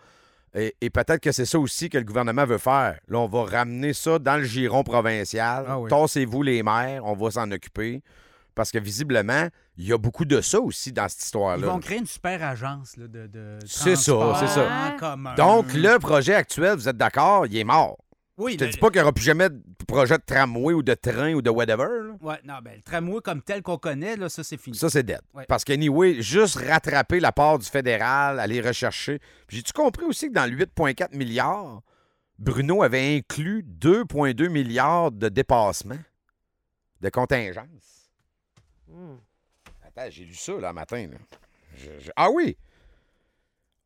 Et, 0.55 0.75
et 0.81 0.89
peut-être 0.89 1.21
que 1.21 1.31
c'est 1.31 1.45
ça 1.45 1.59
aussi 1.59 1.89
que 1.89 1.97
le 1.97 2.03
gouvernement 2.03 2.45
veut 2.45 2.57
faire. 2.57 2.99
Là, 3.07 3.19
on 3.19 3.27
va 3.27 3.43
ramener 3.45 3.93
ça 3.93 4.17
dans 4.19 4.37
le 4.37 4.43
giron 4.43 4.83
provincial. 4.83 5.65
Ah 5.67 5.79
oui. 5.79 5.89
Tassez-vous 5.89 6.41
les 6.41 6.63
maires, 6.63 7.05
on 7.05 7.13
va 7.13 7.31
s'en 7.31 7.49
occuper. 7.51 8.01
Parce 8.55 8.71
que 8.71 8.79
visiblement, 8.79 9.47
il 9.77 9.87
y 9.87 9.93
a 9.93 9.97
beaucoup 9.97 10.25
de 10.25 10.41
ça 10.41 10.59
aussi 10.59 10.91
dans 10.91 11.07
cette 11.07 11.21
Ils 11.21 11.25
histoire-là. 11.25 11.67
vont 11.67 11.79
créer 11.79 11.99
une 11.99 12.05
super 12.07 12.43
agence 12.43 12.97
là, 12.97 13.07
de, 13.07 13.27
de 13.27 13.57
C'est 13.65 13.95
ça, 13.95 14.35
c'est 14.39 14.47
ça. 14.47 14.95
Donc, 15.37 15.73
le 15.73 15.97
projet 15.99 16.33
actuel, 16.33 16.75
vous 16.75 16.89
êtes 16.89 16.97
d'accord, 16.97 17.45
il 17.45 17.55
est 17.55 17.63
mort. 17.63 17.97
Oui, 18.39 18.53
Je 18.53 18.57
te 18.57 18.63
dis 18.65 18.77
pas 18.77 18.87
qu'il 18.89 18.97
n'y 18.99 19.03
aura 19.03 19.13
plus 19.13 19.23
jamais 19.23 19.49
de 19.49 19.61
projet 19.87 20.17
de 20.17 20.23
tramway 20.25 20.73
ou 20.73 20.81
de 20.81 20.93
train 20.95 21.33
ou 21.33 21.41
de 21.41 21.49
whatever. 21.49 22.13
Ouais, 22.21 22.39
non, 22.43 22.55
ben, 22.63 22.73
le 22.77 22.81
tramway 22.81 23.21
comme 23.23 23.41
tel 23.43 23.61
qu'on 23.61 23.77
connaît, 23.77 24.15
là, 24.15 24.29
ça, 24.29 24.43
c'est 24.43 24.57
fini. 24.57 24.75
Ça, 24.77 24.89
c'est 24.89 25.03
dead. 25.03 25.21
Ouais. 25.33 25.45
Parce 25.47 25.63
qu'anyway, 25.63 26.21
juste 26.21 26.55
rattraper 26.57 27.19
la 27.19 27.31
part 27.31 27.59
du 27.59 27.65
fédéral, 27.67 28.39
aller 28.39 28.61
rechercher. 28.61 29.19
Puis 29.47 29.57
J'ai-tu 29.57 29.73
compris 29.73 30.05
aussi 30.05 30.29
que 30.29 30.33
dans 30.33 30.49
le 30.49 30.55
8,4 30.57 31.15
milliards, 31.15 31.81
Bruno 32.37 32.81
avait 32.83 33.17
inclus 33.17 33.63
2,2 33.63 34.47
milliards 34.49 35.11
de 35.11 35.27
dépassement 35.29 35.99
de 37.01 37.09
contingence? 37.09 38.09
Hmm. 38.87 39.17
Attends, 39.85 40.09
j'ai 40.09 40.25
lu 40.25 40.33
ça, 40.33 40.53
là, 40.59 40.71
matin. 40.73 41.07
là. 41.11 41.17
Je- 41.77 42.05
je- 42.05 42.11
Ah 42.15 42.29
oui! 42.31 42.57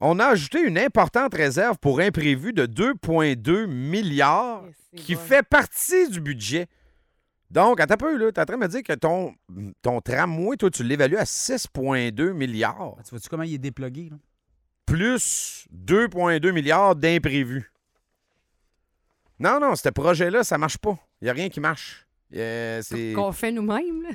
On 0.06 0.20
a 0.20 0.26
ajouté 0.26 0.60
une 0.60 0.78
importante 0.78 1.34
réserve 1.34 1.78
pour 1.78 2.02
imprévu 2.02 2.52
de 2.52 2.66
2,2 2.66 3.68
milliards 3.68 4.64
Yes, 4.66 4.76
c'est 4.92 4.98
qui 4.98 5.16
bon. 5.16 5.22
fait 5.22 5.44
partie 5.44 6.10
du 6.10 6.20
budget. 6.20 6.68
Donc, 7.50 7.80
attends 7.80 7.94
un 7.94 7.98
peu, 7.98 8.18
là. 8.18 8.32
T'es 8.32 8.42
en 8.42 8.46
train 8.46 8.58
de 8.58 8.62
me 8.62 8.68
dire 8.68 8.84
que 8.84 8.94
ton, 8.94 9.34
ton 9.82 10.02
tramway, 10.02 10.58
toi, 10.58 10.70
tu 10.70 10.84
l'évalues 10.84 11.18
à 11.18 11.24
6,2 11.24 12.34
milliards, 12.34 12.96
Tu 13.06 13.12
vois-tu 13.12 13.30
comment 13.30 13.44
il 13.44 13.54
est 13.54 13.58
déplugué? 13.60 14.10
Là? 14.12 14.18
plus 14.86 15.66
2,2 15.74 16.52
milliards 16.52 16.96
d'imprévus. 16.96 17.72
Non, 19.40 19.60
non, 19.60 19.76
ce 19.76 19.88
projet-là, 19.90 20.44
ça 20.44 20.58
marche 20.58 20.78
pas. 20.78 20.98
Il 21.22 21.26
n'y 21.26 21.30
a 21.30 21.34
rien 21.34 21.48
qui 21.50 21.60
marche. 21.60 22.06
Euh, 22.36 22.82
c'est... 22.84 23.14
Qu'on 23.14 23.32
fait 23.32 23.52
nous-mêmes, 23.52 24.02
là. 24.04 24.10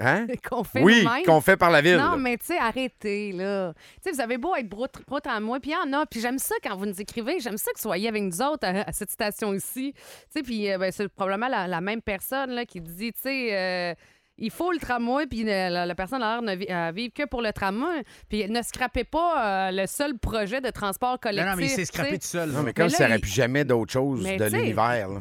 Hein? 0.00 0.26
Qu'on 0.48 0.64
fait 0.64 0.82
Oui, 0.82 1.06
qu'on 1.26 1.40
fait 1.42 1.56
par 1.58 1.70
la 1.70 1.82
ville. 1.82 1.98
Non, 1.98 2.16
mais 2.16 2.38
tu 2.38 2.46
sais, 2.46 2.58
arrêtez, 2.58 3.32
là. 3.32 3.74
Tu 3.74 3.80
sais, 4.02 4.12
vous 4.12 4.20
avez 4.22 4.38
beau 4.38 4.54
être 4.56 4.68
pro, 4.70 4.86
pro 5.06 5.18
moi, 5.40 5.60
puis 5.60 5.72
il 5.72 5.74
y 5.74 5.76
en 5.76 5.92
a. 6.00 6.06
Puis 6.06 6.20
j'aime 6.20 6.38
ça 6.38 6.54
quand 6.62 6.76
vous 6.76 6.86
nous 6.86 6.98
écrivez. 7.00 7.40
J'aime 7.40 7.58
ça 7.58 7.70
que 7.72 7.76
vous 7.76 7.82
soyez 7.82 8.08
avec 8.08 8.22
nous 8.22 8.40
autres 8.40 8.66
à, 8.66 8.88
à 8.88 8.92
cette 8.92 9.10
station 9.10 9.52
ici. 9.52 9.92
Tu 9.94 10.00
sais, 10.30 10.42
puis 10.42 10.70
euh, 10.72 10.78
ben, 10.78 10.90
c'est 10.90 11.08
probablement 11.08 11.48
la, 11.48 11.66
la 11.68 11.80
même 11.82 12.00
personne 12.00 12.52
là, 12.52 12.64
qui 12.64 12.80
dit, 12.80 13.12
tu 13.12 13.20
sais, 13.20 13.48
euh, 13.52 13.94
il 14.38 14.50
faut 14.50 14.72
le 14.72 14.78
tramway, 14.78 15.26
puis 15.26 15.42
euh, 15.46 15.68
la, 15.68 15.84
la 15.84 15.94
personne 15.94 16.22
a 16.22 16.40
l'air 16.40 16.74
à 16.74 16.90
vivre 16.90 17.12
que 17.14 17.26
pour 17.26 17.42
le 17.42 17.52
tramway. 17.52 18.02
Puis 18.30 18.48
ne 18.48 18.62
scrapez 18.62 19.04
pas 19.04 19.68
euh, 19.68 19.70
le 19.72 19.86
seul 19.86 20.18
projet 20.18 20.62
de 20.62 20.70
transport 20.70 21.12
Non, 21.12 21.18
collectif. 21.18 21.50
non, 21.50 21.56
mais 21.56 21.64
il 21.66 21.68
s'est 21.68 21.84
scrappé 21.84 22.18
tout 22.18 22.26
seul. 22.26 22.50
Non, 22.50 22.62
mais 22.62 22.72
comme 22.72 22.84
Mais 22.86 22.90
s'il 22.90 23.00
là, 23.00 23.06
n'y 23.08 23.12
aurait 23.12 23.18
il- 23.18 23.22
plus 23.22 23.30
jamais 23.30 23.64
d'autre 23.66 23.92
chose 23.92 24.22
Mais 24.22 24.38
de 24.38 24.44
l'univers. 24.46 25.08
là. 25.10 25.20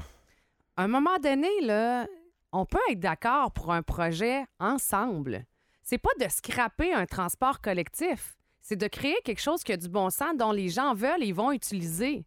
À 0.77 0.83
un 0.83 0.87
moment 0.87 1.17
donné, 1.21 1.49
là, 1.61 2.07
on 2.51 2.65
peut 2.65 2.79
être 2.89 2.99
d'accord 2.99 3.51
pour 3.51 3.71
un 3.71 3.81
projet 3.81 4.45
ensemble. 4.59 5.45
C'est 5.83 5.97
pas 5.97 6.13
de 6.19 6.29
scraper 6.29 6.93
un 6.93 7.05
transport 7.05 7.61
collectif. 7.61 8.37
C'est 8.61 8.75
de 8.75 8.87
créer 8.87 9.17
quelque 9.23 9.41
chose 9.41 9.63
qui 9.63 9.73
a 9.73 9.77
du 9.77 9.89
bon 9.89 10.09
sens, 10.09 10.35
dont 10.37 10.51
les 10.51 10.69
gens 10.69 10.93
veulent 10.93 11.23
et 11.23 11.31
vont 11.31 11.51
utiliser. 11.51 12.25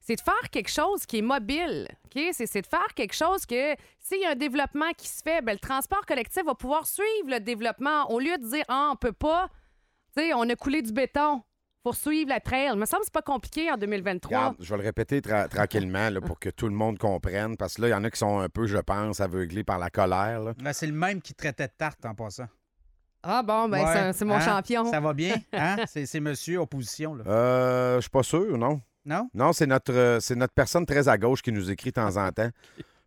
C'est 0.00 0.16
de 0.16 0.20
faire 0.20 0.50
quelque 0.50 0.70
chose 0.70 1.06
qui 1.06 1.18
est 1.18 1.22
mobile. 1.22 1.88
C'est, 2.32 2.60
de 2.60 2.66
faire 2.66 2.94
quelque 2.94 3.14
chose 3.14 3.46
que, 3.46 3.74
s'il 3.98 4.20
y 4.20 4.24
a 4.24 4.30
un 4.30 4.36
développement 4.36 4.92
qui 4.96 5.08
se 5.08 5.22
fait, 5.22 5.42
ben, 5.42 5.52
le 5.52 5.58
transport 5.58 6.04
collectif 6.06 6.44
va 6.44 6.54
pouvoir 6.54 6.86
suivre 6.86 7.28
le 7.28 7.40
développement 7.40 8.10
au 8.10 8.18
lieu 8.18 8.36
de 8.36 8.46
dire 8.46 8.64
Ah, 8.68 8.90
on 8.92 8.96
peut 8.96 9.12
pas 9.12 9.48
Tu 10.16 10.32
on 10.34 10.48
a 10.48 10.56
coulé 10.56 10.82
du 10.82 10.92
béton 10.92 11.42
pour 11.82 11.94
suivre 11.96 12.28
la 12.28 12.40
trail. 12.40 12.70
Il 12.72 12.78
me 12.78 12.86
semble 12.86 13.00
que 13.00 13.06
c'est 13.06 13.12
pas 13.14 13.22
compliqué 13.22 13.70
en 13.70 13.76
2023. 13.76 14.38
Regarde, 14.38 14.56
je 14.60 14.70
vais 14.70 14.76
le 14.78 14.82
répéter 14.84 15.20
tra- 15.20 15.48
tranquillement 15.48 16.10
là, 16.10 16.20
pour 16.20 16.38
que 16.38 16.48
tout 16.50 16.66
le 16.68 16.74
monde 16.74 16.98
comprenne, 16.98 17.56
parce 17.56 17.74
que 17.74 17.82
là, 17.82 17.88
il 17.88 17.90
y 17.90 17.94
en 17.94 18.04
a 18.04 18.10
qui 18.10 18.18
sont 18.18 18.38
un 18.38 18.48
peu, 18.48 18.66
je 18.66 18.78
pense, 18.78 19.20
aveuglés 19.20 19.64
par 19.64 19.78
la 19.78 19.90
colère. 19.90 20.54
Ah, 20.64 20.72
c'est 20.72 20.86
le 20.86 20.92
même 20.92 21.20
qui 21.20 21.34
traitait 21.34 21.66
de 21.68 21.72
tarte 21.76 22.04
en 22.06 22.14
passant. 22.14 22.46
Ah 23.24 23.42
bon, 23.42 23.68
ben 23.68 23.84
Ouais. 23.84 24.12
c'est- 24.12 24.24
mon 24.24 24.34
Hein? 24.34 24.40
champion. 24.40 24.84
Ça 24.90 25.00
va 25.00 25.12
bien? 25.12 25.36
Hein? 25.52 25.76
C'est, 25.86 26.20
monsieur 26.20 26.58
opposition, 26.58 27.14
là. 27.14 27.24
Euh, 27.26 27.96
je 27.96 28.00
suis 28.02 28.10
pas 28.10 28.22
sûr, 28.24 28.58
non. 28.58 28.80
Non? 29.04 29.28
Non, 29.34 29.52
c'est 29.52 29.66
notre, 29.66 29.92
euh, 29.92 30.20
c'est 30.20 30.34
notre 30.36 30.54
personne 30.54 30.86
très 30.86 31.08
à 31.08 31.18
gauche 31.18 31.42
qui 31.42 31.52
nous 31.52 31.70
écrit 31.70 31.90
de 31.90 31.94
temps 31.94 32.16
en 32.16 32.30
temps. 32.32 32.50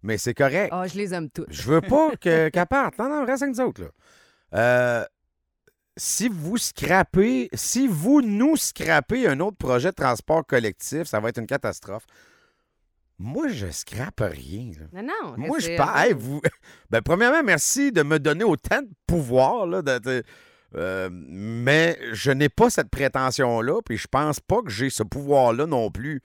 Mais 0.03 0.17
c'est 0.17 0.33
correct. 0.33 0.69
Ah, 0.71 0.85
je 0.87 0.95
les 0.97 1.13
aime 1.13 1.29
tous. 1.29 1.45
Je 1.49 1.63
veux 1.63 1.81
pas 1.81 2.11
que- 2.21 2.49
qu'elle 2.49 2.65
parte. 2.67 2.97
Non, 2.99 3.09
non, 3.09 3.25
reste 3.25 3.43
avec 3.43 3.55
nous 3.55 3.61
autres, 3.65 3.81
là. 3.81 3.87
Euh, 4.53 5.05
si 5.97 6.27
vous 6.29 6.57
scrapez, 6.57 7.49
si 7.53 7.87
vous 7.87 8.21
nous 8.21 8.57
scrapez 8.57 9.27
un 9.27 9.39
autre 9.39 9.57
projet 9.57 9.89
de 9.89 9.95
transport 9.95 10.45
collectif, 10.45 11.03
ça 11.03 11.19
va 11.19 11.29
être 11.29 11.39
une 11.39 11.47
catastrophe. 11.47 12.05
Moi, 13.17 13.47
je 13.47 13.71
scrape 13.71 14.19
rien. 14.19 14.71
là. 14.77 15.01
Non, 15.01 15.07
non. 15.07 15.37
Moi, 15.37 15.59
je 15.59 15.75
parle. 15.77 16.07
Hey, 16.07 16.13
vous... 16.13 16.41
ben, 16.89 17.01
premièrement, 17.01 17.43
merci 17.43 17.91
de 17.93 18.03
me 18.03 18.19
donner 18.19 18.43
autant 18.43 18.81
de 18.81 18.89
pouvoir. 19.07 19.65
Là, 19.65 19.81
de- 19.81 20.23
euh, 20.75 21.09
mais 21.11 21.97
je 22.11 22.31
n'ai 22.31 22.49
pas 22.49 22.69
cette 22.69 22.89
prétention-là, 22.89 23.81
puis 23.85 23.97
je 23.97 24.07
pense 24.07 24.41
pas 24.41 24.61
que 24.61 24.69
j'ai 24.69 24.89
ce 24.89 25.03
pouvoir-là 25.03 25.65
non 25.65 25.89
plus. 25.91 26.21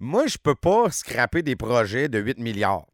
Moi, 0.00 0.26
je 0.26 0.38
peux 0.42 0.54
pas 0.54 0.90
scraper 0.90 1.42
des 1.42 1.54
projets 1.56 2.08
de 2.08 2.18
8 2.18 2.38
milliards. 2.38 2.86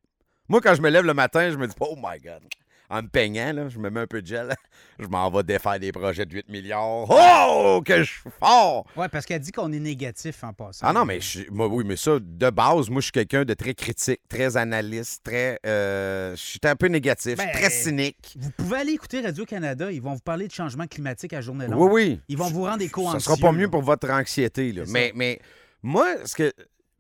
Moi, 0.49 0.61
quand 0.61 0.75
je 0.75 0.83
me 0.83 0.91
lève 0.91 1.05
le 1.05 1.15
matin, 1.15 1.51
je 1.51 1.57
me 1.57 1.69
dis 1.69 1.75
Oh 1.79 1.95
my 1.97 2.19
God! 2.19 2.43
En 2.91 3.03
me 3.03 3.09
peignant, 3.09 3.53
là, 3.53 3.69
je 3.69 3.79
me 3.79 3.91
mets 3.91 4.01
un 4.01 4.07
peu 4.07 4.23
de 4.23 4.27
gel. 4.27 4.55
Je 4.99 5.07
m'en 5.07 5.31
vais 5.31 5.45
défaire 5.45 5.79
des 5.79 5.93
projets 5.93 6.27
de 6.27 6.35
8 6.35 6.49
milliards. 6.49 7.07
Oh, 7.09 7.81
que 7.85 7.99
je 8.03 8.11
suis 8.11 8.31
fort! 8.41 8.85
Ouais, 8.97 9.09
parce 9.09 9.27
qu'elle 9.27 9.41
dit 9.41 9.53
qu'on 9.53 9.71
est 9.73 9.79
négatif 9.79 10.43
en 10.43 10.53
passant. 10.53 10.85
Ah 10.89 10.93
non, 10.93 11.05
mais 11.05 11.21
je, 11.21 11.43
moi, 11.53 11.69
oui, 11.69 11.85
mais 11.87 11.95
ça, 11.95 12.19
de 12.21 12.51
base, 12.51 12.91
moi, 12.91 13.01
je 13.01 13.05
suis 13.05 13.13
quelqu'un 13.13 13.45
de 13.45 13.55
très 13.55 13.75
critique, 13.75 14.21
très 14.29 14.57
analyste, 14.57 15.23
très. 15.23 15.61
euh, 15.65 16.35
je 16.35 16.41
suis 16.43 16.59
un 16.65 16.75
peu 16.75 16.89
négatif, 16.89 17.37
Ben, 17.37 17.53
très 17.53 17.71
cynique. 17.71 18.37
Vous 18.41 18.51
pouvez 18.51 18.79
aller 18.79 18.93
écouter 18.93 19.21
Radio-Canada. 19.21 19.93
Ils 19.93 20.03
vont 20.03 20.15
vous 20.15 20.21
parler 20.21 20.49
de 20.49 20.53
changement 20.53 20.89
climatique 20.89 21.33
à 21.33 21.41
journée 21.41 21.69
longue. 21.69 21.81
Oui, 21.81 21.91
oui. 21.93 22.21
Ils 22.29 22.37
vont 22.37 22.49
vous 22.49 22.65
rendre 22.65 22.79
des 22.79 22.89
Ça 22.89 23.21
sera 23.21 23.37
pas 23.37 23.53
mieux 23.53 23.71
pour 23.71 23.83
votre 23.83 24.11
anxiété. 24.11 24.73
Là. 24.73 24.83
Mais, 24.89 25.13
mais 25.15 25.39
moi, 25.83 26.07
ce 26.25 26.35
que. 26.35 26.53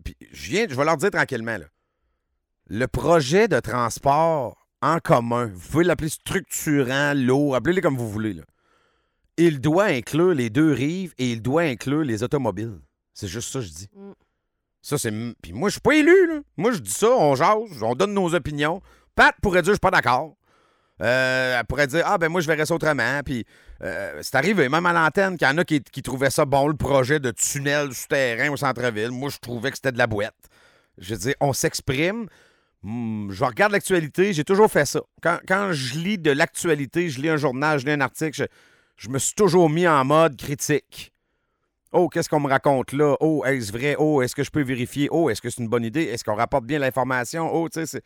puis 0.04 0.16
je 0.30 0.50
viens, 0.50 0.66
je 0.68 0.74
vais 0.76 0.84
leur 0.84 0.98
dire 0.98 1.10
tranquillement. 1.10 1.56
Là. 1.56 1.66
Le 2.68 2.86
projet 2.86 3.48
de 3.48 3.58
transport 3.58 4.57
en 4.82 4.98
commun, 5.00 5.50
vous 5.54 5.68
pouvez 5.70 5.84
l'appeler 5.84 6.08
structurant, 6.08 7.12
lourd, 7.14 7.56
appelez-le 7.56 7.80
comme 7.80 7.96
vous 7.96 8.10
voulez. 8.10 8.34
Là. 8.34 8.42
Il 9.36 9.60
doit 9.60 9.86
inclure 9.86 10.34
les 10.34 10.50
deux 10.50 10.72
rives 10.72 11.14
et 11.18 11.30
il 11.32 11.42
doit 11.42 11.62
inclure 11.62 12.02
les 12.02 12.22
automobiles. 12.22 12.80
C'est 13.14 13.28
juste 13.28 13.52
ça 13.52 13.58
que 13.60 13.64
je 13.64 13.70
dis. 13.70 13.88
Mm. 13.94 14.12
Ça, 14.80 14.96
c'est. 14.96 15.12
Puis 15.42 15.52
moi, 15.52 15.68
je 15.68 15.72
suis 15.72 15.80
pas 15.80 15.94
élu, 15.94 16.28
là. 16.28 16.40
Moi, 16.56 16.72
je 16.72 16.78
dis 16.78 16.90
ça, 16.90 17.10
on 17.10 17.34
jase, 17.34 17.82
on 17.82 17.94
donne 17.94 18.14
nos 18.14 18.34
opinions. 18.34 18.80
Pat 19.14 19.34
pourrait 19.42 19.62
dire, 19.62 19.72
je 19.72 19.74
suis 19.74 19.80
pas 19.80 19.90
d'accord. 19.90 20.36
Euh, 21.02 21.58
elle 21.58 21.66
pourrait 21.66 21.86
dire, 21.86 22.02
ah, 22.06 22.18
ben 22.18 22.28
moi, 22.28 22.40
je 22.40 22.46
verrais 22.46 22.66
ça 22.66 22.74
autrement. 22.74 23.20
Puis 23.24 23.44
euh, 23.82 24.18
c'est 24.22 24.36
arrivé, 24.36 24.68
même 24.68 24.86
à 24.86 24.92
l'antenne, 24.92 25.36
qu'il 25.36 25.46
y 25.46 25.50
en 25.50 25.58
a 25.58 25.64
qui, 25.64 25.80
qui 25.82 26.02
trouvaient 26.02 26.30
ça 26.30 26.44
bon, 26.44 26.68
le 26.68 26.76
projet 26.76 27.20
de 27.20 27.30
tunnel 27.30 27.92
souterrain 27.92 28.50
au 28.50 28.56
centre-ville. 28.56 29.10
Moi, 29.10 29.30
je 29.30 29.38
trouvais 29.38 29.70
que 29.70 29.76
c'était 29.76 29.92
de 29.92 29.98
la 29.98 30.06
boîte. 30.06 30.34
Je 30.98 31.14
veux 31.14 31.20
dire, 31.20 31.34
on 31.40 31.52
s'exprime. 31.52 32.28
Hmm, 32.82 33.30
je 33.32 33.44
regarde 33.44 33.72
l'actualité, 33.72 34.32
j'ai 34.32 34.44
toujours 34.44 34.70
fait 34.70 34.84
ça. 34.86 35.00
Quand, 35.22 35.38
quand 35.46 35.72
je 35.72 35.98
lis 35.98 36.18
de 36.18 36.30
l'actualité, 36.30 37.08
je 37.08 37.20
lis 37.20 37.28
un 37.28 37.36
journal, 37.36 37.78
je 37.78 37.86
lis 37.86 37.92
un 37.92 38.00
article, 38.00 38.36
je, 38.36 38.44
je 38.96 39.08
me 39.08 39.18
suis 39.18 39.34
toujours 39.34 39.68
mis 39.68 39.86
en 39.88 40.04
mode 40.04 40.36
critique. 40.36 41.12
Oh, 41.90 42.08
qu'est-ce 42.08 42.28
qu'on 42.28 42.40
me 42.40 42.48
raconte 42.48 42.92
là? 42.92 43.16
Oh, 43.20 43.44
est-ce 43.46 43.72
vrai? 43.72 43.96
Oh, 43.98 44.20
est-ce 44.22 44.36
que 44.36 44.44
je 44.44 44.50
peux 44.50 44.62
vérifier? 44.62 45.08
Oh, 45.10 45.30
est-ce 45.30 45.40
que 45.40 45.48
c'est 45.50 45.62
une 45.62 45.68
bonne 45.68 45.84
idée? 45.84 46.02
Est-ce 46.02 46.22
qu'on 46.22 46.34
rapporte 46.34 46.64
bien 46.64 46.78
l'information? 46.78 47.50
Oh, 47.52 47.68
tu 47.68 47.80
sais, 47.80 47.86
c'est. 47.86 48.02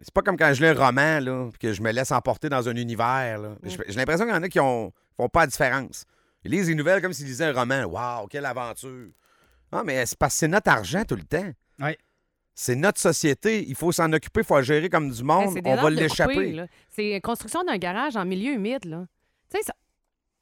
C'est 0.00 0.14
pas 0.14 0.22
comme 0.22 0.36
quand 0.36 0.52
je 0.54 0.62
lis 0.62 0.68
un 0.68 0.74
roman, 0.74 1.18
là, 1.18 1.50
que 1.58 1.72
je 1.72 1.82
me 1.82 1.90
laisse 1.90 2.12
emporter 2.12 2.48
dans 2.48 2.68
un 2.68 2.76
univers. 2.76 3.38
là. 3.38 3.56
J'ai 3.64 3.76
j'ai 3.88 3.94
l'impression 3.96 4.26
qu'il 4.26 4.34
y 4.34 4.38
en 4.38 4.42
a 4.42 4.48
qui 4.48 4.60
ont, 4.60 4.92
font 5.16 5.28
pas 5.28 5.40
la 5.40 5.46
différence. 5.48 6.04
Ils 6.44 6.52
lisent 6.52 6.68
les 6.68 6.76
nouvelles 6.76 7.02
comme 7.02 7.12
s'ils 7.12 7.26
lisaient 7.26 7.46
un 7.46 7.52
roman. 7.52 7.82
Waouh, 7.84 8.28
quelle 8.28 8.46
aventure! 8.46 9.08
Ah, 9.72 9.82
mais 9.84 10.06
c'est 10.06 10.16
parce 10.16 10.34
que 10.34 10.38
c'est 10.38 10.48
notre 10.48 10.70
argent 10.70 11.04
tout 11.04 11.16
le 11.16 11.24
temps. 11.24 11.50
Ouais. 11.80 11.98
C'est 12.60 12.74
notre 12.74 12.98
société. 12.98 13.64
Il 13.68 13.76
faut 13.76 13.92
s'en 13.92 14.12
occuper, 14.12 14.40
il 14.40 14.44
faut 14.44 14.56
la 14.56 14.62
gérer 14.62 14.90
comme 14.90 15.12
du 15.12 15.22
monde. 15.22 15.56
On 15.64 15.76
va 15.76 15.90
l'échapper. 15.90 16.64
C'est 16.88 17.12
la 17.12 17.20
construction 17.20 17.62
d'un 17.62 17.76
garage 17.76 18.16
en 18.16 18.24
milieu 18.24 18.54
humide. 18.54 18.84
Là. 18.84 19.06
Tu 19.48 19.58
sais, 19.58 19.62
ça- 19.62 19.74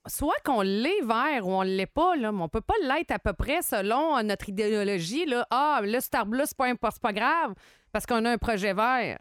soit 0.06 0.38
qu'on 0.42 0.62
l'est 0.62 1.02
vert 1.02 1.46
ou 1.46 1.52
on 1.52 1.60
l'est 1.60 1.84
pas, 1.84 2.16
là, 2.16 2.32
mais 2.32 2.40
on 2.40 2.48
peut 2.48 2.62
pas 2.62 2.74
l'être 2.80 3.10
à 3.10 3.18
peu 3.18 3.34
près 3.34 3.60
selon 3.60 4.16
euh, 4.16 4.22
notre 4.22 4.48
idéologie. 4.48 5.26
Là. 5.26 5.46
Ah, 5.50 5.82
là, 5.84 6.00
cet 6.00 6.14
arbre-là, 6.14 6.44
c'est 6.46 6.56
pas, 6.56 6.72
pas 6.74 7.12
grave 7.12 7.52
parce 7.92 8.06
qu'on 8.06 8.24
a 8.24 8.30
un 8.30 8.38
projet 8.38 8.72
vert. 8.72 9.18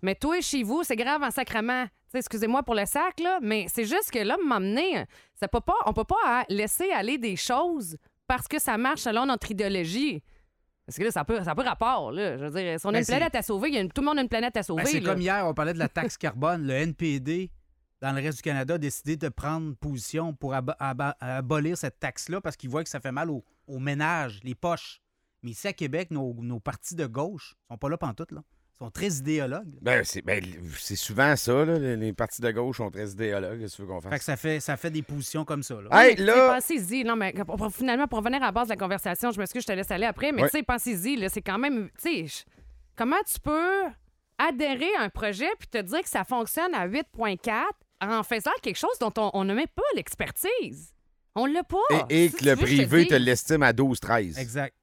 Mais 0.00 0.14
toi, 0.14 0.40
chez 0.40 0.62
vous, 0.62 0.84
c'est 0.84 0.94
grave 0.94 1.24
en 1.24 1.32
sacrement. 1.32 1.86
Excusez-moi 2.14 2.62
pour 2.62 2.76
le 2.76 2.86
sac, 2.86 3.18
là, 3.18 3.40
mais 3.42 3.66
c'est 3.68 3.86
juste 3.86 4.12
que 4.12 4.20
là, 4.20 4.36
m'emmener, 4.46 5.04
ça 5.34 5.48
peut 5.48 5.60
pas, 5.60 5.74
on 5.84 5.92
peut 5.92 6.04
pas 6.04 6.14
hein, 6.24 6.44
laisser 6.48 6.92
aller 6.92 7.18
des 7.18 7.34
choses 7.34 7.96
parce 8.28 8.46
que 8.46 8.60
ça 8.60 8.78
marche 8.78 9.00
selon 9.00 9.26
notre 9.26 9.50
idéologie. 9.50 10.22
Parce 10.86 10.98
que 10.98 11.02
là, 11.04 11.10
ça 11.10 11.24
peut, 11.24 11.42
ça 11.42 11.54
peut 11.54 11.62
rapport. 11.62 12.12
Là. 12.12 12.38
Je 12.38 12.44
veux 12.44 12.50
dire, 12.50 12.78
si 12.78 12.86
on 12.86 12.90
a 12.90 12.92
Ben, 12.92 12.98
une 13.00 13.04
c'est- 13.04 13.12
planète 13.16 13.34
à 13.34 13.42
sauver, 13.42 13.70
y 13.70 13.76
a 13.76 13.80
une- 13.80 13.90
tout 13.90 14.02
le 14.02 14.06
monde 14.06 14.18
a 14.18 14.22
une 14.22 14.28
planète 14.28 14.56
à 14.56 14.62
sauver. 14.62 14.84
Ben, 14.84 14.88
c'est 14.88 15.00
là. 15.00 15.10
comme 15.12 15.20
hier, 15.20 15.44
on 15.46 15.52
parlait 15.54 15.74
de 15.74 15.78
la 15.80 15.88
taxe 15.88 16.16
carbone. 16.16 16.64
Le 16.66 16.74
NPD, 16.74 17.50
dans 18.00 18.12
le 18.12 18.22
reste 18.22 18.38
du 18.38 18.42
Canada, 18.42 18.74
a 18.74 18.78
décidé 18.78 19.16
de 19.16 19.28
prendre 19.28 19.74
position 19.76 20.32
pour 20.32 20.54
abolir 20.54 21.76
cette 21.76 21.98
taxe-là 21.98 22.40
parce 22.40 22.56
qu'ils 22.56 22.70
voient 22.70 22.84
que 22.84 22.90
ça 22.90 23.00
fait 23.00 23.10
mal 23.12 23.30
aux, 23.30 23.44
aux 23.66 23.78
ménages, 23.80 24.40
les 24.44 24.54
poches. 24.54 25.00
Mais 25.42 25.50
ici, 25.50 25.66
à 25.68 25.72
Québec, 25.72 26.10
nos, 26.10 26.34
nos 26.40 26.60
partis 26.60 26.94
de 26.94 27.06
gauche 27.06 27.56
sont 27.68 27.76
pas 27.78 27.88
là 27.88 27.96
pantoute, 27.98 28.32
là. 28.32 28.42
Ils 28.78 28.84
sont 28.84 28.90
très 28.90 29.08
idéologues. 29.08 29.72
Ben, 29.80 30.04
c'est 30.04 30.20
ben, 30.20 30.44
c'est 30.78 30.96
souvent 30.96 31.34
ça, 31.34 31.64
là, 31.64 31.78
les, 31.78 31.96
les 31.96 32.12
partis 32.12 32.42
de 32.42 32.50
gauche 32.50 32.76
sont 32.76 32.90
très 32.90 33.08
idéologues. 33.08 33.60
Qu'est-ce 33.60 33.80
veux 33.80 33.88
qu'on 33.88 34.02
fasse? 34.02 34.12
Fait 34.12 34.18
que 34.18 34.24
ça 34.24 34.36
fait, 34.36 34.60
ça 34.60 34.76
fait 34.76 34.90
des 34.90 35.00
positions 35.02 35.46
comme 35.46 35.62
ça, 35.62 35.76
là. 35.80 35.88
Hey, 36.04 36.16
là- 36.16 36.54
Pensez-y. 36.54 37.02
Non, 37.02 37.16
mais 37.16 37.32
pour- 37.32 37.56
pour- 37.56 37.72
finalement, 37.72 38.06
pour 38.06 38.18
revenir 38.18 38.42
à 38.42 38.46
la 38.46 38.52
base 38.52 38.68
de 38.68 38.72
la 38.74 38.76
conversation, 38.76 39.30
je 39.30 39.38
m'excuse, 39.38 39.62
je 39.62 39.66
te 39.68 39.72
laisse 39.72 39.90
aller 39.90 40.04
après, 40.04 40.30
mais 40.30 40.42
Ouais. 40.42 40.50
tu 40.50 40.58
sais, 40.58 40.62
pensez-y, 40.62 41.16
là, 41.16 41.30
c'est 41.30 41.40
quand 41.40 41.56
même. 41.58 41.88
Tu 42.02 42.26
sais, 42.28 42.44
comment 42.96 43.16
tu 43.26 43.40
peux 43.40 43.84
adhérer 44.38 44.94
à 44.98 45.04
un 45.04 45.08
projet 45.08 45.48
puis 45.58 45.68
te 45.68 45.78
dire 45.78 46.02
que 46.02 46.08
ça 46.10 46.24
fonctionne 46.24 46.74
à 46.74 46.86
8,4 46.86 47.64
en 48.02 48.22
faisant 48.22 48.50
quelque 48.62 48.76
chose 48.78 48.98
dont 49.00 49.12
on- 49.32 49.44
n'a 49.44 49.54
même 49.54 49.64
pas 49.74 49.82
l'expertise? 49.94 50.92
On 51.34 51.46
l'a 51.46 51.62
pas. 51.64 51.78
Et, 52.10 52.24
et 52.24 52.28
Si 52.28 52.36
que 52.36 52.44
le 52.44 52.56
privé 52.56 53.06
te 53.06 53.14
l'estime 53.14 53.62
à 53.62 53.72
12-13. 53.72 54.38
Exact. 54.38 54.74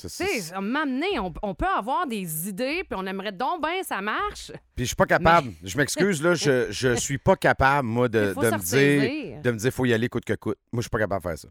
Tu 0.00 0.08
sais, 0.08 0.60
m'amener, 0.60 1.20
on, 1.20 1.32
on 1.42 1.54
peut 1.54 1.66
avoir 1.66 2.08
des 2.08 2.48
idées, 2.48 2.82
puis 2.82 2.98
on 2.98 3.06
aimerait 3.06 3.30
donc 3.30 3.62
bien 3.62 3.80
ça 3.84 4.00
marche. 4.00 4.50
Puis 4.74 4.84
je 4.84 4.86
suis 4.86 4.96
pas 4.96 5.06
capable. 5.06 5.52
Je 5.62 5.76
m'excuse, 5.76 6.20
là, 6.20 6.34
je, 6.34 6.66
je 6.72 6.94
suis 6.96 7.18
pas 7.18 7.36
capable, 7.36 7.86
moi, 7.86 8.08
de, 8.08 8.34
me 8.36 8.58
dire 8.58 9.40
de 9.40 9.50
me 9.52 9.56
dire 9.56 9.72
faut 9.72 9.84
y 9.86 9.94
aller 9.94 10.08
coûte 10.08 10.24
que 10.24 10.34
coûte. 10.34 10.58
Moi, 10.72 10.80
je 10.80 10.86
suis 10.86 10.90
pas 10.90 10.98
capable 10.98 11.22
de 11.22 11.28
faire 11.28 11.38
ça. 11.38 11.48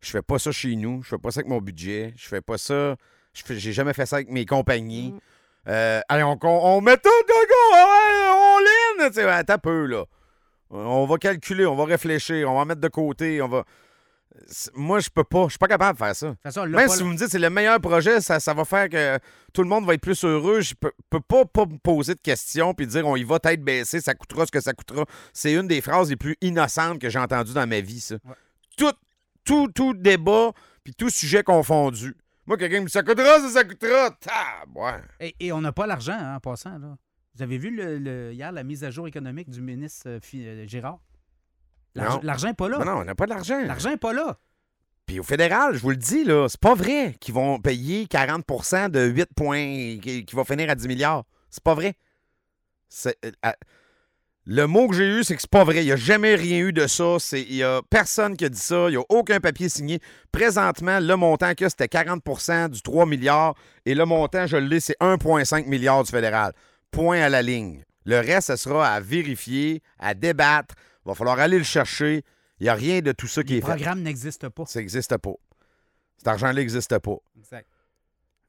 Je 0.00 0.10
fais 0.10 0.22
pas 0.22 0.38
ça 0.40 0.50
chez 0.50 0.74
nous. 0.74 1.02
Je 1.04 1.08
fais 1.10 1.18
pas 1.18 1.30
ça 1.30 1.40
avec 1.40 1.48
mon 1.48 1.60
budget. 1.60 2.12
Je 2.16 2.26
fais 2.26 2.40
pas 2.40 2.58
ça. 2.58 2.96
J'ai 3.32 3.72
jamais 3.72 3.92
fait 3.92 4.06
ça 4.06 4.16
avec 4.16 4.30
mes 4.30 4.46
compagnies. 4.46 5.12
Mm. 5.12 5.20
Euh, 5.68 6.00
allez, 6.08 6.22
on, 6.24 6.38
on, 6.42 6.48
on 6.48 6.80
met 6.80 6.96
tout 6.96 7.08
de 7.08 7.46
gars, 7.48 8.34
on 8.34 8.58
ligne. 8.58 9.10
Tu 9.10 9.20
sais, 9.20 9.52
un 9.52 9.58
peu, 9.58 9.86
là. 9.86 10.04
On 10.70 11.06
va 11.06 11.16
calculer, 11.18 11.66
on 11.66 11.76
va 11.76 11.84
réfléchir, 11.84 12.50
on 12.50 12.58
va 12.58 12.64
mettre 12.64 12.80
de 12.80 12.88
côté, 12.88 13.40
on 13.40 13.48
va. 13.48 13.64
Moi, 14.74 15.00
je 15.00 15.08
peux 15.10 15.24
pas. 15.24 15.44
Je 15.44 15.50
suis 15.50 15.58
pas 15.58 15.66
capable 15.68 15.98
de 15.98 16.04
faire 16.04 16.14
ça. 16.14 16.30
De 16.30 16.36
façon, 16.42 16.66
Même 16.66 16.86
pas- 16.86 16.96
si 16.96 17.02
vous 17.02 17.08
me 17.08 17.16
dites 17.16 17.26
que 17.26 17.30
c'est 17.32 17.38
le 17.38 17.50
meilleur 17.50 17.80
projet, 17.80 18.20
ça, 18.20 18.38
ça 18.40 18.54
va 18.54 18.64
faire 18.64 18.88
que 18.88 19.18
tout 19.52 19.62
le 19.62 19.68
monde 19.68 19.86
va 19.86 19.94
être 19.94 20.00
plus 20.00 20.22
heureux. 20.24 20.60
Je 20.60 20.74
peux, 20.74 20.92
peux 21.10 21.20
pas, 21.20 21.44
pas 21.44 21.66
me 21.66 21.78
poser 21.78 22.14
de 22.14 22.20
questions 22.20 22.74
puis 22.74 22.86
dire 22.86 23.06
on 23.06 23.16
y 23.16 23.24
va 23.24 23.38
tête 23.38 23.62
baissée, 23.62 24.00
ça 24.00 24.14
coûtera 24.14 24.46
ce 24.46 24.50
que 24.52 24.60
ça 24.60 24.72
coûtera. 24.72 25.04
C'est 25.32 25.52
une 25.54 25.66
des 25.66 25.80
phrases 25.80 26.10
les 26.10 26.16
plus 26.16 26.36
innocentes 26.40 27.00
que 27.00 27.08
j'ai 27.08 27.18
entendues 27.18 27.54
dans 27.54 27.66
ma 27.66 27.80
vie, 27.80 28.00
ça. 28.00 28.16
Tout, 28.76 28.92
tout, 29.44 29.68
tout 29.74 29.94
débat 29.94 30.52
puis 30.84 30.94
tout 30.94 31.10
sujet 31.10 31.42
confondu. 31.42 32.14
Moi, 32.46 32.56
quelqu'un 32.56 32.80
me 32.80 32.86
dit 32.86 32.92
ça 32.92 33.02
coûtera, 33.02 33.40
ça, 33.40 33.48
ça 33.50 33.64
coûtera. 33.64 34.16
Ouais. 34.74 35.00
Et, 35.20 35.34
et 35.40 35.52
on 35.52 35.60
n'a 35.60 35.72
pas 35.72 35.86
l'argent, 35.86 36.16
hein, 36.18 36.36
en 36.36 36.40
passant, 36.40 36.78
là. 36.78 36.96
Vous 37.34 37.42
avez 37.42 37.58
vu 37.58 37.68
le, 37.74 37.98
le- 37.98 38.32
hier 38.32 38.50
la 38.50 38.62
mise 38.64 38.82
à 38.82 38.90
jour 38.90 39.06
économique 39.06 39.50
du 39.50 39.60
ministre 39.60 40.08
euh, 40.08 40.20
euh, 40.36 40.66
Girard? 40.66 41.00
L'argent-. 41.96 42.20
L'argent 42.22 42.48
n'est 42.48 42.54
pas 42.54 42.68
là. 42.68 42.78
Non, 42.78 42.84
non, 42.84 43.00
on 43.00 43.04
n'a 43.04 43.14
pas 43.14 43.26
d'argent. 43.26 43.60
L'argent 43.64 43.90
n'est 43.90 43.96
pas 43.96 44.12
là. 44.12 44.38
Puis 45.06 45.20
au 45.20 45.22
fédéral, 45.22 45.74
je 45.74 45.78
vous 45.80 45.90
le 45.90 45.96
dis, 45.96 46.24
là, 46.24 46.48
c'est 46.48 46.60
pas 46.60 46.74
vrai 46.74 47.14
qu'ils 47.20 47.34
vont 47.34 47.60
payer 47.60 48.06
40% 48.06 48.90
de 48.90 49.04
8 49.06 49.28
points 49.36 49.98
qui, 50.00 50.26
va 50.32 50.44
finir 50.44 50.68
à 50.68 50.74
10 50.74 50.88
milliards. 50.88 51.24
C'est 51.48 51.62
pas 51.62 51.74
vrai. 51.74 51.94
Euh, 53.06 53.12
le 54.48 54.66
mot 54.66 54.88
que 54.88 54.94
j'ai 54.94 55.06
eu, 55.06 55.24
c'est 55.24 55.34
que 55.34 55.40
c'est 55.40 55.50
pas 55.50 55.64
vrai. 55.64 55.82
Il 55.82 55.86
n'y 55.86 55.92
a 55.92 55.96
jamais 55.96 56.34
rien 56.34 56.58
eu 56.58 56.72
de 56.72 56.86
ça. 56.86 57.16
C'est- 57.18 57.42
Il 57.42 57.54
y 57.54 57.62
a 57.64 57.82
personne 57.88 58.36
qui 58.36 58.44
a 58.44 58.48
dit 58.48 58.58
ça. 58.58 58.86
Il 58.88 58.92
n'y 58.92 58.96
a 58.96 59.04
aucun 59.08 59.40
papier 59.40 59.68
signé. 59.68 60.00
Présentement, 60.32 61.00
le 61.00 61.16
montant 61.16 61.54
qu'il 61.54 61.64
y 61.64 61.66
a, 61.66 61.70
c'était 61.70 61.88
40% 61.88 62.68
du 62.68 62.82
3 62.82 63.06
milliards. 63.06 63.54
Et 63.84 63.94
le 63.94 64.04
montant, 64.04 64.46
je 64.46 64.56
l'ai, 64.56 64.80
c'est 64.80 64.96
1,5 65.00 65.66
milliard 65.66 66.02
du 66.04 66.10
fédéral. 66.10 66.52
Point 66.90 67.20
à 67.22 67.28
la 67.28 67.42
ligne. 67.42 67.84
Le 68.04 68.18
reste, 68.20 68.48
ce 68.48 68.56
sera 68.56 68.88
à 68.88 69.00
vérifier, 69.00 69.82
à 69.98 70.14
débattre. 70.14 70.74
Il 71.06 71.10
va 71.10 71.14
falloir 71.14 71.38
aller 71.38 71.56
le 71.58 71.64
chercher. 71.64 72.24
Il 72.58 72.64
n'y 72.64 72.68
a 72.68 72.74
rien 72.74 73.00
de 73.00 73.12
tout 73.12 73.28
ça 73.28 73.42
qui 73.44 73.52
Le 73.52 73.58
est 73.58 73.60
fait. 73.60 73.66
programme 73.68 74.02
n'existe 74.02 74.48
pas. 74.48 74.66
Ça 74.66 74.80
n'existe 74.80 75.16
pas. 75.18 75.34
Cet 76.18 76.26
argent-là 76.26 76.54
n'existe 76.54 76.98
pas. 76.98 77.16
Exact. 77.38 77.68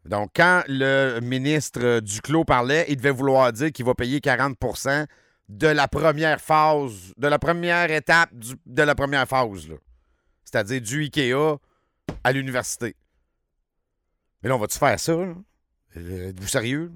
Donc, 0.06 0.32
quand 0.36 0.64
le 0.68 1.20
ministre 1.20 2.00
Duclos 2.00 2.46
parlait, 2.46 2.86
il 2.90 2.96
devait 2.98 3.12
vouloir 3.12 3.52
dire 3.54 3.72
qu'il 3.72 3.86
va 3.86 3.94
payer 3.94 4.20
40% 4.20 5.06
de 5.50 5.68
la 5.68 5.88
première 5.88 6.42
phase, 6.42 7.14
de 7.18 7.28
la 7.28 7.38
première 7.40 7.92
étape 7.92 8.34
du- 8.34 8.56
de 8.66 8.82
la 8.84 8.96
première 8.96 9.28
phase. 9.28 9.68
C'est-à-dire 10.46 10.82
du 10.82 11.04
IKEA 11.04 11.58
à 12.24 12.32
l'université. 12.32 12.96
Mais 14.42 14.50
là, 14.50 14.56
on 14.56 14.60
va-tu 14.60 14.78
faire 14.80 15.00
ça? 15.00 15.16
là? 15.16 15.34
Euh, 15.98 16.30
Êtes-vous 16.30 16.48
sérieux? 16.48 16.92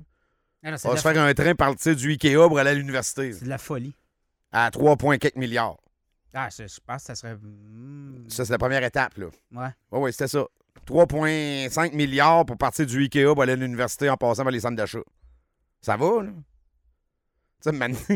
Non, 0.63 0.75
On 0.85 0.89
va 0.91 0.97
se 0.97 1.01
faire 1.01 1.21
un 1.21 1.33
train 1.33 1.55
partir 1.55 1.95
du 1.95 2.11
IKEA 2.13 2.47
pour 2.47 2.59
aller 2.59 2.69
à 2.69 2.73
l'université 2.73 3.33
C'est 3.33 3.43
de 3.45 3.49
la 3.49 3.57
folie. 3.57 3.93
À 4.51 4.69
3,4 4.69 5.37
milliards. 5.37 5.77
Ah, 6.33 6.47
je, 6.49 6.67
je 6.67 6.79
pense 6.85 7.01
que 7.01 7.07
ça 7.07 7.15
serait. 7.15 7.35
hmm, 7.35 8.25
Ça, 8.29 8.45
c'est 8.45 8.51
la 8.53 8.57
première 8.57 8.83
étape. 8.83 9.17
Là. 9.17 9.25
Ouais. 9.51 9.67
Oui, 9.91 9.99
oui, 10.03 10.11
c'était 10.13 10.27
ça. 10.29 10.45
3,5 10.87 11.93
milliards 11.93 12.45
pour 12.45 12.57
partir 12.57 12.85
du 12.85 13.03
IKEA 13.03 13.33
pour 13.33 13.41
aller 13.43 13.53
à 13.53 13.55
l'université 13.57 14.09
en 14.09 14.15
passant 14.17 14.43
par 14.43 14.51
les 14.51 14.61
centres 14.61 14.75
d'achat. 14.77 15.01
Ça 15.81 15.97
va, 15.97 16.23
là? 16.23 16.29
Tu 16.31 17.69
sais, 17.69 17.71
maintenant. 17.73 17.97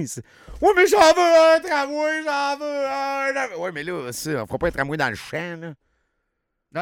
Oui, 0.62 0.70
mais 0.76 0.88
j'en 0.88 0.98
veux 1.00 1.56
un 1.56 1.60
tramway, 1.60 2.24
j'en 2.24 2.58
veux 2.58 2.88
un... 2.88 3.58
Oui, 3.60 3.70
mais 3.74 3.84
là, 3.84 4.12
ça, 4.12 4.44
on 4.44 4.48
fera 4.48 4.58
pas 4.58 4.68
un 4.68 4.72
tramway 4.72 4.98
dans 4.98 5.10
le 5.10 5.16
champ, 5.16 5.58
là. 5.60 5.74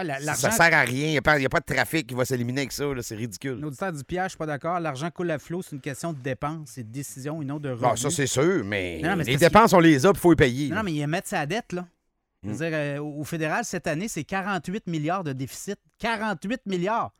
Là, 0.01 0.19
la- 0.19 0.33
Ça, 0.33 0.49
sert 0.49 0.73
à 0.73 0.81
rien. 0.81 1.05
Il 1.07 1.11
n'y 1.11 1.17
a, 1.17 1.19
a 1.19 1.21
pas 1.49 1.59
de 1.59 1.65
trafic 1.65 2.07
qui 2.07 2.15
va 2.15 2.25
s'éliminer 2.25 2.61
avec 2.61 2.71
ça. 2.71 2.83
C'est 3.01 3.15
ridicule. 3.15 3.59
L'auditeur 3.59 3.93
du 3.93 4.03
piège, 4.03 4.23
je 4.23 4.29
suis 4.29 4.37
pas 4.37 4.45
d'accord. 4.47 4.79
L'argent 4.79 5.11
coule 5.11 5.29
à 5.31 5.37
flot, 5.37 5.61
c'est 5.61 5.75
une 5.75 5.81
question 5.81 6.13
de 6.13 6.17
dépense, 6.19 6.69
c'est 6.71 6.83
de 6.83 6.91
décision 6.91 7.41
et 7.41 7.45
non 7.45 7.59
de 7.59 7.69
Bon, 7.75 7.89
revenu. 7.89 7.97
ça, 7.97 8.09
c'est 8.09 8.25
sûr, 8.27 8.63
mais, 8.65 8.99
Non, 9.03 9.15
non, 9.15 9.23
les 9.23 9.37
dépenses, 9.37 9.73
on 9.73 9.79
les 9.79 10.05
a, 10.05 10.09
il 10.09 10.17
faut 10.19 10.31
les 10.31 10.35
payer. 10.35 10.69
Non, 10.69 10.77
non, 10.77 10.83
mais 10.83 10.93
il 10.93 11.07
mettre 11.07 11.27
sa 11.27 11.45
dette, 11.45 11.73
là. 11.73 11.85
Je 12.43 12.49
veux 12.49 12.55
Hmm. 12.55 12.57
dire, 12.57 12.69
euh, 12.73 12.97
au 12.99 13.23
fédéral, 13.23 13.63
cette 13.63 13.87
année, 13.87 14.07
c'est 14.07 14.23
48 14.23 14.87
milliards 14.87 15.23
de 15.23 15.31
déficit. 15.31 15.77
48 15.99 16.65
milliards! 16.65 17.13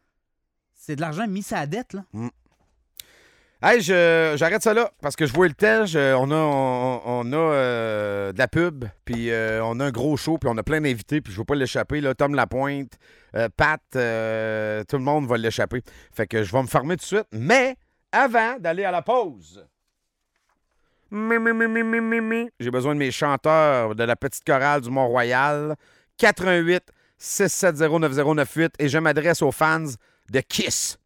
C'est 0.73 0.95
de 0.97 1.01
l'argent 1.01 1.27
mis 1.27 1.43
sa 1.43 1.65
dette, 1.65 1.93
là. 1.93 2.03
Hey, 3.65 3.79
j'arrête 3.79 4.61
ça 4.61 4.73
là 4.73 4.91
parce 5.01 5.15
que 5.15 5.25
je 5.25 5.31
vois 5.31 5.47
le 5.47 5.53
je- 5.85 6.13
on 6.15 6.29
a, 6.31 6.35
on, 6.35 7.31
a 7.31 7.35
euh, 7.37 8.33
de 8.33 8.37
la 8.37 8.49
pub, 8.49 8.83
puis 9.05 9.31
euh, 9.31 9.63
on 9.63 9.79
a 9.79 9.85
un 9.85 9.91
gros 9.91 10.17
show, 10.17 10.37
puis 10.37 10.49
on 10.51 10.57
a 10.57 10.63
plein 10.63 10.81
d'invités, 10.81 11.21
puis 11.21 11.31
je 11.31 11.37
veux 11.37 11.45
pas 11.45 11.55
l'échapper. 11.55 12.01
Là, 12.01 12.13
Tom 12.13 12.35
Lapointe, 12.35 12.91
euh, 13.37 13.47
Pat, 13.55 13.79
tout 13.89 14.97
le 14.97 15.03
monde 15.03 15.27
va 15.27 15.37
l'échapper. 15.37 15.81
Fait 16.13 16.27
que 16.27 16.43
je 16.43 16.51
vais 16.51 16.61
me 16.61 16.67
fermer 16.67 16.97
tout 16.97 17.03
de 17.03 17.05
suite. 17.05 17.27
Mais 17.31 17.77
avant 18.11 18.57
d'aller 18.59 18.83
à 18.83 18.91
la 18.91 19.01
pause, 19.01 19.65
j'ai 21.09 22.71
besoin 22.71 22.95
de 22.95 22.99
mes 22.99 23.11
chanteurs 23.11 23.95
de 23.95 24.03
la 24.03 24.17
petite 24.17 24.43
chorale 24.43 24.81
du 24.81 24.89
Mont-Royal. 24.89 25.75
88 26.17 26.83
670 27.17 27.99
9098 27.99 28.73
et 28.79 28.89
je 28.89 28.97
m'adresse 28.97 29.41
aux 29.41 29.53
fans 29.53 29.85
de 30.29 30.39
Kiss. 30.41 30.97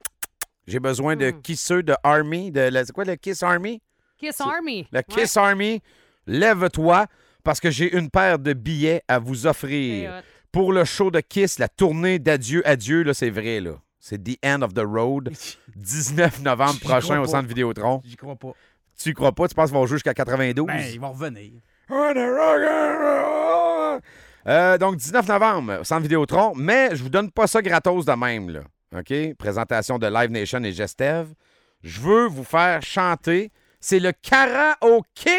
J'ai 0.68 0.80
besoin 0.80 1.16
de 1.16 1.32
Hmm. 1.32 1.42
kisseux 1.42 1.82
de 1.84 1.94
Army, 2.04 2.52
de 2.52 2.60
la- 2.62 2.86
c'est 2.86 2.92
quoi 2.92 3.06
le 3.06 3.16
Kiss 3.16 3.42
Army? 3.42 3.82
Kiss 4.18 4.42
Army. 4.42 4.88
Le 4.92 4.98
Ouais. 5.00 5.04
Kiss 5.08 5.38
Army, 5.38 5.82
lève-toi 6.26 7.06
parce 7.44 7.60
que 7.60 7.70
j'ai 7.72 7.96
une 7.98 8.10
paire 8.10 8.38
de 8.40 8.54
billets 8.54 9.02
à 9.08 9.20
vous 9.20 9.48
offrir 9.48 10.22
pour 10.52 10.74
le 10.74 10.84
show 10.86 11.10
de 11.12 11.20
Kiss, 11.22 11.60
la 11.60 11.68
tournée 11.70 12.20
d'adieu, 12.20 12.62
adieu, 12.68 13.04
là, 13.04 13.14
c'est 13.14 13.30
vrai, 13.30 13.60
là. 13.60 13.72
C'est 14.00 14.24
The 14.24 14.38
End 14.46 14.62
of 14.62 14.74
the 14.74 14.84
Road, 14.86 15.32
19 15.76 16.42
novembre 16.42 16.80
prochain 16.80 17.20
au 17.20 17.24
pas. 17.26 17.32
Centre 17.32 17.48
Vidéotron. 17.48 18.02
J'y 18.06 18.16
crois 18.16 18.36
pas. 18.36 18.54
Tu 18.98 19.10
y 19.10 19.14
crois 19.14 19.32
pas? 19.32 19.48
Tu 19.48 19.54
penses 19.56 19.70
qu'ils 19.70 19.78
vont 19.78 19.86
jouer 19.86 19.98
jusqu'à 19.98 20.14
92? 20.14 20.66
Ben, 20.68 20.86
ils 20.94 21.00
vont 21.00 21.12
revenir. 21.12 21.52
Euh, 24.48 24.78
donc, 24.78 24.96
19 24.96 25.28
novembre, 25.28 25.86
Centre 25.86 26.02
Vidéotron, 26.04 26.54
mais 26.56 26.96
je 26.96 27.04
vous 27.04 27.10
donne 27.10 27.30
pas 27.32 27.48
ça 27.48 27.62
gratos 27.62 28.06
de 28.06 28.14
même, 28.14 28.50
là. 28.50 28.62
OK? 29.00 29.36
Présentation 29.38 29.98
de 29.98 30.08
Live 30.08 30.32
Nation 30.32 30.64
et 30.64 30.72
Gestev. 30.72 31.28
Je 31.84 32.02
veux 32.02 32.26
vous 32.28 32.44
faire 32.44 32.82
chanter. 32.82 33.52
C'est 33.80 34.00
le 34.00 34.12
Karaoke, 34.12 35.30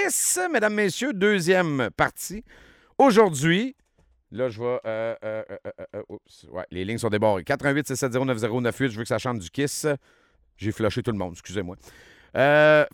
mesdames, 0.51 0.75
messieurs, 0.75 1.13
deuxième 1.13 1.91
partie. 1.97 2.45
Aujourd'hui, 2.97 3.77
là, 4.31 4.49
je 4.49 4.61
vais. 4.61 4.81
euh, 4.87 5.15
euh, 5.25 5.43
euh, 5.95 6.03
oups, 6.09 6.47
ouais, 6.51 6.65
les 6.71 6.85
lignes 6.85 6.99
sont 6.99 7.09
débarrées. 7.09 7.45
88 7.45 7.87
670 7.89 8.27
9098, 8.27 8.91
je 8.91 8.97
veux 8.97 9.03
que 9.03 9.09
ça 9.09 9.19
chante 9.19 9.39
du 9.41 9.51
Kiss. 9.51 9.87
J'ai 10.57 10.73
flushé 10.73 11.03
tout 11.03 11.13
le 11.13 11.19
monde, 11.19 11.33
excusez-moi. 11.33 11.77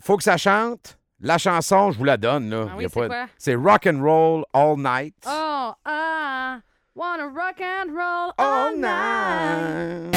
Faut 0.01 0.17
que 0.17 0.23
ça 0.23 0.37
chante. 0.37 0.97
La 1.21 1.37
chanson, 1.37 1.91
je 1.91 1.97
vous 1.97 2.03
la 2.03 2.17
donne, 2.17 2.49
là. 2.49 2.67
Ah 2.69 2.75
oui, 2.77 2.87
pas-? 2.87 3.27
C'est 3.37 3.55
Rock 3.55 3.87
and 3.87 4.01
Roll 4.03 4.43
All 4.53 4.75
Night. 4.77 5.15
Oh, 5.25 5.71
ah, 5.85 6.59
wanna 6.95 7.27
rock 7.27 7.59
and 7.59 7.93
roll 7.93 8.33
All 8.37 8.69
all 8.69 8.75
night. 8.77 10.11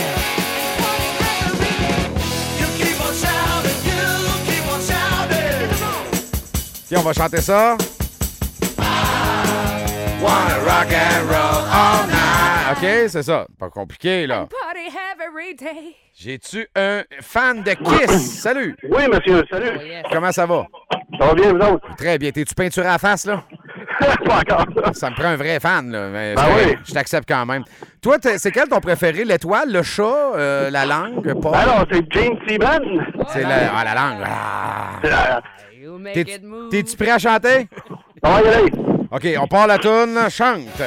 Puis 6.86 6.96
on 6.96 7.02
va 7.02 7.12
chanter 7.12 7.42
ça. 7.42 7.76
Wanna 10.22 10.58
rock 10.64 10.90
and 10.90 11.28
roll 11.28 11.64
all 11.70 12.06
night. 12.06 12.78
OK, 12.78 13.10
c'est 13.10 13.22
ça. 13.22 13.46
Pas 13.58 13.68
compliqué, 13.68 14.26
là. 14.26 14.46
Party 14.48 14.88
every 15.20 15.54
day. 15.54 15.96
J'ai-tu 16.14 16.66
un 16.74 17.02
fan 17.20 17.62
de 17.62 17.72
Kiss? 17.72 18.40
Salut! 18.40 18.74
Oui, 18.88 19.06
monsieur, 19.06 19.44
salut. 19.50 19.72
Oh, 19.78 19.82
yes. 19.82 20.04
Comment 20.10 20.32
ça 20.32 20.46
va? 20.46 20.66
Ça 21.18 21.26
va 21.26 21.34
bien, 21.34 21.52
vous 21.52 21.60
autres? 21.60 21.94
Très 21.96 22.18
bien. 22.18 22.30
T'es-tu 22.30 22.54
peinturé 22.54 22.86
à 22.86 22.92
la 22.92 22.98
face, 22.98 23.26
là? 23.26 23.44
Pas 24.24 24.38
encore. 24.40 24.66
Ça 24.94 25.10
me 25.10 25.14
prend 25.16 25.28
un 25.28 25.36
vrai 25.36 25.58
fan, 25.60 25.90
là. 25.90 26.08
Mais 26.08 26.34
Ben 26.34 26.42
oui. 26.56 26.76
Je 26.86 26.92
t'accepte 26.92 27.28
quand 27.28 27.44
même. 27.46 27.64
Toi, 28.00 28.18
t'es- 28.18 28.38
c'est 28.38 28.50
quel 28.52 28.68
ton 28.68 28.80
préféré? 28.80 29.24
L'étoile, 29.24 29.72
le 29.72 29.82
chat, 29.82 30.02
euh, 30.36 30.70
la 30.70 30.86
langue, 30.86 31.34
Paul? 31.40 31.54
Alors, 31.54 31.84
c'est 31.90 32.04
James 32.12 32.36
Seaman. 32.46 32.82
C'est 33.32 33.42
la, 33.42 33.72
ah, 33.76 33.84
la 33.84 33.94
langue. 33.94 34.24
Ah. 34.24 35.40
You 35.80 35.98
make 35.98 36.14
T'es- 36.14 36.34
it 36.36 36.42
move. 36.44 36.68
T'es-tu 36.70 36.96
prêt 36.96 37.10
à 37.10 37.18
chanter? 37.18 37.68
On 38.22 38.30
va 38.34 38.42
y 38.42 38.48
aller. 38.48 38.72
OK, 39.10 39.26
on 39.40 39.46
part 39.46 39.66
la 39.66 39.78
toune. 39.78 40.18
Chante. 40.30 40.82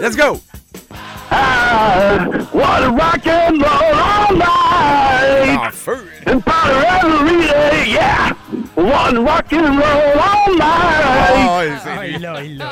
Let's 0.00 0.16
go! 0.16 0.40
I 1.32 2.46
wanna 2.52 2.90
rock 2.90 3.26
and 3.26 3.60
roll 3.60 3.94
all 3.98 4.36
night. 4.36 5.72
Feu! 5.72 5.96
And 6.26 6.40
party 6.44 6.74
every 6.86 7.40
day, 7.46 7.92
yeah. 7.92 8.32
Wanna 8.76 9.20
rock 9.22 9.52
and 9.52 9.78
roll 9.78 10.20
all 10.20 10.54
night. 10.54 10.60
Ah, 10.64 11.60
c'est 11.82 11.90
Ah, 11.90 12.02
lui. 12.04 12.14
il 12.14 12.20
l'a, 12.22 12.42
il 12.44 12.58
l'a. 12.58 12.66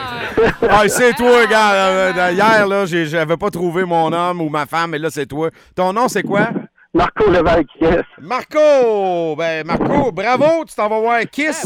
Ah, 0.71 0.89
c'est 0.89 1.13
toi, 1.15 1.47
gars. 1.47 1.73
Euh, 1.73 2.13
Hier, 2.33 2.67
là, 2.67 2.87
j'ai- 2.87 3.07
j'avais 3.07 3.37
pas 3.37 3.51
trouvé 3.51 3.85
mon 3.85 4.13
homme 4.13 4.41
ou 4.41 4.49
ma 4.49 4.67
femme, 4.67 4.91
mais 4.91 4.99
là, 4.99 5.09
c'est 5.11 5.27
toi. 5.27 5.51
Ton 5.75 5.93
nom, 5.93 6.09
c'est 6.09 6.23
quoi? 6.23 6.49
Marco 6.93 7.31
Lévesque, 7.31 7.69
yes. 7.81 8.03
Marco! 8.21 9.37
Ben, 9.37 9.65
Marco, 9.65 10.11
bravo, 10.11 10.65
tu 10.65 10.75
t'en 10.75 10.89
vas 10.89 10.99
voir 10.99 11.21
Kiss. 11.31 11.65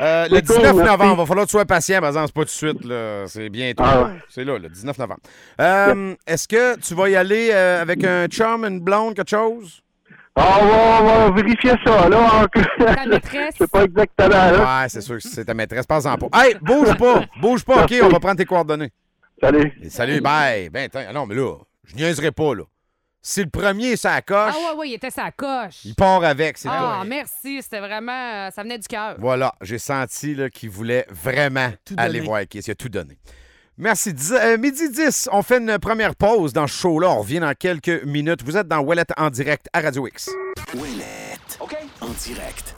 Euh, 0.00 0.28
le 0.28 0.36
C'est 0.36 0.46
cool, 0.46 0.56
19 0.58 0.62
merci. 0.76 0.90
novembre, 0.90 1.16
va 1.16 1.26
falloir 1.26 1.46
que 1.46 1.50
tu 1.50 1.56
sois 1.56 1.64
patient, 1.64 1.98
par 1.98 2.10
exemple, 2.10 2.26
c'est 2.28 2.34
pas 2.34 2.40
tout 2.42 2.44
de 2.44 2.50
suite, 2.50 2.84
là. 2.84 3.24
C'est 3.26 3.48
bientôt. 3.48 3.82
Ah 3.84 4.02
ouais. 4.04 4.10
C'est 4.28 4.44
là, 4.44 4.56
le 4.58 4.68
19 4.68 4.96
novembre. 4.98 5.20
Euh, 5.60 6.14
Est-ce 6.28 6.46
que 6.46 6.78
tu 6.78 6.94
vas 6.94 7.08
y 7.08 7.16
aller 7.16 7.50
euh, 7.52 7.82
avec 7.82 8.04
un 8.04 8.26
chum, 8.28 8.64
une 8.64 8.78
blonde, 8.80 9.14
quelque 9.14 9.30
chose? 9.30 9.82
On 10.36 10.42
va, 10.42 11.00
on 11.00 11.04
va 11.04 11.30
vérifier 11.32 11.72
ça, 11.84 12.08
là. 12.08 12.46
Ta 12.78 13.06
maîtresse. 13.06 13.54
Je 13.58 13.58
sais 13.64 13.66
pas 13.66 13.82
exactement, 13.84 14.28
là. 14.28 14.82
Ouais, 14.82 14.88
c'est 14.90 15.00
sûr 15.00 15.16
que 15.16 15.22
c'est 15.22 15.44
ta 15.44 15.54
maîtresse, 15.54 15.86
pas-en 15.86 16.16
pas. 16.16 16.28
Hey, 16.44 16.54
bouge 16.62 16.96
pas! 16.96 17.24
Bouge 17.40 17.64
pas, 17.64 17.82
OK, 17.84 17.94
on 18.02 18.08
va 18.10 18.20
prendre 18.20 18.36
tes 18.36 18.44
coordonnées. 18.44 18.92
Salut. 19.40 19.72
Et 19.82 19.90
salut, 19.90 20.20
bye! 20.20 20.70
Ben, 20.70 20.84
attends, 20.84 21.12
non, 21.12 21.26
mais 21.26 21.34
là, 21.34 21.56
je 21.84 21.96
niaiserai 21.96 22.30
pas, 22.30 22.54
là. 22.54 22.62
Si 23.26 23.42
le 23.42 23.48
premier, 23.48 23.96
ça 23.96 24.20
coche, 24.20 24.52
Ah 24.54 24.72
ouais, 24.74 24.78
ouais, 24.80 24.88
il 24.90 24.94
était 24.94 25.10
sa 25.10 25.30
coche. 25.30 25.82
il 25.86 25.94
part 25.94 26.22
avec, 26.24 26.58
c'est 26.58 26.68
Ah, 26.70 26.98
tout. 27.02 27.08
merci. 27.08 27.62
C'était 27.62 27.80
vraiment... 27.80 28.12
euh, 28.12 28.50
Ça 28.54 28.62
venait 28.62 28.76
du 28.76 28.86
cœur. 28.86 29.16
Voilà, 29.18 29.54
j'ai 29.62 29.78
senti 29.78 30.34
là, 30.34 30.50
qu'il 30.50 30.68
voulait 30.68 31.06
vraiment 31.08 31.70
Tout 31.86 31.94
aller 31.96 32.18
donné. 32.18 32.26
voir 32.28 32.42
Kiss. 32.46 32.66
Il 32.66 32.72
a 32.72 32.74
tout 32.74 32.90
donné. 32.90 33.16
Merci. 33.78 34.12
Dix- 34.12 34.30
euh, 34.32 34.58
midi 34.58 34.90
10, 34.90 35.30
on 35.32 35.42
fait 35.42 35.56
une 35.56 35.78
première 35.78 36.14
pause 36.14 36.52
dans 36.52 36.66
ce 36.66 36.76
show-là. 36.76 37.08
On 37.08 37.20
revient 37.20 37.40
dans 37.40 37.54
quelques 37.54 38.04
minutes. 38.04 38.42
Vous 38.44 38.58
êtes 38.58 38.68
dans 38.68 38.80
Wallet 38.80 39.04
en 39.16 39.30
direct 39.30 39.68
à 39.72 39.80
Radio 39.80 40.06
X. 40.06 40.28
Ouellette. 40.74 41.58
OK. 41.60 41.74
En 42.02 42.08
direct. 42.10 42.76